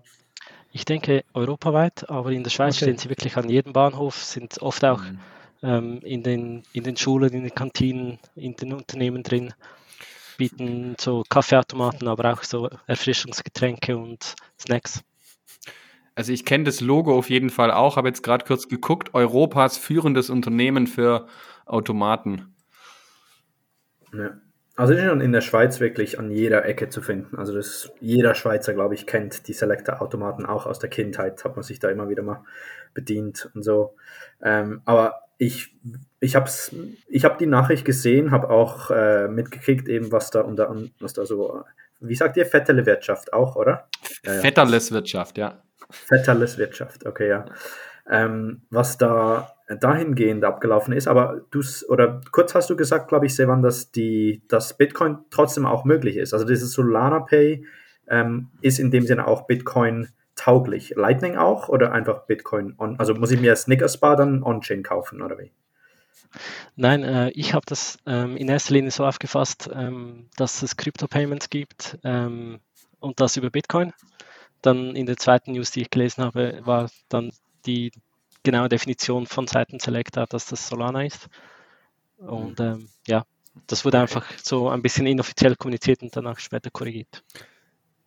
[0.71, 2.85] Ich denke europaweit, aber in der Schweiz okay.
[2.85, 5.19] stehen sie wirklich an jedem Bahnhof, sind oft auch mhm.
[5.61, 9.53] ähm, in, den, in den Schulen, in den Kantinen, in den Unternehmen drin,
[10.37, 15.03] bieten so Kaffeeautomaten, aber auch so Erfrischungsgetränke und Snacks.
[16.15, 19.77] Also ich kenne das Logo auf jeden Fall auch, habe jetzt gerade kurz geguckt, Europas
[19.77, 21.27] führendes Unternehmen für
[21.65, 22.53] Automaten.
[24.13, 24.37] Ja.
[24.75, 27.37] Also ist schon in der Schweiz wirklich an jeder Ecke zu finden.
[27.37, 31.61] Also das, jeder Schweizer, glaube ich, kennt die Selector-Automaten auch aus der Kindheit, hat man
[31.61, 32.43] sich da immer wieder mal
[32.95, 33.95] bedient und so.
[34.41, 35.75] Ähm, aber ich,
[36.19, 36.49] ich habe
[37.07, 41.25] ich hab die Nachricht gesehen, habe auch äh, mitgekriegt, eben was da unter was da
[41.25, 41.63] so,
[41.99, 43.87] wie sagt ihr, Vettele Wirtschaft auch, oder?
[44.23, 44.41] Ja, ja.
[44.41, 45.61] Vetterles Wirtschaft, ja.
[45.89, 47.45] Vetterles Wirtschaft, okay, ja.
[48.09, 51.07] Ähm, was da dahingehend abgelaufen ist.
[51.07, 55.65] Aber du oder kurz hast du gesagt, glaube ich, Sevan, dass die, dass Bitcoin trotzdem
[55.65, 56.33] auch möglich ist.
[56.33, 57.65] Also dieses Solana Pay
[58.07, 60.93] ähm, ist in dem Sinne auch Bitcoin tauglich.
[60.95, 62.99] Lightning auch oder einfach Bitcoin on?
[62.99, 65.51] Also muss ich mir Snickers Bar dann on-chain kaufen oder wie?
[66.75, 71.49] Nein, äh, ich habe das ähm, in erster Linie so aufgefasst, ähm, dass es Crypto-Payments
[71.49, 72.59] gibt ähm,
[72.99, 73.93] und das über Bitcoin.
[74.61, 77.31] Dann in der zweiten News, die ich gelesen habe, war dann
[77.65, 77.91] die
[78.43, 81.27] genaue Definition von Seiten Selecta, dass das Solana ist.
[82.17, 82.65] Und mhm.
[82.65, 83.25] ähm, ja,
[83.67, 87.23] das wurde einfach so ein bisschen inoffiziell kommuniziert und danach später korrigiert.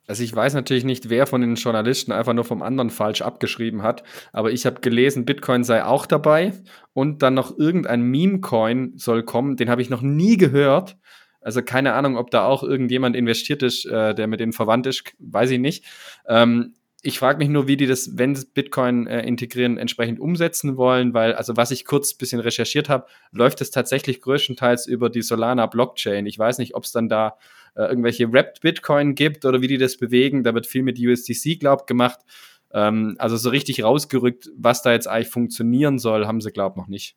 [0.07, 3.83] Also ich weiß natürlich nicht, wer von den Journalisten einfach nur vom anderen falsch abgeschrieben
[3.83, 6.53] hat, aber ich habe gelesen, Bitcoin sei auch dabei
[6.93, 10.97] und dann noch irgendein Meme-Coin soll kommen, den habe ich noch nie gehört.
[11.41, 15.13] Also keine Ahnung, ob da auch irgendjemand investiert ist, äh, der mit denen verwandt ist,
[15.19, 15.83] weiß ich nicht.
[16.25, 21.13] Ähm, ich frage mich nur, wie die das, wenn Bitcoin äh, integrieren, entsprechend umsetzen wollen,
[21.13, 25.21] weil, also was ich kurz ein bisschen recherchiert habe, läuft es tatsächlich größtenteils über die
[25.21, 26.25] Solana Blockchain.
[26.25, 27.37] Ich weiß nicht, ob es dann da
[27.75, 30.43] äh, irgendwelche Wrapped Bitcoin gibt oder wie die das bewegen.
[30.43, 32.19] Da wird viel mit USDC, glaub gemacht.
[32.71, 36.87] Ähm, also so richtig rausgerückt, was da jetzt eigentlich funktionieren soll, haben sie, glaub noch
[36.87, 37.15] nicht.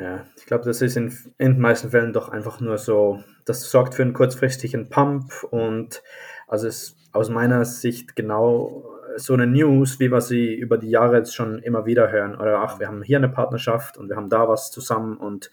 [0.00, 3.70] Ja, ich glaube, das ist in, in den meisten Fällen doch einfach nur so, das
[3.70, 6.02] sorgt für einen kurzfristigen Pump und
[6.48, 10.90] also es ist aus meiner Sicht genau so eine News, wie wir sie über die
[10.90, 12.34] Jahre jetzt schon immer wieder hören.
[12.34, 15.16] Oder ach, wir haben hier eine Partnerschaft und wir haben da was zusammen.
[15.16, 15.50] Und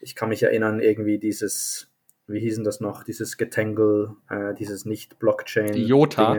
[0.00, 1.88] ich kann mich erinnern, irgendwie dieses,
[2.26, 5.74] wie hießen das noch, dieses Getangle, äh, dieses Nicht-Blockchain.
[5.74, 6.36] IOTA.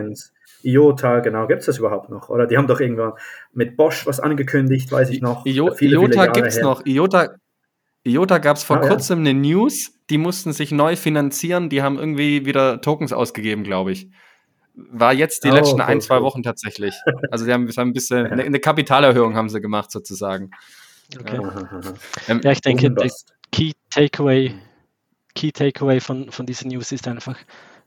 [0.62, 1.46] IOTA, genau.
[1.46, 2.28] Gibt es das überhaupt noch?
[2.28, 3.12] Oder die haben doch irgendwann
[3.52, 5.46] mit Bosch was angekündigt, weiß ich noch.
[5.46, 6.84] I viele, IOTA gibt es noch.
[6.84, 7.36] IOTA,
[8.04, 9.30] IOTA gab es vor ah, kurzem ja.
[9.30, 14.08] eine News, die mussten sich neu finanzieren, die haben irgendwie wieder Tokens ausgegeben, glaube ich.
[14.74, 16.94] war jetzt die oh, letzten ein, zwei Wochen tatsächlich.
[17.30, 20.50] Also sie haben, haben ein bisschen eine, eine, Kapitalerhöhung haben sie gemacht sozusagen.
[21.18, 21.40] Okay.
[22.28, 23.10] Ähm, ja, ich denke, der
[23.50, 24.54] Key Takeaway,
[25.34, 27.38] Key Takeaway von, von dieser News ist einfach,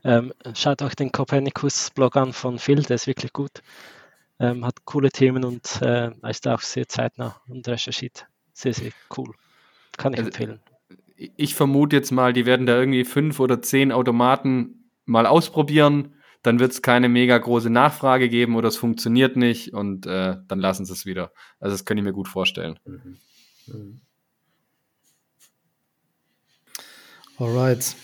[0.04, 3.62] ähm, schaut euch den Copernicus-Blog an von Phil, der ist wirklich gut.
[4.40, 8.26] Ähm, hat coole Themen und äh, ist auch sehr zeitnah und recherchiert.
[8.54, 9.36] Sehr, sehr cool.
[9.98, 10.60] Kann ich also, empfehlen.
[11.16, 16.16] Ich vermute jetzt mal, die werden da irgendwie fünf oder zehn Automaten mal ausprobieren.
[16.42, 20.60] Dann wird es keine mega große Nachfrage geben oder es funktioniert nicht und äh, dann
[20.60, 21.32] lassen sie es wieder.
[21.60, 22.80] Also das kann ich mir gut vorstellen.
[22.86, 23.18] Mhm.
[23.68, 24.02] Mhm.
[27.38, 27.96] Alright.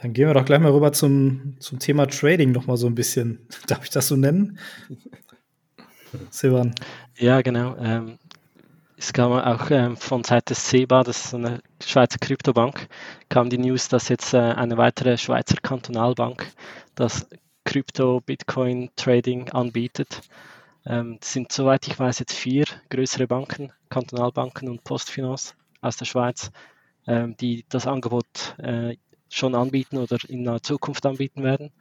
[0.00, 2.94] Dann gehen wir doch gleich mal rüber zum, zum Thema Trading noch mal so ein
[2.94, 3.48] bisschen.
[3.66, 4.58] Darf ich das so nennen?
[6.30, 6.74] Silvan.
[7.16, 7.76] Ja, genau.
[7.78, 8.18] Ähm,
[9.04, 12.88] es kam auch ähm, von Seite SEBA, das ist eine Schweizer Kryptobank,
[13.28, 16.50] kam die News, dass jetzt äh, eine weitere Schweizer Kantonalbank
[16.94, 17.28] das
[17.66, 20.22] Krypto-Bitcoin-Trading anbietet.
[20.86, 25.52] Ähm, es sind, soweit ich weiß, jetzt vier größere Banken, Kantonalbanken und Postfinance
[25.82, 26.50] aus der Schweiz,
[27.06, 28.96] ähm, die das Angebot äh,
[29.28, 31.72] schon anbieten oder in naher Zukunft anbieten werden.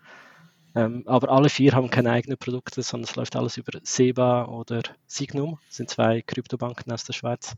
[0.76, 4.82] Ähm, aber alle vier haben keine eigenen Produkte, sondern es läuft alles über SEBA oder
[5.06, 7.56] Signum, das sind zwei Kryptobanken aus der Schweiz.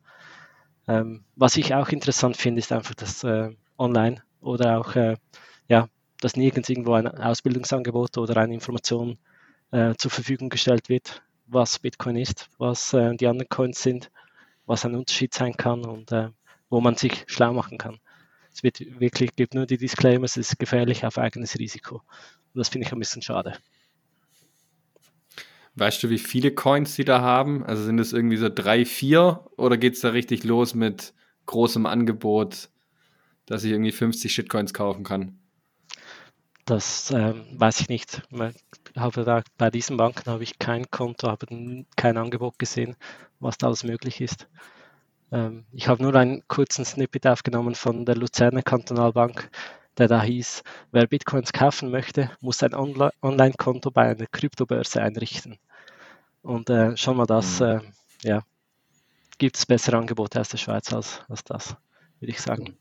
[0.88, 5.16] Ähm, was ich auch interessant finde, ist einfach das äh, Online oder auch, äh,
[5.68, 5.88] ja,
[6.20, 9.18] dass nirgends irgendwo ein Ausbildungsangebot oder eine Information
[9.72, 14.12] äh, zur Verfügung gestellt wird, was Bitcoin ist, was äh, die anderen Coins sind,
[14.66, 16.30] was ein Unterschied sein kann und äh,
[16.70, 18.00] wo man sich schlau machen kann.
[18.56, 21.96] Es wird wirklich, gibt nur die Disclaimers, es ist gefährlich auf eigenes Risiko.
[21.96, 22.04] Und
[22.54, 23.58] das finde ich ein bisschen schade.
[25.76, 27.66] Weißt du, wie viele Coins sie da haben?
[27.66, 31.14] Also sind es irgendwie so drei, vier oder geht es da richtig los mit
[31.48, 32.70] großem Angebot,
[33.46, 35.38] dass ich irgendwie 50 Shitcoins kaufen kann?
[36.64, 38.22] Das ähm, weiß ich nicht.
[38.96, 42.96] Habe da, bei diesen Banken habe ich kein Konto, habe kein Angebot gesehen,
[43.42, 44.48] was da alles möglich ist.
[45.32, 49.50] Ähm, ich habe nur einen kurzen Snippet aufgenommen von der Luzerner Kantonalbank,
[49.98, 55.58] der da hieß, wer Bitcoins kaufen möchte, muss ein Onla Online-Konto bei einer Kryptobörse einrichten.
[56.42, 57.66] Und äh, schon mal das, mhm.
[57.66, 57.80] äh,
[58.24, 58.44] ja,
[59.38, 61.76] gibt es bessere Angebote aus der Schweiz als, als das,
[62.20, 62.78] würde ich sagen.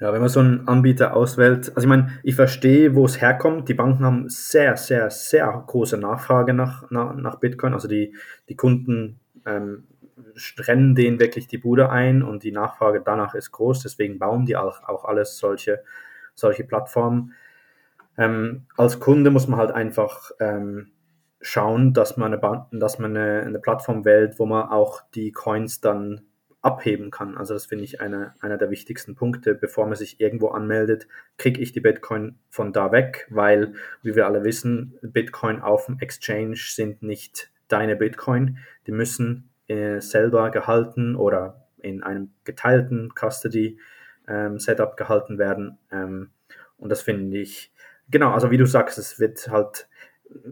[0.00, 3.68] Ja, wenn man so einen Anbieter auswählt, also ich meine, ich verstehe, wo es herkommt.
[3.68, 7.74] Die Banken haben sehr, sehr, sehr große Nachfrage nach, nach, nach Bitcoin.
[7.74, 8.14] Also die,
[8.48, 9.84] die Kunden ähm,
[10.58, 14.56] rennen denen wirklich die Bude ein und die Nachfrage danach ist groß, deswegen bauen die
[14.56, 15.82] auch, auch alles solche,
[16.34, 17.34] solche Plattformen.
[18.18, 20.88] Ähm, als Kunde muss man halt einfach ähm,
[21.40, 25.80] schauen, dass man, eine, dass man eine, eine, Plattform wählt, wo man auch die Coins
[25.80, 26.22] dann
[26.62, 27.38] abheben kann.
[27.38, 29.54] Also das finde ich eine, einer der wichtigsten Punkte.
[29.54, 34.26] Bevor man sich irgendwo anmeldet, kriege ich die Bitcoin von da weg, weil, wie wir
[34.26, 38.58] alle wissen, Bitcoin auf dem Exchange sind nicht deine Bitcoin.
[38.86, 43.78] Die müssen äh, selber gehalten oder in einem geteilten Custody
[44.26, 44.58] ähm,
[44.96, 45.78] gehalten werden.
[45.92, 46.30] Ähm,
[46.76, 47.72] und das finde ich,
[48.10, 49.88] genau, also wie du sagst, es wird halt,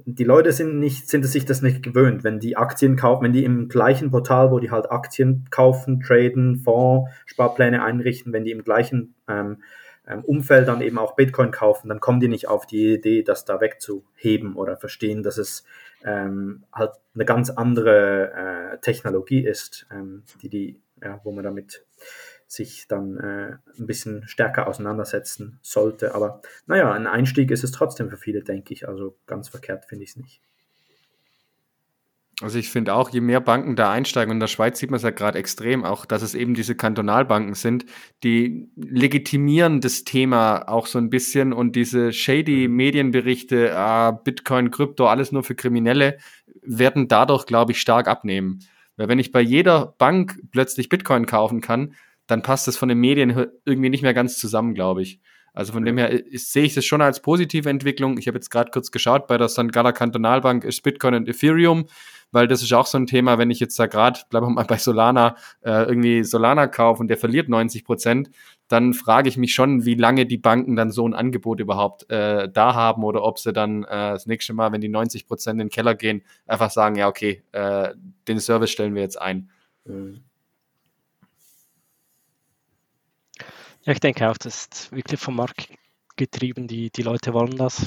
[0.07, 3.45] die Leute sind nicht, sind sich das nicht gewöhnt, wenn die Aktien kaufen, wenn die
[3.45, 8.63] im gleichen Portal, wo die halt Aktien kaufen, traden, Fonds, Sparpläne einrichten, wenn die im
[8.63, 9.59] gleichen ähm
[10.25, 13.61] Umfeld dann eben auch Bitcoin kaufen, dann kommen die nicht auf die Idee, das da
[13.61, 15.65] wegzuheben oder verstehen, dass es
[16.05, 21.85] ähm, halt eine ganz andere äh, Technologie ist, ähm, die die, ja, wo man damit
[22.47, 26.15] sich dann äh, ein bisschen stärker auseinandersetzen sollte.
[26.15, 28.89] Aber naja, ein Einstieg ist es trotzdem für viele, denke ich.
[28.89, 30.41] Also ganz verkehrt finde ich es nicht.
[32.41, 34.99] Also ich finde auch, je mehr Banken da einsteigen, und in der Schweiz sieht man
[34.99, 37.85] es ja gerade extrem, auch dass es eben diese Kantonalbanken sind,
[38.23, 45.09] die legitimieren das Thema auch so ein bisschen und diese shady Medienberichte, ah, Bitcoin, Krypto,
[45.09, 46.19] alles nur für Kriminelle,
[46.63, 48.61] werden dadurch, glaube ich, stark abnehmen.
[48.97, 51.95] Weil wenn ich bei jeder Bank plötzlich Bitcoin kaufen kann,
[52.29, 55.19] dann passt das von den Medien irgendwie nicht mehr ganz zusammen, glaube ich.
[55.55, 58.17] Also von dem her ist, sehe ich das schon als positive Entwicklung.
[58.19, 59.73] Ich habe jetzt gerade kurz geschaut, bei der St.
[59.73, 61.87] Gala Kantonalbank ist Bitcoin und Ethereum
[62.31, 64.65] weil das ist auch so ein Thema, wenn ich jetzt da gerade, bleiben wir mal
[64.65, 68.31] bei Solana, äh, irgendwie Solana kaufe und der verliert 90 Prozent,
[68.69, 72.49] dann frage ich mich schon, wie lange die Banken dann so ein Angebot überhaupt äh,
[72.51, 75.69] da haben oder ob sie dann äh, das nächste Mal, wenn die 90 Prozent in
[75.69, 77.95] den Keller gehen, einfach sagen, ja, okay, äh,
[78.29, 79.51] den Service stellen wir jetzt ein.
[79.85, 80.23] Mhm.
[83.85, 85.69] Ja, ich denke auch, das ist wirklich vom Markt
[86.17, 87.87] getrieben, die, die Leute wollen das.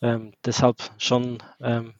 [0.00, 1.94] Ähm, deshalb schon ähm,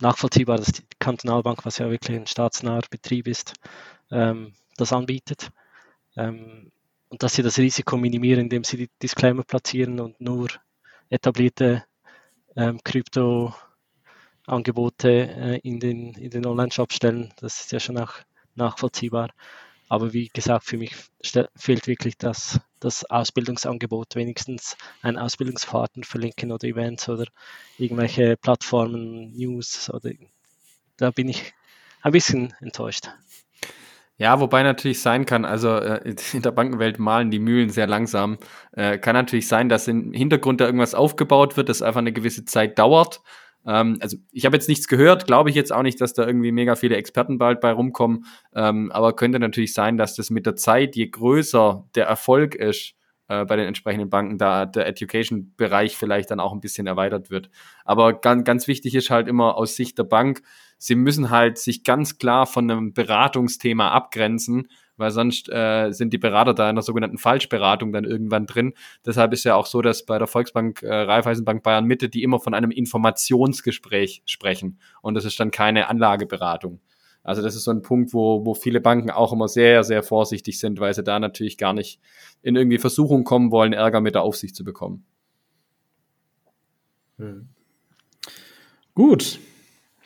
[0.00, 3.54] nachvollziehbar, dass die Kantonalbank, was ja wirklich ein staatsnaher Betrieb ist,
[4.10, 5.50] ähm, das anbietet.
[6.16, 6.72] Ähm,
[7.08, 10.48] und dass sie das Risiko minimieren, indem sie die Disclaimer platzieren und nur
[11.08, 11.84] etablierte
[12.56, 17.32] ähm, Krypto-Angebote äh, in den, in den Online-Shop stellen.
[17.36, 18.12] Das ist ja schon auch
[18.54, 19.30] nachvollziehbar.
[19.88, 20.94] Aber wie gesagt, für mich
[21.56, 27.26] fehlt wirklich das, das Ausbildungsangebot, wenigstens einen Ausbildungsfahrten verlinken oder Events oder
[27.78, 30.10] irgendwelche Plattformen, News oder
[30.96, 31.54] da bin ich
[32.02, 33.08] ein bisschen enttäuscht.
[34.16, 38.38] Ja, wobei natürlich sein kann, also äh, in der Bankenwelt malen die Mühlen sehr langsam.
[38.72, 42.44] Äh, kann natürlich sein, dass im Hintergrund da irgendwas aufgebaut wird, das einfach eine gewisse
[42.44, 43.22] Zeit dauert.
[43.66, 46.52] Ähm, also ich habe jetzt nichts gehört, glaube ich jetzt auch nicht, dass da irgendwie
[46.52, 48.24] mega viele Experten bald bei rumkommen.
[48.54, 52.94] Ähm, aber könnte natürlich sein, dass das mit der Zeit, je größer der Erfolg ist,
[53.30, 57.48] äh, bei den entsprechenden Banken, da der Education-Bereich vielleicht dann auch ein bisschen erweitert wird.
[57.84, 60.42] Aber ganz, ganz wichtig ist halt immer aus Sicht der Bank,
[60.78, 64.66] sie müssen halt sich ganz klar von einem Beratungsthema abgrenzen,
[65.00, 68.74] weil sonst äh, sind die Berater da in der sogenannten Falschberatung dann irgendwann drin.
[69.04, 72.38] Deshalb ist ja auch so, dass bei der Volksbank, äh, Raiffeisenbank Bayern Mitte, die immer
[72.38, 74.78] von einem Informationsgespräch sprechen.
[75.02, 76.80] Und das ist dann keine Anlageberatung.
[77.22, 80.58] Also das ist so ein Punkt, wo, wo viele Banken auch immer sehr, sehr vorsichtig
[80.58, 82.00] sind, weil sie da natürlich gar nicht
[82.42, 85.04] in irgendwie Versuchung kommen wollen, Ärger mit der Aufsicht zu bekommen.
[87.18, 87.48] Hm.
[88.94, 89.38] Gut,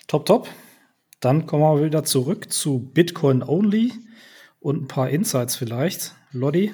[0.07, 0.49] top, top.
[1.21, 3.93] Dann kommen wir wieder zurück zu Bitcoin Only
[4.65, 6.15] und ein paar Insights vielleicht.
[6.33, 6.73] Lodi,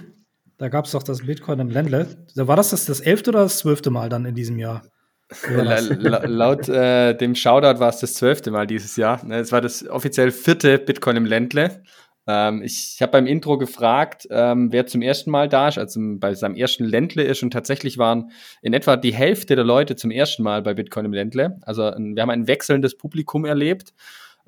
[0.58, 2.06] da gab es doch das Bitcoin im Ländle.
[2.36, 4.82] War das das, das elfte oder das zwölfte Mal dann in diesem Jahr?
[5.48, 9.24] La laut äh, dem Shoutout war es das zwölfte Mal dieses Jahr.
[9.24, 11.82] Ne, es war das offiziell vierte Bitcoin im Ländle.
[12.28, 16.00] Ähm, ich ich habe beim Intro gefragt, ähm, wer zum ersten Mal da ist, also
[16.00, 17.42] bei seinem ersten Ländle ist.
[17.42, 18.30] Und tatsächlich waren
[18.62, 21.58] in etwa die Hälfte der Leute zum ersten Mal bei Bitcoin im Ländle.
[21.62, 23.94] Also wir haben ein wechselndes Publikum erlebt.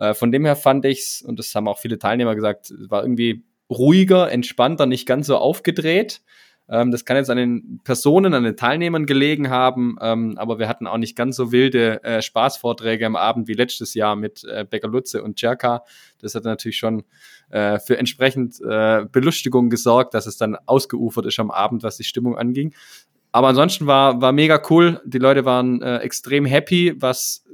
[0.02, 3.02] Äh, von dem her fand ich es, und das haben auch viele Teilnehmer gesagt, war
[3.02, 6.22] irgendwie ruhiger, entspannter, nicht ganz so aufgedreht.
[6.68, 10.68] Ähm, das kann jetzt an den Personen, an den Teilnehmern gelegen haben, ähm, aber wir
[10.68, 14.66] hatten auch nicht ganz so wilde äh, Spaßvorträge am Abend wie letztes Jahr mit äh,
[14.68, 15.84] Becker Lutze und Jerka.
[16.20, 17.04] Das hat natürlich schon
[17.50, 22.04] äh, für entsprechend äh, Belustigung gesorgt, dass es dann ausgeufert ist am Abend, was die
[22.04, 22.74] Stimmung anging.
[23.30, 25.00] Aber ansonsten war, war mega cool.
[25.04, 27.44] Die Leute waren äh, extrem happy, was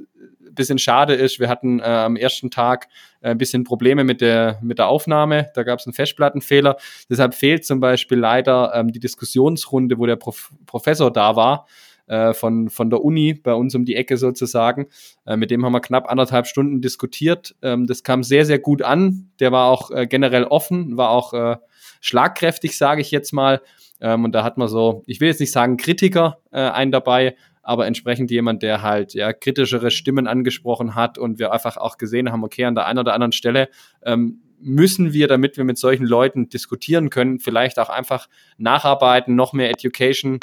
[0.53, 2.87] bisschen schade ist, wir hatten äh, am ersten Tag
[3.21, 5.49] äh, ein bisschen Probleme mit der, mit der Aufnahme.
[5.55, 6.77] Da gab es einen Festplattenfehler.
[7.09, 11.67] Deshalb fehlt zum Beispiel leider ähm, die Diskussionsrunde, wo der Prof Professor da war
[12.09, 14.87] äh, von, von der Uni bei uns um die Ecke sozusagen.
[15.25, 17.55] Äh, mit dem haben wir knapp anderthalb Stunden diskutiert.
[17.61, 19.29] Ähm, das kam sehr, sehr gut an.
[19.39, 21.59] Der war auch äh, generell offen, war auch
[22.01, 23.61] schlagkräftig, sage ich jetzt mal.
[24.01, 27.35] Ähm, und da hat man so, ich will jetzt nicht sagen Kritiker einen dabei,
[27.69, 32.31] aber entsprechend jemand, der halt ja kritischere Stimmen angesprochen hat und wir einfach auch gesehen
[32.31, 33.69] haben, okay, an der einen oder anderen Stelle
[34.03, 38.27] ähm, müssen wir, damit wir mit solchen Leuten diskutieren können, vielleicht auch einfach
[38.57, 40.39] nacharbeiten, noch mehr Education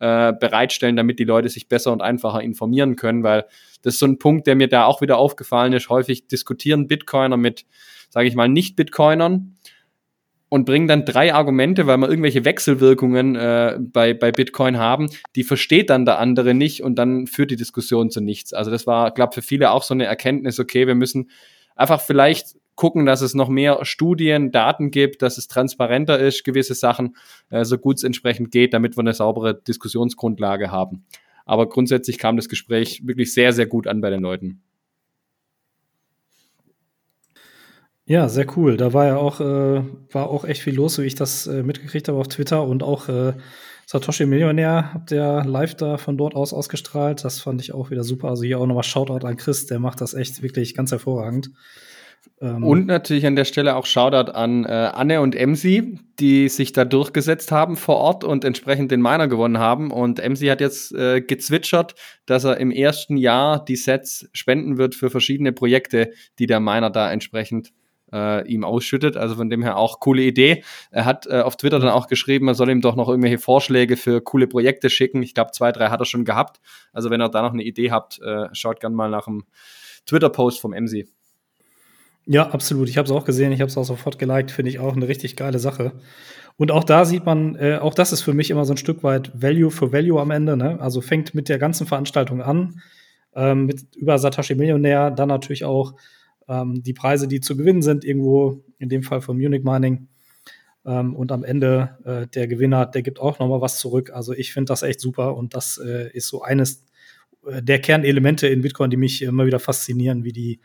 [0.00, 3.44] äh, bereitstellen, damit die Leute sich besser und einfacher informieren können, weil
[3.82, 5.90] das ist so ein Punkt, der mir da auch wieder aufgefallen ist.
[5.90, 7.66] Häufig diskutieren Bitcoiner mit,
[8.08, 9.58] sage ich mal, Nicht-Bitcoinern
[10.50, 15.44] und bringen dann drei Argumente, weil wir irgendwelche Wechselwirkungen äh, bei, bei Bitcoin haben, die
[15.44, 18.52] versteht dann der andere nicht und dann führt die Diskussion zu nichts.
[18.52, 21.30] Also das war, glaube für viele auch so eine Erkenntnis, okay, wir müssen
[21.76, 26.74] einfach vielleicht gucken, dass es noch mehr Studien, Daten gibt, dass es transparenter ist, gewisse
[26.74, 27.14] Sachen,
[27.50, 31.04] äh, so gut es entsprechend geht, damit wir eine saubere Diskussionsgrundlage haben.
[31.46, 34.62] Aber grundsätzlich kam das Gespräch wirklich sehr, sehr gut an bei den Leuten.
[38.10, 38.76] Ja, sehr cool.
[38.76, 42.08] Da war ja auch, äh, war auch echt viel los, wie ich das äh, mitgekriegt
[42.08, 43.34] habe auf Twitter und auch äh,
[43.86, 47.24] Satoshi Millionär habt ihr live da von dort aus ausgestrahlt.
[47.24, 48.30] Das fand ich auch wieder super.
[48.30, 51.52] Also hier auch nochmal Shoutout an Chris, der macht das echt wirklich ganz hervorragend.
[52.40, 56.72] Ähm und natürlich an der Stelle auch Shoutout an äh, Anne und Emsi, die sich
[56.72, 59.92] da durchgesetzt haben vor Ort und entsprechend den Miner gewonnen haben.
[59.92, 61.94] Und Emsi hat jetzt äh, gezwitschert,
[62.26, 66.10] dass er im ersten Jahr die Sets spenden wird für verschiedene Projekte,
[66.40, 67.70] die der Miner da entsprechend
[68.12, 69.16] äh, ihm ausschüttet.
[69.16, 70.62] Also von dem her auch coole Idee.
[70.90, 73.96] Er hat äh, auf Twitter dann auch geschrieben, man soll ihm doch noch irgendwelche Vorschläge
[73.96, 75.22] für coole Projekte schicken.
[75.22, 76.60] Ich glaube, zwei, drei hat er schon gehabt.
[76.92, 79.44] Also wenn ihr da noch eine Idee habt, äh, schaut gerne mal nach dem
[80.06, 81.06] Twitter-Post vom MC.
[82.26, 82.88] Ja, absolut.
[82.88, 85.08] Ich habe es auch gesehen, ich habe es auch sofort geliked, finde ich auch eine
[85.08, 85.92] richtig geile Sache.
[86.56, 89.02] Und auch da sieht man, äh, auch das ist für mich immer so ein Stück
[89.02, 90.56] weit Value for Value am Ende.
[90.56, 90.78] Ne?
[90.80, 92.82] Also fängt mit der ganzen Veranstaltung an,
[93.34, 95.94] ähm, mit über Satoshi Millionär, dann natürlich auch
[96.50, 100.08] ähm, die Preise, die zu gewinnen sind, irgendwo in dem Fall von Munich Mining.
[100.84, 104.10] Ähm, und am Ende äh, der Gewinner, der gibt auch noch mal was zurück.
[104.10, 106.84] Also ich finde das echt super und das äh, ist so eines
[107.46, 110.60] äh, der Kernelemente in Bitcoin, die mich immer wieder faszinieren, wie die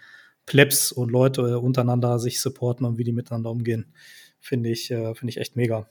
[0.45, 3.94] Plebs und Leute untereinander sich supporten und wie die miteinander umgehen.
[4.40, 5.88] Finde ich, äh, finde ich echt mega.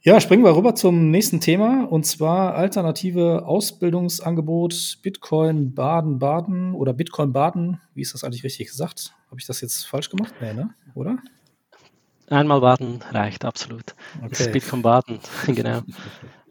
[0.00, 7.32] Ja, springen wir rüber zum nächsten Thema und zwar alternative Ausbildungsangebot Bitcoin Baden-Baden oder Bitcoin
[7.32, 7.80] Baden.
[7.94, 9.12] Wie ist das eigentlich richtig gesagt?
[9.26, 10.32] Habe ich das jetzt falsch gemacht?
[10.40, 10.70] Nee, ne?
[10.94, 11.18] Oder?
[12.30, 13.96] Einmal Baden reicht, absolut.
[14.18, 14.28] Okay.
[14.30, 15.80] Das ist Bitcoin Baden, genau.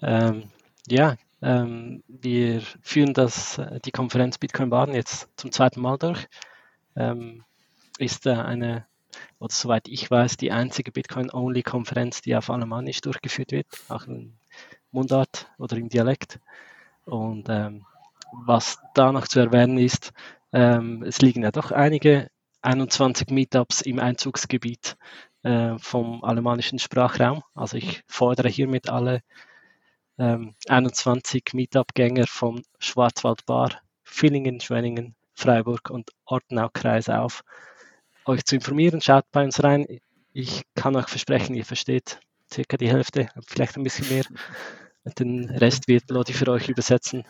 [0.02, 0.44] ähm,
[0.90, 6.28] ja, ähm, wir führen das, die Konferenz Bitcoin Baden jetzt zum zweiten Mal durch.
[6.98, 7.45] Ähm,
[7.98, 8.86] ist äh, eine
[9.40, 14.38] oder soweit ich weiß, die einzige Bitcoin-Only-Konferenz, die auf Alemannisch durchgeführt wird, auch in
[14.92, 16.40] Mundart oder im Dialekt.
[17.06, 17.86] Und ähm,
[18.32, 20.12] was da noch zu erwähnen ist,
[20.54, 22.30] ähm, es liegen ja doch einige
[22.62, 24.98] 21 Meetups im Einzugsgebiet
[25.44, 27.44] äh, vom alemannischen Sprachraum.
[27.54, 29.22] Also ich fordere hiermit alle
[30.18, 37.44] ähm, 21 Meetup-Gänger von Schwarzwaldbar, Villingen, Schwenningen, Freiburg und Ortenau-Kreis auf,
[38.28, 39.02] euch zu informieren.
[39.02, 39.86] Schaut bei uns rein.
[40.34, 42.20] Ich kann euch versprechen, ihr versteht
[42.52, 44.24] circa die Hälfte, vielleicht ein bisschen mehr.
[45.18, 47.24] Den Rest wird Lodi für euch übersetzen.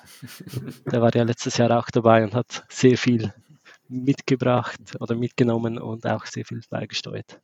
[0.92, 3.34] Der war ja letztes Jahr auch dabei und hat sehr viel
[3.88, 7.40] mitgebracht oder mitgenommen und auch sehr viel beigesteuert.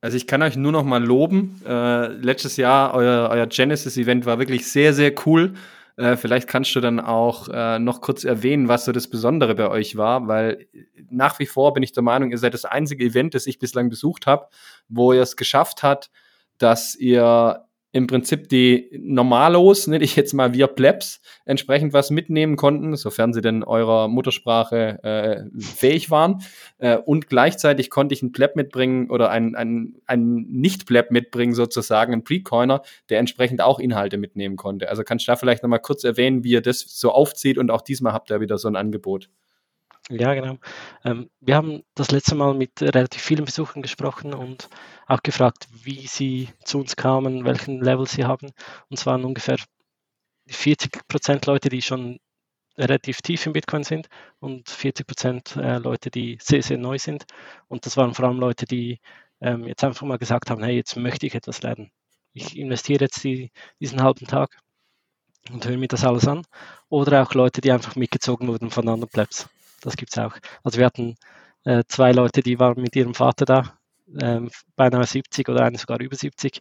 [0.00, 1.60] Also ich kann euch nur noch mal loben.
[1.66, 5.54] Äh, letztes Jahr, euer, euer Genesis-Event war wirklich sehr, sehr cool.
[5.98, 9.68] Äh, vielleicht kannst du dann auch äh, noch kurz erwähnen, was so das Besondere bei
[9.68, 10.68] euch war, weil
[11.10, 13.90] nach wie vor bin ich der Meinung, ihr seid das einzige Event, das ich bislang
[13.90, 14.46] besucht habe,
[14.88, 16.10] wo ihr es geschafft habt,
[16.56, 22.56] dass ihr im Prinzip die Normalos, nenne ich jetzt mal wir Plebs, entsprechend was mitnehmen
[22.56, 26.42] konnten, sofern sie denn eurer Muttersprache äh, fähig waren.
[26.78, 32.12] Äh, und gleichzeitig konnte ich einen Pleb mitbringen oder einen, einen, einen Nicht-Pleb mitbringen, sozusagen,
[32.12, 34.90] einen Precoiner, der entsprechend auch Inhalte mitnehmen konnte.
[34.90, 37.80] Also kannst du da vielleicht nochmal kurz erwähnen, wie ihr das so aufzieht und auch
[37.80, 39.30] diesmal habt ihr wieder so ein Angebot.
[40.10, 40.56] Ja, genau.
[41.04, 44.68] Ähm, wir haben das letzte Mal mit relativ vielen Besuchern gesprochen und
[45.06, 48.50] auch gefragt, wie sie zu uns kamen, welchen Level sie haben.
[48.88, 49.58] Und zwar ungefähr
[50.48, 52.18] 40 Prozent Leute, die schon
[52.78, 54.08] relativ tief im Bitcoin sind
[54.40, 57.26] und 40 Prozent äh, Leute, die sehr, sehr neu sind.
[57.68, 59.00] Und das waren vor allem Leute, die
[59.40, 61.90] ähm, jetzt einfach mal gesagt haben, hey, jetzt möchte ich etwas lernen.
[62.32, 64.58] Ich investiere jetzt die, diesen halben Tag
[65.50, 66.44] und höre mir das alles an.
[66.88, 69.48] Oder auch Leute, die einfach mitgezogen wurden von anderen Plebs
[69.80, 70.36] das gibt es auch.
[70.64, 71.16] Also wir hatten
[71.64, 73.78] äh, zwei Leute, die waren mit ihrem Vater da,
[74.20, 76.60] ähm, beinahe 70 oder eine sogar über 70.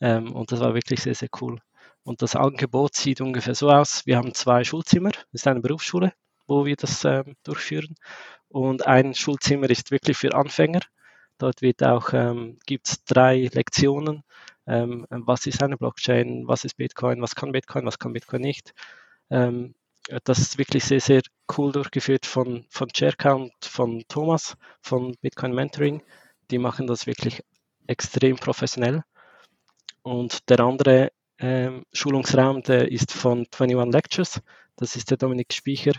[0.00, 1.60] Ähm, und das war wirklich sehr, sehr cool.
[2.04, 4.06] Und das Angebot sieht ungefähr so aus.
[4.06, 6.12] Wir haben zwei Schulzimmer, das ist eine Berufsschule,
[6.46, 7.94] wo wir das ähm, durchführen.
[8.48, 10.80] Und ein Schulzimmer ist wirklich für Anfänger.
[11.38, 14.24] Dort wird auch, ähm, gibt es drei Lektionen.
[14.66, 16.46] Ähm, was ist eine Blockchain?
[16.46, 17.22] Was ist Bitcoin?
[17.22, 17.86] Was kann Bitcoin?
[17.86, 18.74] Was kann Bitcoin nicht?
[19.30, 19.74] Ähm,
[20.24, 21.22] das ist wirklich sehr, sehr
[21.56, 26.02] cool durchgeführt von, von Cerca und von Thomas von Bitcoin Mentoring.
[26.50, 27.42] Die machen das wirklich
[27.86, 29.02] extrem professionell.
[30.02, 34.40] Und der andere ähm, Schulungsraum, der ist von 21 Lectures.
[34.76, 35.92] Das ist der Dominik Speicher,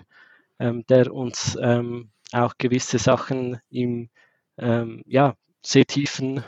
[0.59, 4.09] ähm, der uns ähm, auch gewisse Sachen im
[4.57, 6.43] ähm, ja, sehr tiefen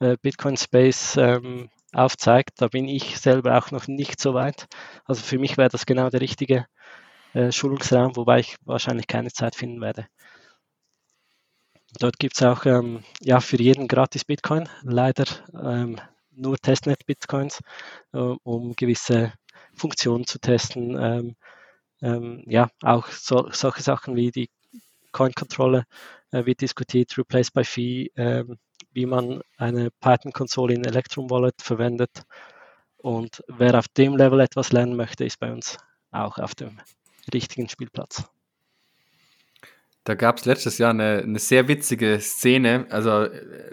[0.00, 2.60] äh, Bitcoin-Space ähm, aufzeigt.
[2.60, 4.66] Da bin ich selber auch noch nicht so weit.
[5.04, 6.66] Also für mich wäre das genau der richtige
[7.34, 10.06] äh, Schulungsraum, wobei ich wahrscheinlich keine Zeit finden werde.
[12.00, 16.00] Dort gibt es auch ähm, ja, für jeden gratis Bitcoin, leider ähm,
[16.32, 17.60] nur Testnet-Bitcoins,
[18.12, 19.32] äh, um gewisse
[19.74, 20.96] Funktionen zu testen.
[21.00, 21.36] Ähm,
[22.02, 24.50] ähm ja, auch so, solche Sachen wie die
[25.12, 25.84] Coin-Kontrolle
[26.32, 28.58] äh, wird diskutiert, Replace by Fee, ähm,
[28.94, 32.10] wie man eine Python-Konsole in Electrum Wallet verwendet.
[32.96, 35.76] Und wer auf dem Level etwas lernen möchte, ist bei uns
[36.10, 36.78] auch auf dem
[37.32, 38.24] richtigen Spielplatz.
[40.04, 42.86] Da gab es letztes Jahr eine, eine, sehr witzige Szene.
[42.90, 43.26] Also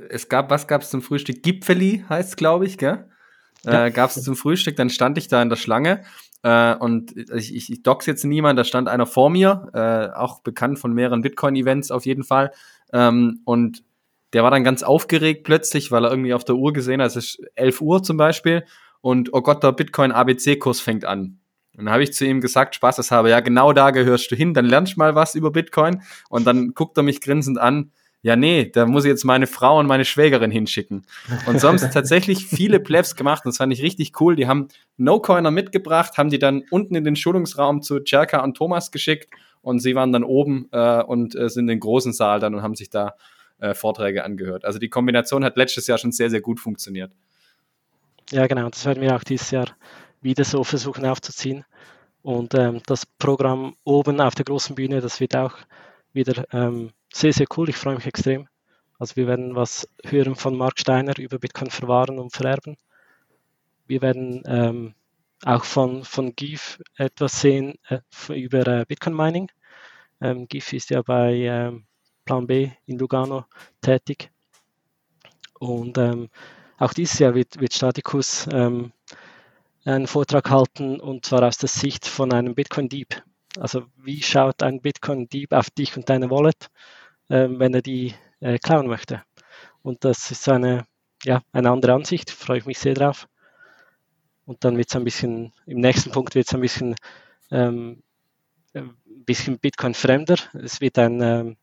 [0.09, 1.43] es gab, was gab es zum Frühstück?
[1.43, 3.09] Gipfeli heißt es, glaube ich, gell?
[3.63, 3.85] Ja.
[3.85, 6.03] Äh, gab es zum Frühstück, dann stand ich da in der Schlange
[6.43, 10.41] äh, und ich, ich, ich dox jetzt niemand, da stand einer vor mir, äh, auch
[10.41, 12.51] bekannt von mehreren Bitcoin-Events auf jeden Fall.
[12.91, 13.83] Ähm, und
[14.33, 17.15] der war dann ganz aufgeregt plötzlich, weil er irgendwie auf der Uhr gesehen hat, es
[17.15, 18.63] ist 11 Uhr zum Beispiel
[19.01, 21.39] und oh Gott, der Bitcoin-ABC-Kurs fängt an.
[21.77, 24.35] Und dann habe ich zu ihm gesagt, Spaß, das habe, ja, genau da gehörst du
[24.35, 26.01] hin, dann lernst du mal was über Bitcoin.
[26.29, 27.91] Und dann guckt er mich grinsend an,
[28.23, 31.07] ja, nee, da muss ich jetzt meine Frau und meine Schwägerin hinschicken.
[31.47, 33.43] Und so haben es tatsächlich viele Plebs gemacht.
[33.45, 34.35] Das fand ich richtig cool.
[34.35, 34.67] Die haben
[34.97, 39.79] No-Coiner mitgebracht, haben die dann unten in den Schulungsraum zu Jerka und Thomas geschickt und
[39.79, 42.75] sie waren dann oben äh, und äh, sind in den großen Saal dann und haben
[42.75, 43.15] sich da
[43.61, 44.65] äh, Vorträge angehört.
[44.65, 47.11] Also die Kombination hat letztes Jahr schon sehr, sehr gut funktioniert.
[48.31, 48.69] Ja, genau.
[48.69, 49.67] Das werden wir auch dieses Jahr
[50.21, 51.63] wieder so versuchen aufzuziehen.
[52.21, 55.57] Und ähm, das Programm oben auf der großen Bühne, das wird auch
[56.13, 57.69] wieder ähm, sehr, sehr cool.
[57.69, 58.47] Ich freue mich extrem
[58.99, 62.77] Also wir werden was hören von Mark Steiner über Bitcoin verwahren und vererben.
[63.87, 64.95] Wir werden ähm,
[65.43, 69.51] auch von, von GIF etwas sehen äh, über äh, Bitcoin Mining.
[70.21, 71.85] Ähm, GIF ist ja bei ähm,
[72.31, 73.43] Plan B in Lugano
[73.81, 74.31] tätig.
[75.59, 76.29] Und ähm,
[76.77, 78.93] auch dieses Jahr wird, wird Staticus ähm,
[79.83, 83.21] einen Vortrag halten und zwar aus der Sicht von einem Bitcoin-Dieb.
[83.59, 86.69] Also wie schaut ein Bitcoin-Dieb auf dich und deine Wallet,
[87.27, 89.23] äh, wenn er die äh, klauen möchte?
[89.81, 90.85] Und das ist eine,
[91.25, 93.27] ja, eine andere Ansicht, freue ich mich sehr drauf.
[94.45, 96.95] Und dann wird es ein bisschen, im nächsten Punkt wird es ein bisschen,
[97.51, 98.01] ähm,
[98.73, 98.95] ein
[99.25, 100.37] bisschen Bitcoin fremder.
[100.53, 101.57] Es wird ein, ähm,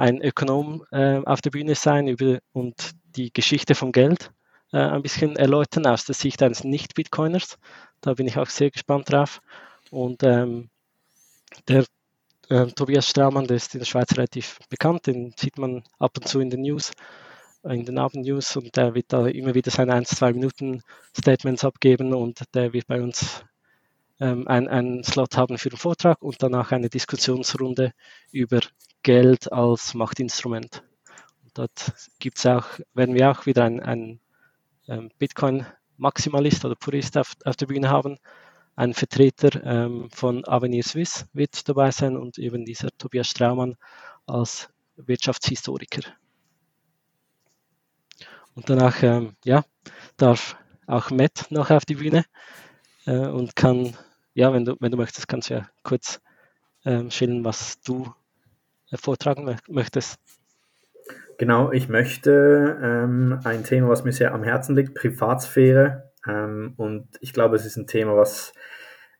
[0.00, 4.32] ein Ökonom äh, auf der Bühne sein über, und die Geschichte von Geld
[4.72, 7.58] äh, ein bisschen erläutern aus der Sicht eines Nicht-Bitcoiners.
[8.00, 9.40] Da bin ich auch sehr gespannt drauf.
[9.90, 10.70] Und ähm,
[11.68, 11.84] der
[12.48, 16.26] äh, Tobias Straumann, der ist in der Schweiz relativ bekannt, den sieht man ab und
[16.26, 16.92] zu in den News,
[17.62, 20.82] in den Abendnews und der wird da immer wieder seine 1-2 Minuten
[21.16, 23.44] Statements abgeben und der wird bei uns
[24.18, 27.92] ähm, einen Slot haben für den Vortrag und danach eine Diskussionsrunde
[28.32, 28.60] über
[29.02, 30.82] Geld als Machtinstrument.
[31.42, 34.20] Und dort gibt's auch, werden wir auch wieder einen
[34.88, 38.18] ähm, Bitcoin-Maximalist oder Purist auf, auf der Bühne haben.
[38.76, 43.76] Ein Vertreter ähm, von Avenir Swiss wird dabei sein und eben dieser Tobias Straumann
[44.26, 46.02] als Wirtschaftshistoriker.
[48.54, 49.64] Und danach ähm, ja,
[50.16, 50.56] darf
[50.86, 52.24] auch Matt noch auf die Bühne
[53.06, 53.96] äh, und kann,
[54.34, 56.20] ja, wenn du, wenn du möchtest, kannst du ja kurz
[56.84, 58.12] ähm, schildern, was du
[58.98, 60.18] vortragen möchtest.
[61.38, 66.12] Genau, ich möchte ähm, ein Thema, was mir sehr am Herzen liegt, Privatsphäre.
[66.28, 68.52] Ähm, und ich glaube, es ist ein Thema, was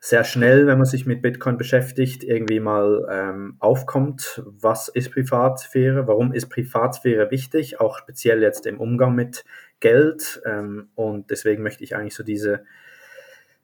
[0.01, 4.43] sehr schnell, wenn man sich mit Bitcoin beschäftigt, irgendwie mal ähm, aufkommt.
[4.47, 6.07] Was ist Privatsphäre?
[6.07, 7.81] Warum ist Privatsphäre wichtig?
[7.81, 9.45] Auch speziell jetzt im Umgang mit
[9.81, 10.43] Geld.
[10.47, 12.65] Ähm, und deswegen möchte ich eigentlich so diese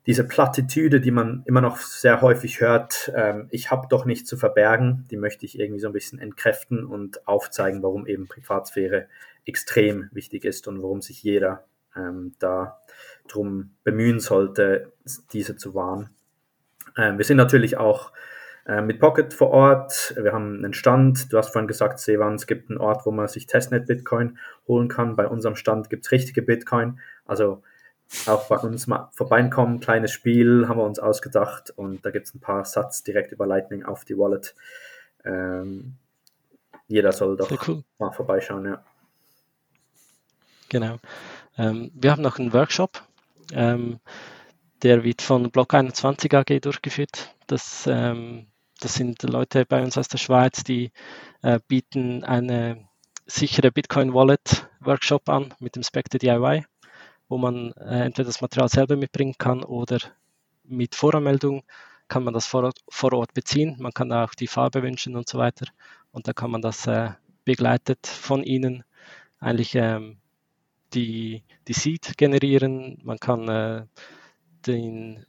[0.06, 4.36] diese Plattitüde, die man immer noch sehr häufig hört, ähm, ich habe doch nichts zu
[4.36, 9.08] verbergen, die möchte ich irgendwie so ein bisschen entkräften und aufzeigen, warum eben Privatsphäre
[9.44, 11.64] extrem wichtig ist und warum sich jeder
[11.96, 12.78] ähm, da
[13.26, 14.92] drum bemühen sollte,
[15.32, 16.10] diese zu wahren.
[16.96, 18.12] Ähm, wir sind natürlich auch
[18.66, 20.14] äh, mit Pocket vor Ort.
[20.20, 21.32] Wir haben einen Stand.
[21.32, 24.38] Du hast vorhin gesagt, Sevan, es gibt einen Ort, wo man sich Testnet Bitcoin
[24.68, 25.16] holen kann.
[25.16, 27.00] Bei unserem Stand gibt es richtige Bitcoin.
[27.24, 27.62] Also
[28.26, 32.34] auch bei uns mal vorbeikommen, kleines Spiel haben wir uns ausgedacht und da gibt es
[32.34, 34.54] ein paar Satz direkt über Lightning auf die Wallet.
[35.24, 35.96] Ähm,
[36.88, 37.82] jeder soll doch cool.
[37.98, 38.84] mal vorbeischauen, ja.
[40.68, 40.98] Genau.
[41.58, 43.02] Ähm, wir haben noch einen Workshop,
[43.52, 44.00] ähm,
[44.82, 47.34] der wird von Block 21 AG durchgeführt.
[47.46, 48.46] Das, ähm,
[48.80, 50.92] das sind Leute bei uns aus der Schweiz, die
[51.42, 52.88] äh, bieten eine
[53.26, 56.64] sichere Bitcoin Wallet Workshop an mit dem Spectre DIY
[57.28, 59.98] wo man äh, entweder das Material selber mitbringen kann oder
[60.64, 61.62] mit Voranmeldung
[62.08, 63.76] kann man das vor Ort, vor Ort beziehen.
[63.78, 65.66] Man kann auch die Farbe wünschen und so weiter.
[66.12, 67.10] Und da kann man das äh,
[67.44, 68.84] begleitet von Ihnen
[69.40, 70.18] eigentlich ähm,
[70.94, 72.98] die, die Seed generieren.
[73.02, 73.86] Man kann äh,
[74.66, 75.26] den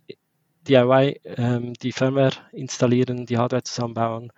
[0.68, 4.32] DIY, ähm, die Firmware installieren, die Hardware zusammenbauen,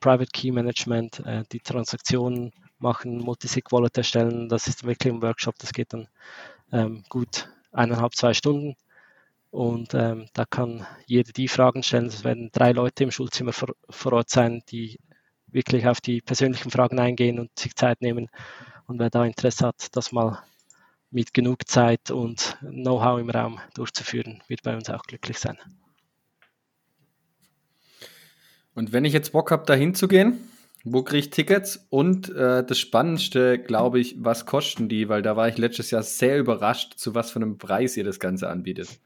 [0.00, 4.48] Private Key Management, äh, die Transaktionen machen, Multisig Wallet erstellen.
[4.48, 6.08] Das ist wirklich ein Workshop, das geht dann
[6.72, 8.76] ähm, gut eineinhalb, zwei Stunden.
[9.50, 12.06] Und ähm, da kann jeder die Fragen stellen.
[12.06, 14.98] Es werden drei Leute im Schulzimmer vor, vor, Ort sein, die
[15.46, 18.28] wirklich auf die persönlichen Fragen eingehen und sich Zeit nehmen.
[18.86, 20.42] Und wer da Interesse hat, das mal
[21.10, 25.56] mit genug Zeit und Know-how im Raum durchzuführen, wird bei uns auch glücklich sein.
[28.74, 30.38] Und wenn ich jetzt Bock habe, da hinzugehen,
[30.92, 31.86] wo kriege ich Tickets?
[31.90, 35.08] Und äh, das Spannendste, glaube ich, was kosten die?
[35.08, 38.20] Weil da war ich letztes Jahr sehr überrascht, zu was für einem Preis ihr das
[38.20, 38.98] Ganze anbietet.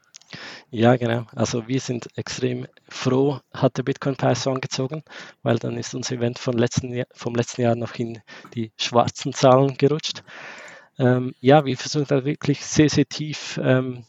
[0.70, 1.26] Ja, genau.
[1.34, 5.02] Also wir sind extrem froh, hat der Bitcoin-Preis so angezogen,
[5.42, 8.20] weil dann ist unser Event vom letzten, vom letzten Jahr noch in
[8.54, 10.22] die schwarzen Zahlen gerutscht.
[10.98, 14.04] Ähm, ja, wir versuchen da wirklich sehr, sehr tief ähm,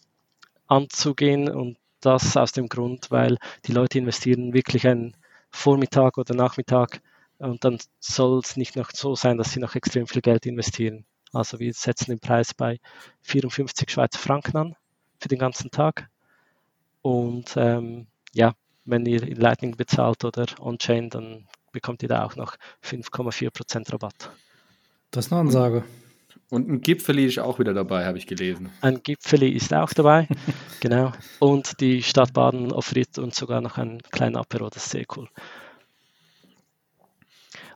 [0.67, 5.15] anzugehen und das aus dem Grund, weil die Leute investieren wirklich einen
[5.49, 7.01] Vormittag oder Nachmittag
[7.43, 11.05] und dann soll es nicht noch so sein, dass sie noch extrem viel Geld investieren.
[11.33, 12.79] Also wir setzen den Preis bei
[13.23, 14.75] 54 Schweizer Franken an
[15.19, 16.09] für den ganzen Tag.
[17.01, 18.53] Und ähm, ja,
[18.85, 24.31] wenn ihr in Lightning bezahlt oder On-Chain, dann bekommt ihr da auch noch 5,4% Rabatt.
[25.11, 25.83] Das ist eine Ansage.
[26.49, 28.69] Und ein Gipfeli ist auch wieder dabei, habe ich gelesen.
[28.81, 30.27] Ein Gipfeli ist auch dabei,
[30.79, 31.11] genau.
[31.39, 35.27] Und die Stadt Baden offeriert uns sogar noch einen kleinen Apero, das ist sehr cool.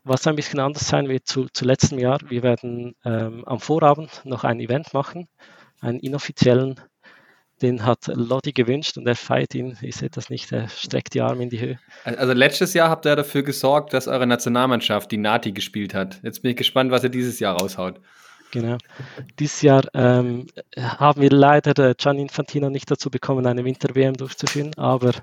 [0.07, 4.21] Was ein bisschen anders sein wird zu, zu letztem Jahr, wir werden ähm, am Vorabend
[4.23, 5.27] noch ein Event machen,
[5.81, 6.79] einen inoffiziellen.
[7.61, 9.75] Den hat Lodi gewünscht und er feiert ihn.
[9.81, 11.79] Ich sehe das nicht, er streckt die Arme in die Höhe.
[12.03, 16.19] Also letztes Jahr habt ihr dafür gesorgt, dass eure Nationalmannschaft die Nati gespielt hat.
[16.21, 17.99] Jetzt bin ich gespannt, was ihr dieses Jahr raushaut.
[18.51, 18.77] Genau.
[19.39, 20.45] Dieses Jahr ähm,
[20.77, 25.13] haben wir leider äh, Gian Infantino nicht dazu bekommen, eine Winter-WM durchzuführen, aber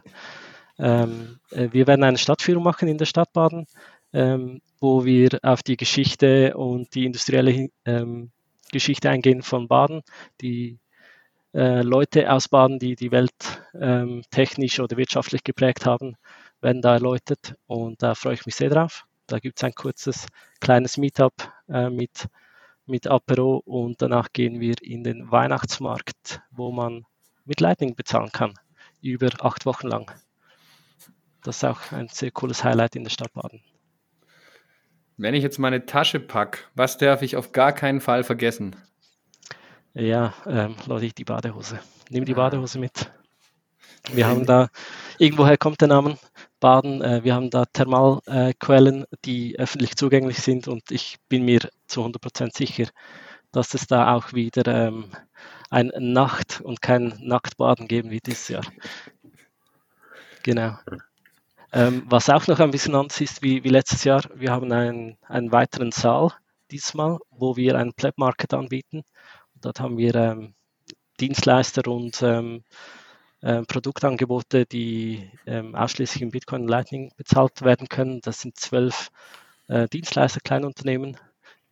[0.78, 3.66] ähm, äh, wir werden eine Stadtführung machen in der Stadt Baden,
[4.14, 8.30] ähm, wo wir auf die Geschichte und die industrielle ähm,
[8.72, 10.02] Geschichte eingehen von Baden,
[10.40, 10.78] die
[11.52, 13.34] äh, Leute aus Baden, die die Welt
[13.78, 16.16] ähm, technisch oder wirtschaftlich geprägt haben,
[16.60, 19.04] werden da erläutert und da freue ich mich sehr drauf.
[19.26, 20.26] Da gibt es ein kurzes
[20.60, 21.34] kleines Meetup
[21.68, 22.28] äh, mit
[22.86, 27.06] mit Apero und danach gehen wir in den Weihnachtsmarkt, wo man
[27.44, 28.54] mit Lightning bezahlen kann,
[29.00, 30.10] über acht Wochen lang.
[31.42, 33.62] Das ist auch ein sehr cooles Highlight in der Stadt Baden.
[35.16, 38.74] Wenn ich jetzt meine Tasche packe, was darf ich auf gar keinen Fall vergessen?
[39.94, 41.78] Ja, ähm, Leute, die Badehose.
[42.10, 42.36] Nimm die ah.
[42.36, 43.10] Badehose mit.
[44.12, 44.68] Wir haben da,
[45.18, 46.18] irgendwoher kommt der Name,
[46.58, 47.00] Baden.
[47.00, 52.56] Äh, wir haben da Thermalquellen, die öffentlich zugänglich sind und ich bin mir zu 100%
[52.56, 52.86] sicher,
[53.52, 55.12] dass es da auch wieder ähm,
[55.70, 58.64] ein Nacht- und kein Nacktbaden geben wird dieses Jahr.
[60.42, 60.76] Genau.
[61.74, 65.18] Ähm, was auch noch ein bisschen anders ist wie, wie letztes Jahr, wir haben einen,
[65.26, 66.30] einen weiteren Saal
[66.70, 69.02] diesmal, wo wir einen Pleb Market anbieten.
[69.60, 70.54] dort haben wir ähm,
[71.18, 72.62] Dienstleister und ähm,
[73.40, 78.20] äh, Produktangebote, die ähm, ausschließlich in Bitcoin und Lightning bezahlt werden können.
[78.22, 79.08] Das sind zwölf
[79.66, 81.16] äh, Dienstleister, Kleinunternehmen,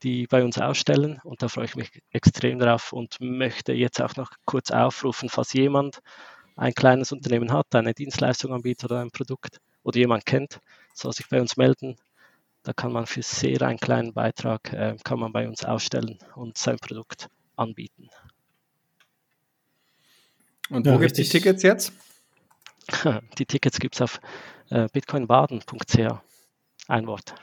[0.03, 4.17] die bei uns ausstellen und da freue ich mich extrem drauf und möchte jetzt auch
[4.17, 6.01] noch kurz aufrufen, falls jemand
[6.57, 10.61] ein kleines Unternehmen hat, eine Dienstleistung anbietet oder ein Produkt oder jemand kennt,
[10.95, 11.97] soll sich bei uns melden.
[12.63, 16.57] Da kann man für sehr einen kleinen Beitrag äh, kann man bei uns ausstellen und
[16.59, 18.09] sein Produkt anbieten.
[20.71, 21.93] Und wo ja, gibt es die Tickets jetzt?
[23.39, 24.21] Die Tickets gibt es auf
[24.71, 25.99] äh, bitcoinbaden.ch.
[26.89, 27.35] Ein Wort.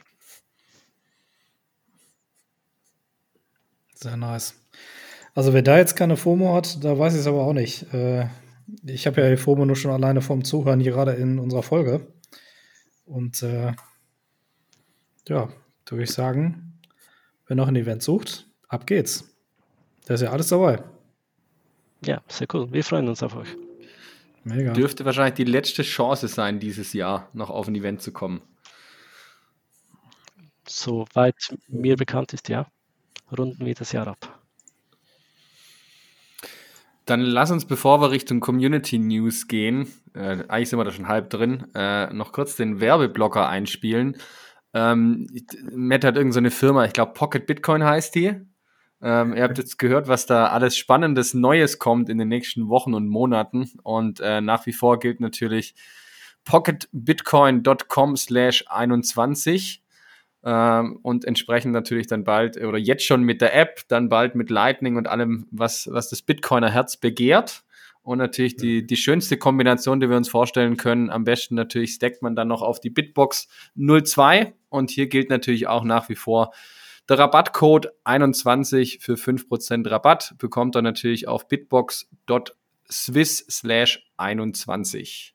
[3.94, 4.56] Sehr nice.
[5.36, 7.94] Also wer da jetzt keine FOMO hat, da weiß ich es aber auch nicht.
[7.94, 8.28] Äh,
[8.86, 12.08] ich habe ja die FOMO nur schon alleine vom Zuhören hier gerade in unserer Folge.
[13.10, 13.74] Und äh,
[15.28, 15.50] ja,
[15.88, 16.80] würde ich sagen,
[17.48, 19.36] wer noch ein Event sucht, ab geht's.
[20.06, 20.84] Da ist ja alles dabei.
[22.06, 22.72] Ja, sehr cool.
[22.72, 23.50] Wir freuen uns auf euch.
[24.44, 24.74] Mega.
[24.74, 28.42] Dürfte wahrscheinlich die letzte Chance sein, dieses Jahr noch auf ein Event zu kommen.
[30.68, 31.36] Soweit
[31.68, 32.68] mir bekannt ist, ja.
[33.36, 34.39] Runden wir das Jahr ab.
[37.10, 41.08] Dann lass uns, bevor wir Richtung Community News gehen, äh, eigentlich sind wir da schon
[41.08, 44.18] halb drin, äh, noch kurz den Werbeblocker einspielen.
[44.76, 45.26] Ähm,
[45.74, 48.40] Matt hat irgendeine so Firma, ich glaube Pocket Bitcoin heißt die.
[49.02, 52.94] Ähm, ihr habt jetzt gehört, was da alles Spannendes Neues kommt in den nächsten Wochen
[52.94, 53.72] und Monaten.
[53.82, 55.74] Und äh, nach wie vor gilt natürlich
[56.44, 59.82] pocketbitcoin.com slash 21.
[60.44, 64.50] Ähm, und entsprechend natürlich dann bald oder jetzt schon mit der App, dann bald mit
[64.50, 67.64] Lightning und allem, was, was das Bitcoiner Herz begehrt.
[68.02, 71.10] Und natürlich die, die schönste Kombination, die wir uns vorstellen können.
[71.10, 74.54] Am besten natürlich stackt man dann noch auf die Bitbox 02.
[74.70, 76.52] Und hier gilt natürlich auch nach wie vor
[77.10, 85.34] der Rabattcode 21 für 5% Rabatt bekommt er natürlich auf bitbox.swiss slash 21.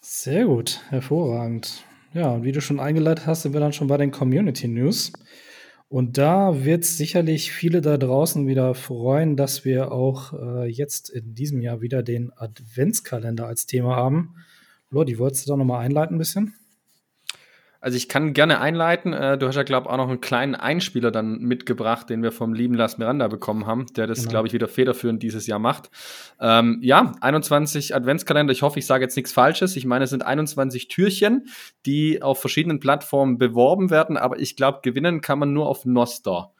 [0.00, 1.84] Sehr gut, hervorragend.
[2.14, 5.12] Ja, und wie du schon eingeleitet hast, sind wir dann schon bei den Community News.
[5.88, 11.34] Und da wird sicherlich viele da draußen wieder freuen, dass wir auch äh, jetzt in
[11.34, 14.36] diesem Jahr wieder den Adventskalender als Thema haben.
[14.90, 16.54] Lodi, wolltest du da nochmal einleiten ein bisschen?
[17.82, 19.12] Also ich kann gerne einleiten.
[19.12, 22.30] Äh, du hast ja, glaube ich, auch noch einen kleinen Einspieler dann mitgebracht, den wir
[22.30, 24.30] vom lieben Las Miranda bekommen haben, der das, genau.
[24.30, 25.90] glaube ich, wieder federführend dieses Jahr macht.
[26.40, 28.52] Ähm, ja, 21 Adventskalender.
[28.52, 29.74] Ich hoffe, ich sage jetzt nichts Falsches.
[29.74, 31.48] Ich meine, es sind 21 Türchen,
[31.84, 36.54] die auf verschiedenen Plattformen beworben werden, aber ich glaube, gewinnen kann man nur auf Nostor.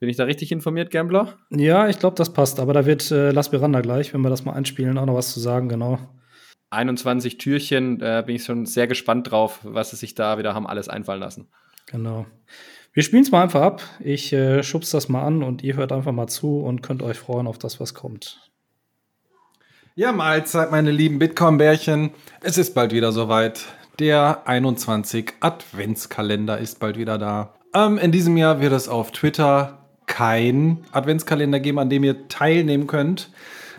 [0.00, 1.38] Bin ich da richtig informiert, Gambler?
[1.48, 2.60] Ja, ich glaube, das passt.
[2.60, 5.32] Aber da wird äh, Las Miranda gleich, wenn wir das mal einspielen, auch noch was
[5.32, 5.98] zu sagen, genau.
[6.70, 10.66] 21 Türchen, da bin ich schon sehr gespannt drauf, was sie sich da wieder haben
[10.66, 11.48] alles einfallen lassen.
[11.86, 12.26] Genau.
[12.92, 13.82] Wir spielen es mal einfach ab.
[14.00, 17.18] Ich äh, schub's das mal an und ihr hört einfach mal zu und könnt euch
[17.18, 18.50] freuen auf das, was kommt.
[19.94, 22.10] Ja, Mahlzeit, meine lieben Bitcoin-Bärchen.
[22.40, 23.64] Es ist bald wieder soweit.
[23.98, 27.54] Der 21 Adventskalender ist bald wieder da.
[27.74, 32.86] Ähm, in diesem Jahr wird es auf Twitter kein Adventskalender geben, an dem ihr teilnehmen
[32.86, 33.30] könnt.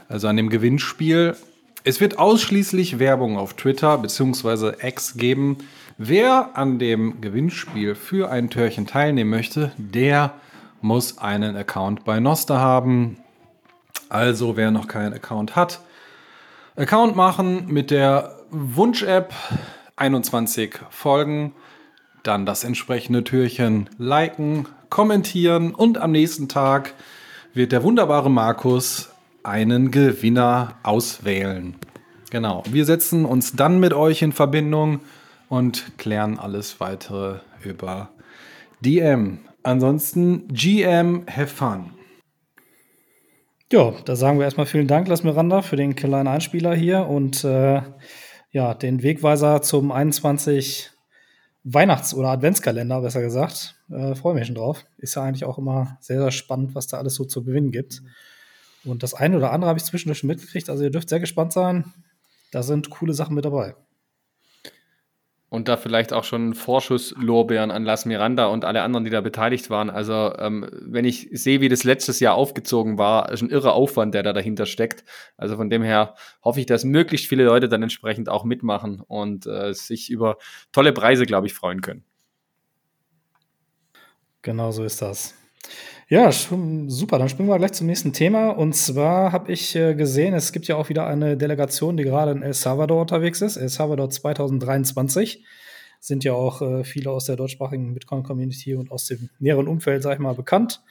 [0.08, 1.36] Also an dem Gewinnspiel.
[1.86, 4.86] Es wird ausschließlich Werbung auf Twitter bzw.
[4.86, 5.60] X geben.
[5.98, 10.34] Wer an dem Gewinnspiel für ein Törchen teilnehmen möchte, der
[10.82, 13.18] muss einen Account bei Noster haben.
[14.10, 15.80] Also wer noch keinen Account hat,
[16.76, 19.34] Account machen mit der Wunsch-App
[19.96, 21.54] 21 folgen,
[22.24, 26.94] dann das entsprechende Türchen liken, kommentieren und am nächsten Tag
[27.54, 29.10] wird der wunderbare Markus
[29.44, 31.76] einen Gewinner auswählen.
[32.32, 35.02] Genau, wir setzen uns dann mit euch in Verbindung
[35.48, 38.10] und klären alles weitere über
[38.82, 39.40] DM.
[39.64, 41.92] Ansonsten GM, have fun.
[43.72, 47.44] Ja, da sagen wir erstmal vielen Dank, Las Miranda, für den kleinen Einspieler hier und
[47.44, 47.82] äh,
[48.52, 50.92] ja, den Wegweiser zum 21
[51.64, 53.76] Weihnachts- oder Adventskalender, besser gesagt.
[53.92, 54.86] Äh, Freue mich schon drauf.
[54.98, 58.02] Ist ja eigentlich auch immer sehr, sehr spannend, was da alles so zu gewinnen gibt.
[58.86, 60.70] Und das eine oder andere habe ich zwischendurch schon mitgekriegt.
[60.70, 61.94] Also ihr dürft sehr gespannt sein.
[62.52, 63.76] Da sind coole Sachen mit dabei.
[65.50, 69.72] Und da vielleicht auch schon Vorschusslorbeeren an Las Miranda und alle anderen, die da beteiligt
[69.72, 69.90] waren.
[69.90, 74.14] Also, ähm, wenn ich sehe, wie das letztes Jahr aufgezogen war, ist ein irrer Aufwand,
[74.14, 75.04] der da dahinter steckt.
[75.38, 79.48] Also von dem her hoffe ich, dass möglichst viele Leute dann entsprechend auch mitmachen und
[79.48, 80.38] äh, sich über
[80.72, 82.04] tolle Preise, glaube ich, freuen können.
[84.44, 85.34] Genau so ist das.
[86.12, 87.20] Ja, super.
[87.20, 88.50] Dann springen wir gleich zum nächsten Thema.
[88.50, 92.32] Und zwar habe ich äh, gesehen, es gibt ja auch wieder eine Delegation, die gerade
[92.32, 93.58] in El Salvador unterwegs ist.
[93.58, 95.46] El Salvador 2023
[96.00, 100.14] sind ja auch äh, viele aus der deutschsprachigen Bitcoin-Community und aus dem näheren Umfeld, sag
[100.16, 100.82] ich mal, bekannt.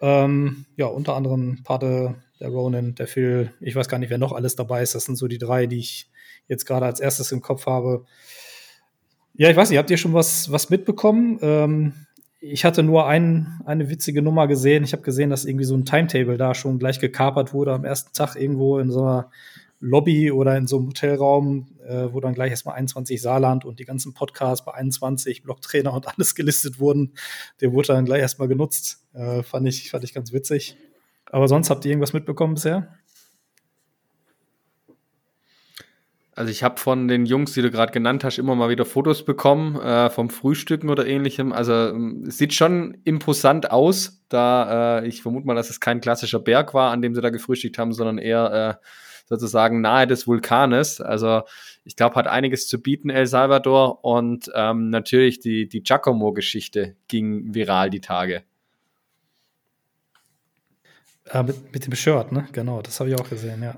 [0.00, 4.32] Ähm, ja, unter anderem Pate, der Ronan, der Phil, ich weiß gar nicht, wer noch
[4.32, 4.96] alles dabei ist.
[4.96, 6.10] Das sind so die drei, die ich
[6.48, 8.04] jetzt gerade als erstes im Kopf habe.
[9.34, 11.38] Ja, ich weiß nicht, habt ihr schon was, was mitbekommen?
[11.40, 11.92] Ähm,
[12.40, 14.82] ich hatte nur ein, eine witzige Nummer gesehen.
[14.82, 18.12] Ich habe gesehen, dass irgendwie so ein Timetable da schon gleich gekapert wurde am ersten
[18.14, 19.30] Tag irgendwo in so einer
[19.78, 23.84] Lobby oder in so einem Hotelraum, äh, wo dann gleich erstmal 21 Saarland und die
[23.84, 27.12] ganzen Podcasts bei 21 Blocktrainer und alles gelistet wurden.
[27.60, 29.04] Der wurde dann gleich erstmal genutzt.
[29.12, 30.76] Äh, fand, ich, fand ich ganz witzig.
[31.26, 32.88] Aber sonst habt ihr irgendwas mitbekommen bisher?
[36.40, 39.26] Also ich habe von den Jungs, die du gerade genannt hast, immer mal wieder Fotos
[39.26, 41.52] bekommen äh, vom Frühstücken oder ähnlichem.
[41.52, 46.00] Also ähm, es sieht schon imposant aus, da äh, ich vermute mal, dass es kein
[46.00, 48.86] klassischer Berg war, an dem sie da gefrühstückt haben, sondern eher äh,
[49.26, 51.02] sozusagen nahe des Vulkanes.
[51.02, 51.42] Also
[51.84, 54.02] ich glaube, hat einiges zu bieten, El Salvador.
[54.02, 58.44] Und ähm, natürlich die, die Giacomo-Geschichte ging viral die Tage.
[61.28, 62.48] Ah, mit, mit dem Shirt, ne?
[62.52, 63.74] Genau, das habe ich auch gesehen, ja.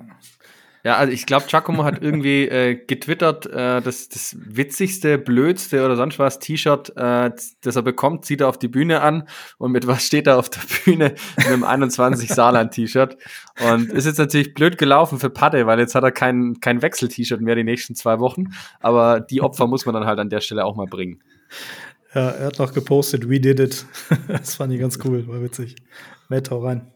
[0.84, 5.94] Ja, also ich glaube, Giacomo hat irgendwie äh, getwittert, äh, das, das witzigste, blödste oder
[5.94, 7.30] sonst was T-Shirt, äh,
[7.60, 9.28] das er bekommt, zieht er auf die Bühne an
[9.58, 11.14] und mit was steht er auf der Bühne?
[11.36, 13.16] Mit einem 21 Saarland-T-Shirt.
[13.64, 17.40] Und ist jetzt natürlich blöd gelaufen für Padde, weil jetzt hat er kein, kein Wechsel-T-Shirt
[17.40, 18.46] mehr die nächsten zwei Wochen.
[18.80, 21.22] Aber die Opfer muss man dann halt an der Stelle auch mal bringen.
[22.12, 23.86] Ja, er hat noch gepostet, we did it.
[24.28, 25.76] das fand ich ganz cool, war witzig.
[26.28, 26.90] Matt, hau rein.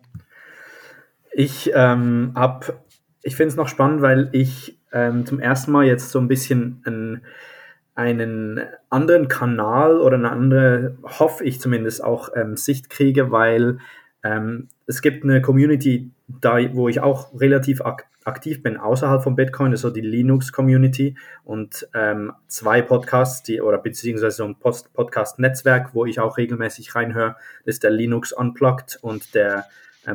[1.32, 2.80] Ich ähm, habe
[3.27, 6.81] ich finde es noch spannend, weil ich ähm, zum ersten Mal jetzt so ein bisschen
[6.85, 7.23] einen,
[7.97, 13.78] einen anderen Kanal oder eine andere, hoffe ich zumindest auch, ähm, Sicht kriege, weil
[14.23, 19.36] ähm, es gibt eine Community, da, wo ich auch relativ ak aktiv bin, außerhalb von
[19.36, 21.16] Bitcoin, das ist so die Linux-Community.
[21.44, 27.36] Und ähm, zwei Podcasts, die, oder beziehungsweise so ein Podcast-Netzwerk, wo ich auch regelmäßig reinhöre,
[27.65, 29.66] ist der Linux Unplugged und der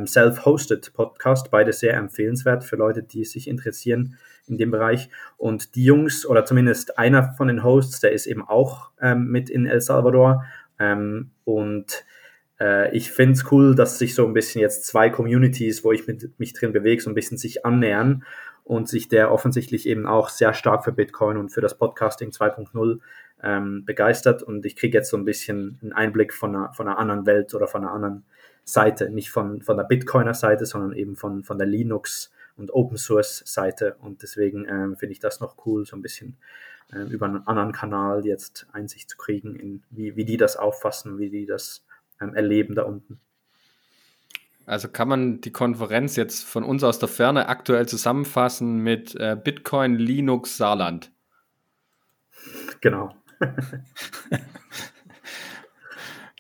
[0.08, 5.10] Self-Hosted Podcast, beide sehr empfehlenswert für Leute, die sich interessieren in dem Bereich.
[5.38, 9.50] Und die Jungs, oder zumindest einer von den Hosts, der ist eben auch ähm, mit
[9.50, 10.46] in El Salvador.
[10.80, 12.06] Ähm, und
[12.60, 16.08] äh, ich finde es cool, dass sich so ein bisschen jetzt zwei Communities, wo ich
[16.08, 18.24] mit, mich drin bewege, so ein bisschen sich annähern
[18.64, 23.00] und sich der offensichtlich eben auch sehr stark für Bitcoin und für das Podcasting 2.0
[23.44, 24.44] ähm, begeistert.
[24.44, 27.54] Und ich kriege jetzt so ein bisschen einen Einblick von einer, von einer anderen Welt
[27.54, 28.24] oder von einer anderen
[28.64, 32.98] Seite, nicht von, von der Bitcoiner Seite, sondern eben von, von der Linux und Open
[32.98, 33.96] Source Seite.
[34.00, 36.38] Und deswegen ähm, finde ich das noch cool, so ein bisschen
[36.94, 41.20] äh, über einen anderen Kanal jetzt Einsicht zu kriegen, in wie, wie die das auffassen,
[41.20, 41.86] wie die das
[42.20, 43.20] ähm, erleben da unten.
[44.66, 49.36] Also kann man die Konferenz jetzt von uns aus der Ferne aktuell zusammenfassen mit äh,
[49.42, 51.12] Bitcoin, Linux, Saarland.
[52.80, 53.16] Genau.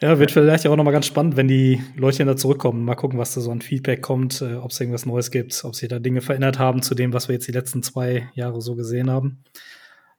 [0.01, 2.85] Ja, wird vielleicht auch nochmal ganz spannend, wenn die Leute da zurückkommen.
[2.85, 5.75] Mal gucken, was da so an Feedback kommt, äh, ob es irgendwas Neues gibt, ob
[5.75, 8.75] sie da Dinge verändert haben zu dem, was wir jetzt die letzten zwei Jahre so
[8.75, 9.43] gesehen haben.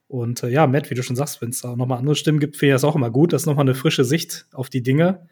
[0.07, 2.55] Und äh, ja, Matt, wie du schon sagst, wenn es da nochmal andere Stimmen gibt,
[2.55, 3.33] finde ich das auch immer gut.
[3.33, 5.27] Das ist nochmal eine frische Sicht auf die Dinge.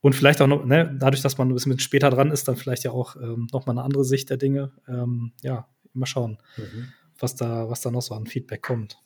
[0.00, 2.84] Und vielleicht auch noch, ne, dadurch, dass man ein bisschen später dran ist, dann vielleicht
[2.84, 4.72] ja auch ähm, nochmal eine andere Sicht der Dinge.
[4.88, 5.68] Ähm, ja,
[5.98, 6.92] Mal schauen, mhm.
[7.18, 8.98] was, da, was da noch so an Feedback kommt.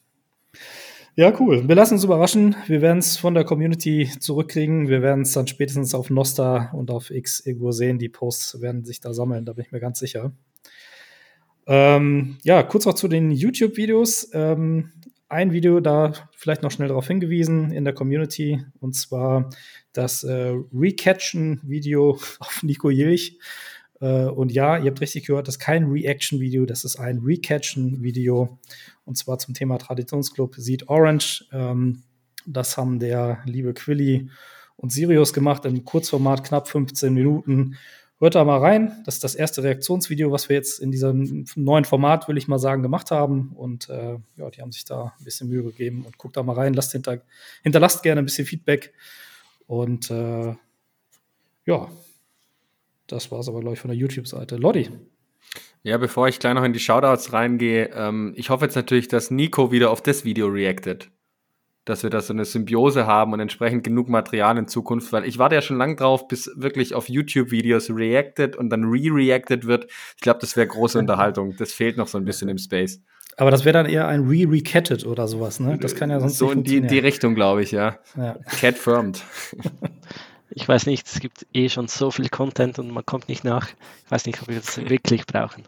[1.15, 1.69] Ja, cool.
[1.69, 2.57] Wir lassen uns überraschen.
[2.67, 4.89] Wir werden es von der Community zurückkriegen.
[4.89, 7.99] Wir werden es dann spätestens auf Nosta und auf X irgendwo sehen.
[7.99, 10.33] Die Posts werden sich da sammeln, da bin ich mir ganz sicher.
[11.67, 14.31] Ähm, ja, kurz noch zu den YouTube-Videos.
[14.33, 14.91] Ähm,
[15.29, 19.51] ein Video da vielleicht noch schnell darauf hingewiesen in der Community und zwar
[19.93, 23.39] das äh, Recatchen-Video auf Nico Jilch.
[24.03, 28.59] Äh, und ja, ihr habt richtig gehört, das ist kein Reaction-Video, das ist ein Recatchen-Video.
[29.05, 31.47] Und zwar zum Thema Traditionsclub Seed Orange.
[31.53, 32.03] Ähm,
[32.45, 34.29] das haben der liebe Quilly
[34.77, 37.77] und Sirius gemacht im Kurzformat, knapp 15 Minuten.
[38.19, 39.03] Hört da mal rein.
[39.05, 42.59] Das ist das erste Reaktionsvideo, was wir jetzt in diesem neuen Format, will ich mal
[42.59, 43.53] sagen, gemacht haben.
[43.55, 46.55] Und äh, ja, die haben sich da ein bisschen Mühe gegeben und guckt da mal
[46.55, 46.75] rein.
[46.75, 47.23] Lasst hinter,
[47.63, 48.93] hinterlasst gerne ein bisschen Feedback.
[49.67, 50.55] Und äh,
[51.65, 51.89] ja,
[53.13, 54.57] das war es aber, glaube ich, von der YouTube-Seite.
[54.57, 54.89] Lodi.
[55.83, 59.31] Ja, bevor ich gleich noch in die Shoutouts reingehe, ähm, ich hoffe jetzt natürlich, dass
[59.31, 61.11] Nico wieder auf das Video reactet.
[61.85, 65.39] Dass wir da so eine Symbiose haben und entsprechend genug Material in Zukunft, weil ich
[65.39, 69.87] warte ja schon lang drauf, bis wirklich auf YouTube-Videos reacted und dann re-reacted wird.
[70.17, 71.57] Ich glaube, das wäre große Unterhaltung.
[71.59, 73.03] Das fehlt noch so ein bisschen im Space.
[73.37, 75.79] Aber das wäre dann eher ein Re-Recatted oder sowas, ne?
[75.79, 77.99] Das kann ja sonst So in die, die Richtung, glaube ich, ja.
[78.17, 78.37] ja.
[78.61, 79.25] Catfirmed.
[80.55, 83.69] Ich weiß nicht, es gibt eh schon so viel Content und man kommt nicht nach.
[84.05, 85.65] Ich weiß nicht, ob wir das wirklich brauchen.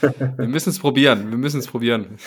[0.00, 1.30] Wir müssen es probieren.
[1.30, 2.18] Wir müssen es probieren.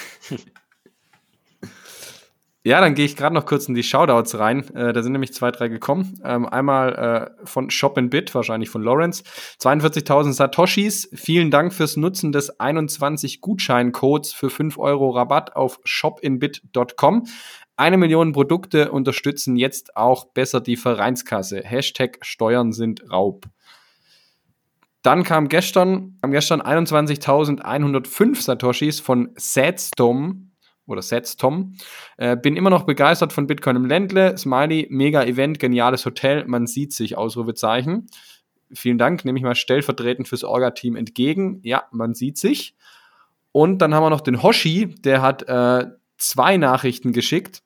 [2.65, 4.67] Ja, dann gehe ich gerade noch kurz in die Shoutouts rein.
[4.75, 6.19] Äh, da sind nämlich zwei, drei gekommen.
[6.25, 9.23] Ähm, einmal äh, von Shop Bit, wahrscheinlich von Lawrence.
[9.61, 11.09] 42.000 Satoshis.
[11.13, 17.27] Vielen Dank fürs Nutzen des 21 Gutscheincodes für 5 Euro Rabatt auf shopinbit.com.
[17.79, 21.61] Eine Million Produkte unterstützen jetzt auch besser die Vereinskasse.
[21.63, 23.45] Hashtag Steuern sind Raub.
[25.01, 30.51] Dann kam gestern, kam gestern 21.105 Satoshis von Sadstorm
[30.87, 31.77] oder Sadstom.
[32.17, 34.37] Äh, bin immer noch begeistert von Bitcoin im Ländle.
[34.37, 36.43] Smiley, mega Event, geniales Hotel.
[36.47, 38.07] Man sieht sich, Ausrufezeichen.
[38.73, 41.61] Vielen Dank, nehme ich mal stellvertretend fürs Orga-Team entgegen.
[41.63, 42.75] Ja, man sieht sich.
[43.53, 45.85] Und dann haben wir noch den Hoshi, der hat äh,
[46.17, 47.63] zwei Nachrichten geschickt.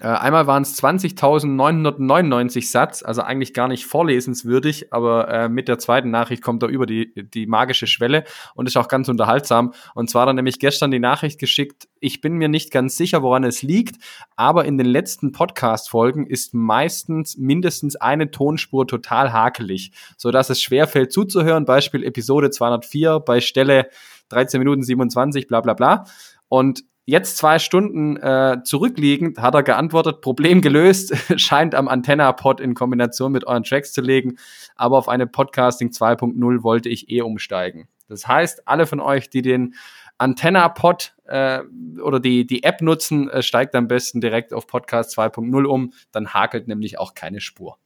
[0.00, 5.78] Äh, einmal waren es 20.999 Satz, also eigentlich gar nicht vorlesenswürdig, aber äh, mit der
[5.78, 8.24] zweiten Nachricht kommt er über die, die magische Schwelle
[8.54, 9.72] und ist auch ganz unterhaltsam.
[9.94, 13.44] Und zwar er nämlich gestern die Nachricht geschickt, ich bin mir nicht ganz sicher, woran
[13.44, 14.02] es liegt,
[14.36, 21.12] aber in den letzten Podcast-Folgen ist meistens mindestens eine Tonspur total hakelig, sodass es schwerfällt
[21.12, 21.64] zuzuhören.
[21.64, 23.88] Beispiel Episode 204 bei Stelle
[24.28, 26.04] 13 Minuten 27, bla bla bla.
[26.48, 32.74] Und Jetzt zwei Stunden äh, zurückliegend hat er geantwortet, Problem gelöst, scheint am Antenna-Pod in
[32.74, 34.38] Kombination mit euren Tracks zu legen,
[34.74, 37.86] aber auf eine Podcasting 2.0 wollte ich eh umsteigen.
[38.08, 39.76] Das heißt, alle von euch, die den
[40.18, 41.60] Antenna-Pod äh,
[42.02, 46.34] oder die, die App nutzen, äh, steigt am besten direkt auf Podcast 2.0 um, dann
[46.34, 47.78] hakelt nämlich auch keine Spur.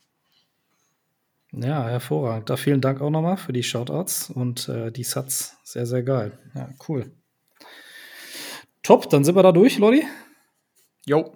[1.53, 2.49] Ja, hervorragend.
[2.49, 5.59] Da vielen Dank auch nochmal für die Shoutouts und äh, die Sats.
[5.63, 6.39] Sehr, sehr geil.
[6.55, 7.13] Ja, cool.
[8.83, 10.05] Top, dann sind wir da durch, Lodi.
[11.07, 11.33] Jo.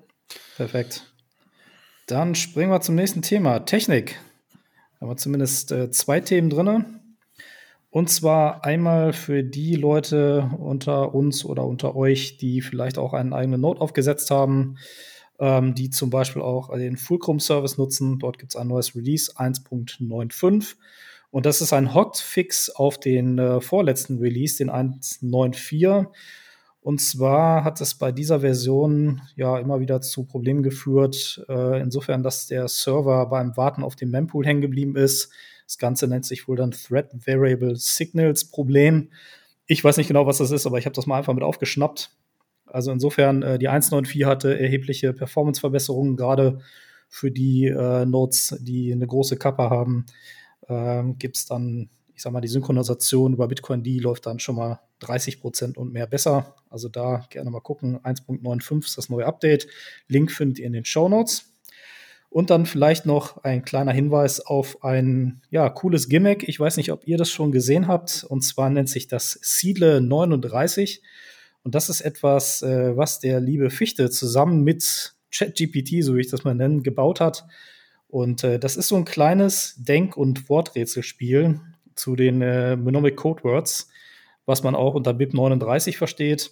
[0.56, 1.12] Perfekt.
[2.06, 3.60] Dann springen wir zum nächsten Thema.
[3.60, 4.20] Technik.
[4.94, 7.00] Da haben wir zumindest äh, zwei Themen drin.
[7.90, 13.32] Und zwar einmal für die Leute unter uns oder unter euch, die vielleicht auch einen
[13.32, 14.78] eigenen Node aufgesetzt haben,
[15.38, 18.18] ähm, die zum Beispiel auch den Fulcrum-Service nutzen.
[18.18, 20.74] Dort gibt es ein neues Release 1.95.
[21.30, 26.06] Und das ist ein Hotfix auf den äh, vorletzten Release, den 1.94.
[26.84, 32.22] Und zwar hat es bei dieser Version ja immer wieder zu Problemen geführt, äh, insofern,
[32.22, 35.32] dass der Server beim Warten auf den Mempool hängen geblieben ist.
[35.66, 39.08] Das Ganze nennt sich wohl dann Thread Variable Signals Problem.
[39.64, 42.10] Ich weiß nicht genau, was das ist, aber ich habe das mal einfach mit aufgeschnappt.
[42.66, 46.58] Also insofern, äh, die 1.9.4 hatte erhebliche Performanceverbesserungen, gerade
[47.08, 50.04] für die äh, Nodes, die eine große Kappe haben,
[50.68, 54.56] ähm, gibt es dann ich sag mal, die Synchronisation über Bitcoin, die läuft dann schon
[54.56, 56.54] mal 30 Prozent und mehr besser.
[56.70, 57.98] Also da gerne mal gucken.
[57.98, 59.66] 1.95 ist das neue Update.
[60.08, 61.50] Link findet ihr in den Show Notes.
[62.30, 66.48] Und dann vielleicht noch ein kleiner Hinweis auf ein ja, cooles Gimmick.
[66.48, 68.24] Ich weiß nicht, ob ihr das schon gesehen habt.
[68.28, 71.02] Und zwar nennt sich das Siedle 39.
[71.62, 76.30] Und das ist etwas, äh, was der liebe Fichte zusammen mit ChatGPT, so wie ich
[76.30, 77.46] das mal nennen, gebaut hat.
[78.08, 81.60] Und äh, das ist so ein kleines Denk- und Worträtselspiel,
[81.94, 83.88] zu den äh, Mnemonic Codewords,
[84.46, 86.50] was man auch unter BIP39 versteht.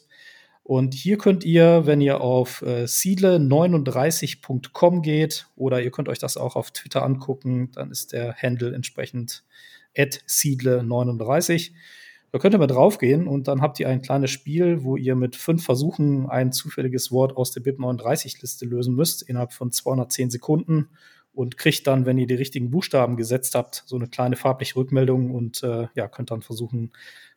[0.65, 6.37] Und hier könnt ihr, wenn ihr auf äh, siedle39.com geht oder ihr könnt euch das
[6.37, 9.43] auch auf Twitter angucken, dann ist der Handle entsprechend
[9.97, 11.73] siedle39.
[12.31, 15.37] Da könnt ihr mal draufgehen und dann habt ihr ein kleines Spiel, wo ihr mit
[15.37, 20.89] fünf Versuchen ein zufälliges Wort aus der BIP39-Liste lösen müsst, innerhalb von 210 Sekunden
[21.33, 25.31] und kriegt dann, wenn ihr die richtigen Buchstaben gesetzt habt, so eine kleine farbliche Rückmeldung
[25.31, 26.93] und äh, ja, könnt dann versuchen,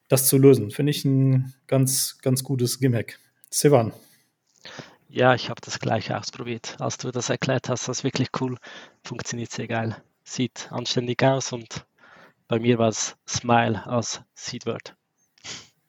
[0.07, 0.72] das zu lösen.
[0.72, 3.19] Finde ich ein ganz, ganz gutes Gimmick.
[3.49, 3.93] Sivan.
[5.09, 6.76] Ja, ich habe das gleich ausprobiert.
[6.80, 8.57] Als du das erklärt hast, das ist wirklich cool.
[9.03, 9.95] Funktioniert sehr geil.
[10.23, 11.85] Sieht anständig aus und
[12.47, 14.95] bei mir war es Smile als Seedword.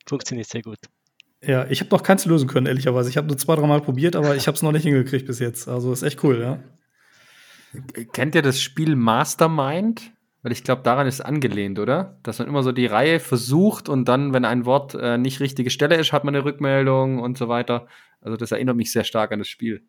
[0.07, 0.79] Funktioniert sehr gut.
[1.43, 3.11] Ja, ich habe noch keins lösen können, ehrlicherweise.
[3.11, 5.69] Ich habe nur zwei, dreimal probiert, aber ich habe es noch nicht hingekriegt bis jetzt.
[5.69, 6.59] Also ist echt cool, ja.
[8.13, 10.13] Kennt ihr das Spiel Mastermind?
[10.43, 12.19] Weil ich glaube, daran ist angelehnt, oder?
[12.23, 15.71] Dass man immer so die Reihe versucht und dann, wenn ein Wort äh, nicht richtige
[15.71, 17.89] Stelle ist, hat man eine Rückmeldung und so weiter.
[18.21, 19.83] Also das erinnert mich sehr stark an das Spiel.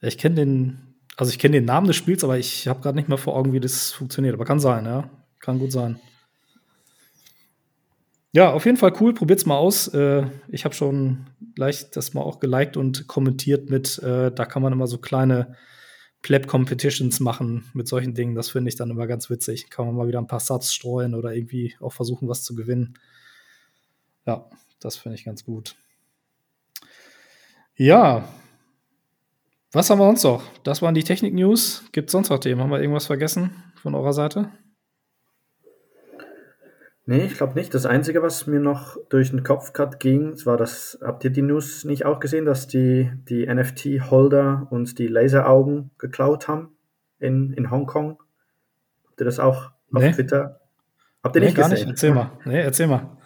[0.00, 3.08] Ich kenne den, also ich kenne den Namen des Spiels, aber ich habe gerade nicht
[3.08, 4.34] mehr vor Augen, wie das funktioniert.
[4.34, 5.08] Aber kann sein, ja.
[5.38, 6.00] Kann gut sein.
[8.32, 9.14] Ja, auf jeden Fall cool.
[9.14, 9.88] Probiert's mal aus.
[9.88, 14.62] Äh, ich habe schon gleich das mal auch geliked und kommentiert mit, äh, da kann
[14.62, 15.54] man immer so kleine
[16.22, 18.34] Pleb-Competitions machen mit solchen Dingen.
[18.34, 19.70] Das finde ich dann immer ganz witzig.
[19.70, 22.94] Kann man mal wieder ein paar Satz streuen oder irgendwie auch versuchen, was zu gewinnen.
[24.24, 24.48] Ja,
[24.80, 25.74] das finde ich ganz gut.
[27.76, 28.28] Ja.
[29.72, 30.42] Was haben wir sonst noch?
[30.62, 31.84] Das waren die Technik-News.
[31.92, 32.60] Gibt es sonst noch Themen?
[32.60, 34.50] Haben wir irgendwas vergessen von eurer Seite?
[37.04, 37.74] Nee, ich glaube nicht.
[37.74, 41.42] Das Einzige, was mir noch durch den Kopf gerade ging, war das, habt ihr die
[41.42, 46.76] News nicht auch gesehen, dass die, die NFT-Holder uns die Laseraugen geklaut haben
[47.18, 48.22] in, in Hongkong?
[49.08, 50.12] Habt ihr das auch auf Nee.
[50.12, 50.60] Twitter?
[51.24, 51.86] Habt ihr Nee, nicht gar gesehen?
[51.86, 51.90] nicht.
[51.90, 52.30] Erzähl mal.
[52.44, 53.16] Nee, erzähl mal.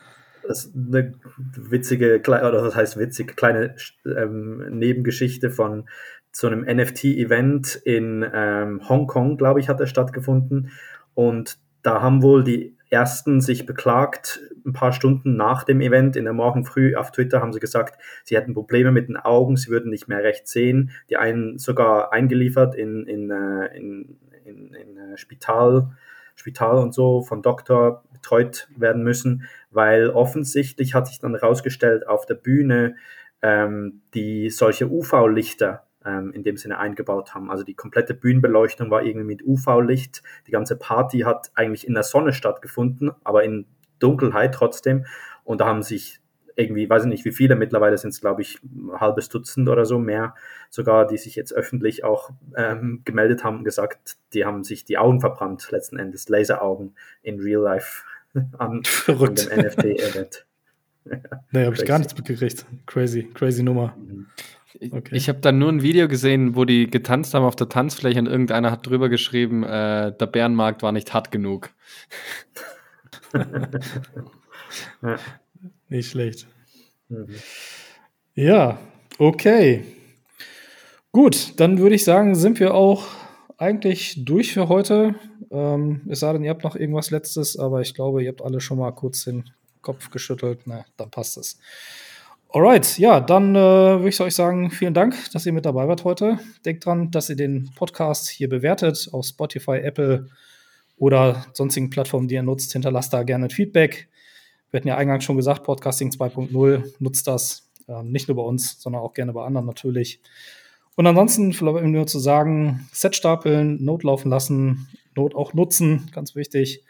[0.49, 1.15] Das ist eine
[1.57, 3.75] witzige, oder was heißt witzig, kleine
[4.07, 5.89] ähm, Nebengeschichte von
[6.33, 10.71] so einem NFT-Event in ähm, Hongkong, glaube ich, hat er stattgefunden.
[11.15, 16.25] Und da haben wohl die ersten sich beklagt, ein paar Stunden nach dem Event, in
[16.25, 19.71] der Morgen früh auf Twitter haben sie gesagt, sie hätten Probleme mit den Augen, sie
[19.71, 20.91] würden nicht mehr recht sehen.
[21.11, 25.91] Die einen sogar eingeliefert in, in, äh, in, in, in äh, Spital,
[26.37, 32.27] Spital und so von Doktor betreut werden müssen, weil offensichtlich hat sich dann herausgestellt auf
[32.27, 32.97] der Bühne,
[33.43, 37.51] ähm, die solche UV-Lichter ähm, in dem Sinne eingebaut haben.
[37.51, 40.23] Also die komplette Bühnenbeleuchtung war irgendwie mit UV-Licht.
[40.47, 43.67] Die ganze Party hat eigentlich in der Sonne stattgefunden, aber in
[43.99, 45.07] Dunkelheit trotzdem.
[45.45, 46.21] Und da haben sich
[46.57, 49.85] irgendwie, weiß ich nicht, wie viele, mittlerweile sind es, glaube ich, ein halbes Dutzend oder
[49.85, 50.35] so mehr,
[50.71, 54.97] sogar, die sich jetzt öffentlich auch ähm, gemeldet haben und gesagt, die haben sich die
[54.97, 58.05] Augen verbrannt, letzten Endes, Laseraugen in Real Life
[58.35, 60.47] an, an dem NFT-Event.
[61.53, 62.67] Nee, habe ich gar nichts mitgekriegt.
[62.85, 63.97] Crazy, crazy Nummer.
[64.81, 65.17] Okay.
[65.17, 68.27] Ich habe da nur ein Video gesehen, wo die getanzt haben auf der Tanzfläche und
[68.27, 71.71] irgendeiner hat drüber geschrieben, äh, der Bärenmarkt war nicht hart genug.
[75.89, 76.47] Nicht schlecht.
[77.09, 77.35] Mhm.
[78.35, 78.79] Ja,
[79.19, 79.85] okay.
[81.13, 83.07] Gut, dann würde ich sagen, sind wir auch
[83.57, 85.15] eigentlich durch für heute.
[85.51, 88.61] Ähm, es sei denn, ihr habt noch irgendwas Letztes, aber ich glaube, ihr habt alle
[88.61, 89.51] schon mal kurz den
[89.81, 90.61] Kopf geschüttelt.
[90.67, 91.59] Na, dann passt es.
[92.57, 96.05] Alright, ja, dann äh, würde ich euch sagen, vielen Dank, dass ihr mit dabei wart
[96.05, 96.39] heute.
[96.65, 100.31] Denkt dran, dass ihr den Podcast hier bewertet auf Spotify, Apple
[100.97, 102.73] oder sonstigen Plattformen, die ihr nutzt.
[102.73, 104.09] Hinterlasst da gerne Feedback.
[104.71, 108.81] Wir hatten ja eingangs schon gesagt, Podcasting 2.0 nutzt das ähm, nicht nur bei uns,
[108.81, 110.23] sondern auch gerne bei anderen natürlich.
[110.95, 116.35] Und ansonsten vielleicht nur zu sagen, Set stapeln, Note laufen lassen, Note auch nutzen, ganz
[116.35, 116.83] wichtig.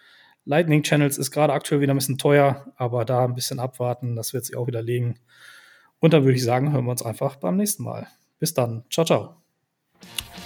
[0.44, 4.32] Lightning Channels ist gerade aktuell wieder ein bisschen teuer, aber da ein bisschen abwarten, das
[4.32, 5.18] wird sich auch wieder legen.
[6.00, 8.06] Und dann würde ich sagen, hören wir uns einfach beim nächsten Mal.
[8.38, 8.84] Bis dann.
[8.90, 9.36] Ciao, ciao.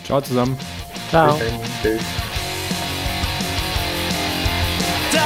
[0.05, 0.56] Ciao zusammen.
[1.10, 1.32] Ciao.
[1.32, 1.60] Bis dahin.
[1.82, 2.02] Tschüss.
[5.10, 5.18] Die,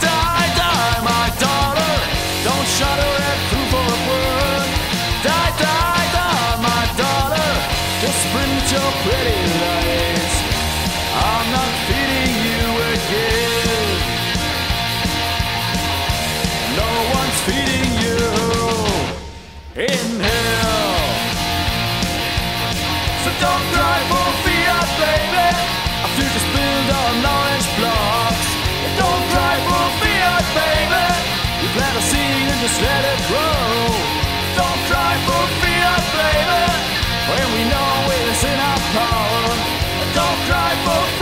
[0.00, 1.92] die, die, my daughter.
[2.44, 4.68] Don't shudder at proof of a word.
[5.22, 7.50] Die, die, die, my daughter.
[8.02, 9.79] Just sprint your pretty lights.
[19.76, 20.98] In hell.
[23.22, 25.46] So don't cry for fear, baby.
[26.18, 28.48] Feel just build on orange blocks.
[28.98, 31.06] Don't cry for fear, baby.
[31.62, 33.70] You plant a seed and just let it grow.
[34.58, 36.62] Don't cry for fear, baby.
[37.30, 37.94] When we know
[38.26, 39.54] it's in our power.
[40.18, 41.19] Don't cry for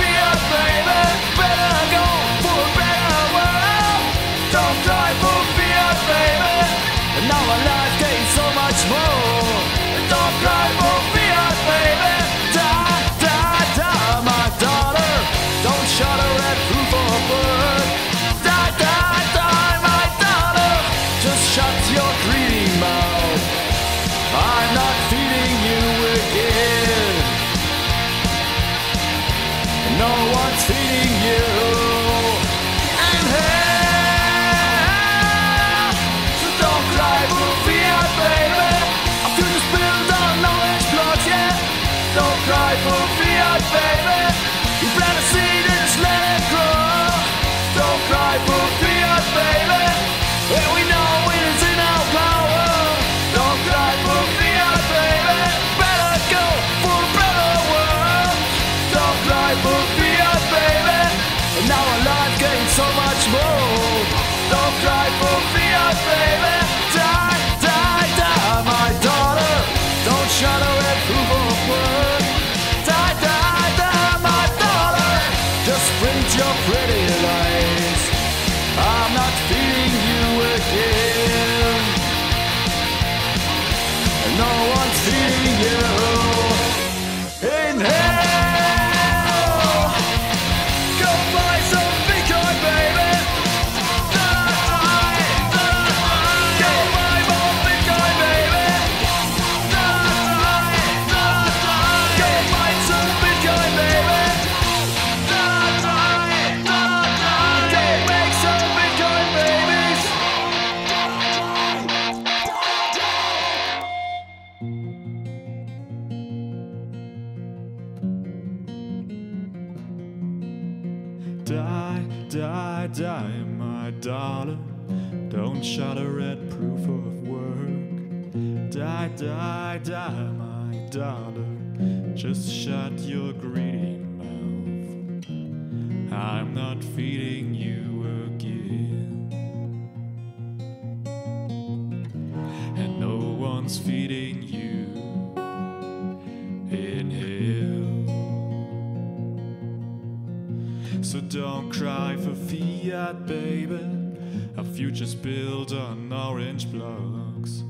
[156.72, 157.62] blocks.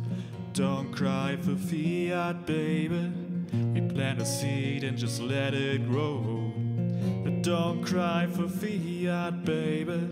[0.53, 3.13] Don't cry for fiat, baby.
[3.75, 6.53] We plant a seed and just let it grow.
[7.25, 10.09] But don't cry for fiat, baby.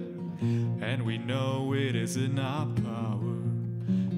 [0.81, 3.37] And we know it is in our power.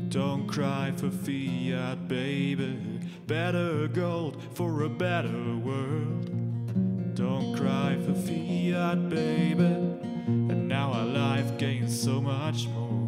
[0.09, 2.79] Don't cry for fiat, baby.
[3.27, 7.15] Better gold for a better world.
[7.15, 9.65] Don't cry for fiat, baby.
[9.65, 13.08] And now our life gains so much more.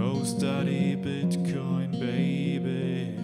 [0.00, 3.14] Go study Bitcoin, baby.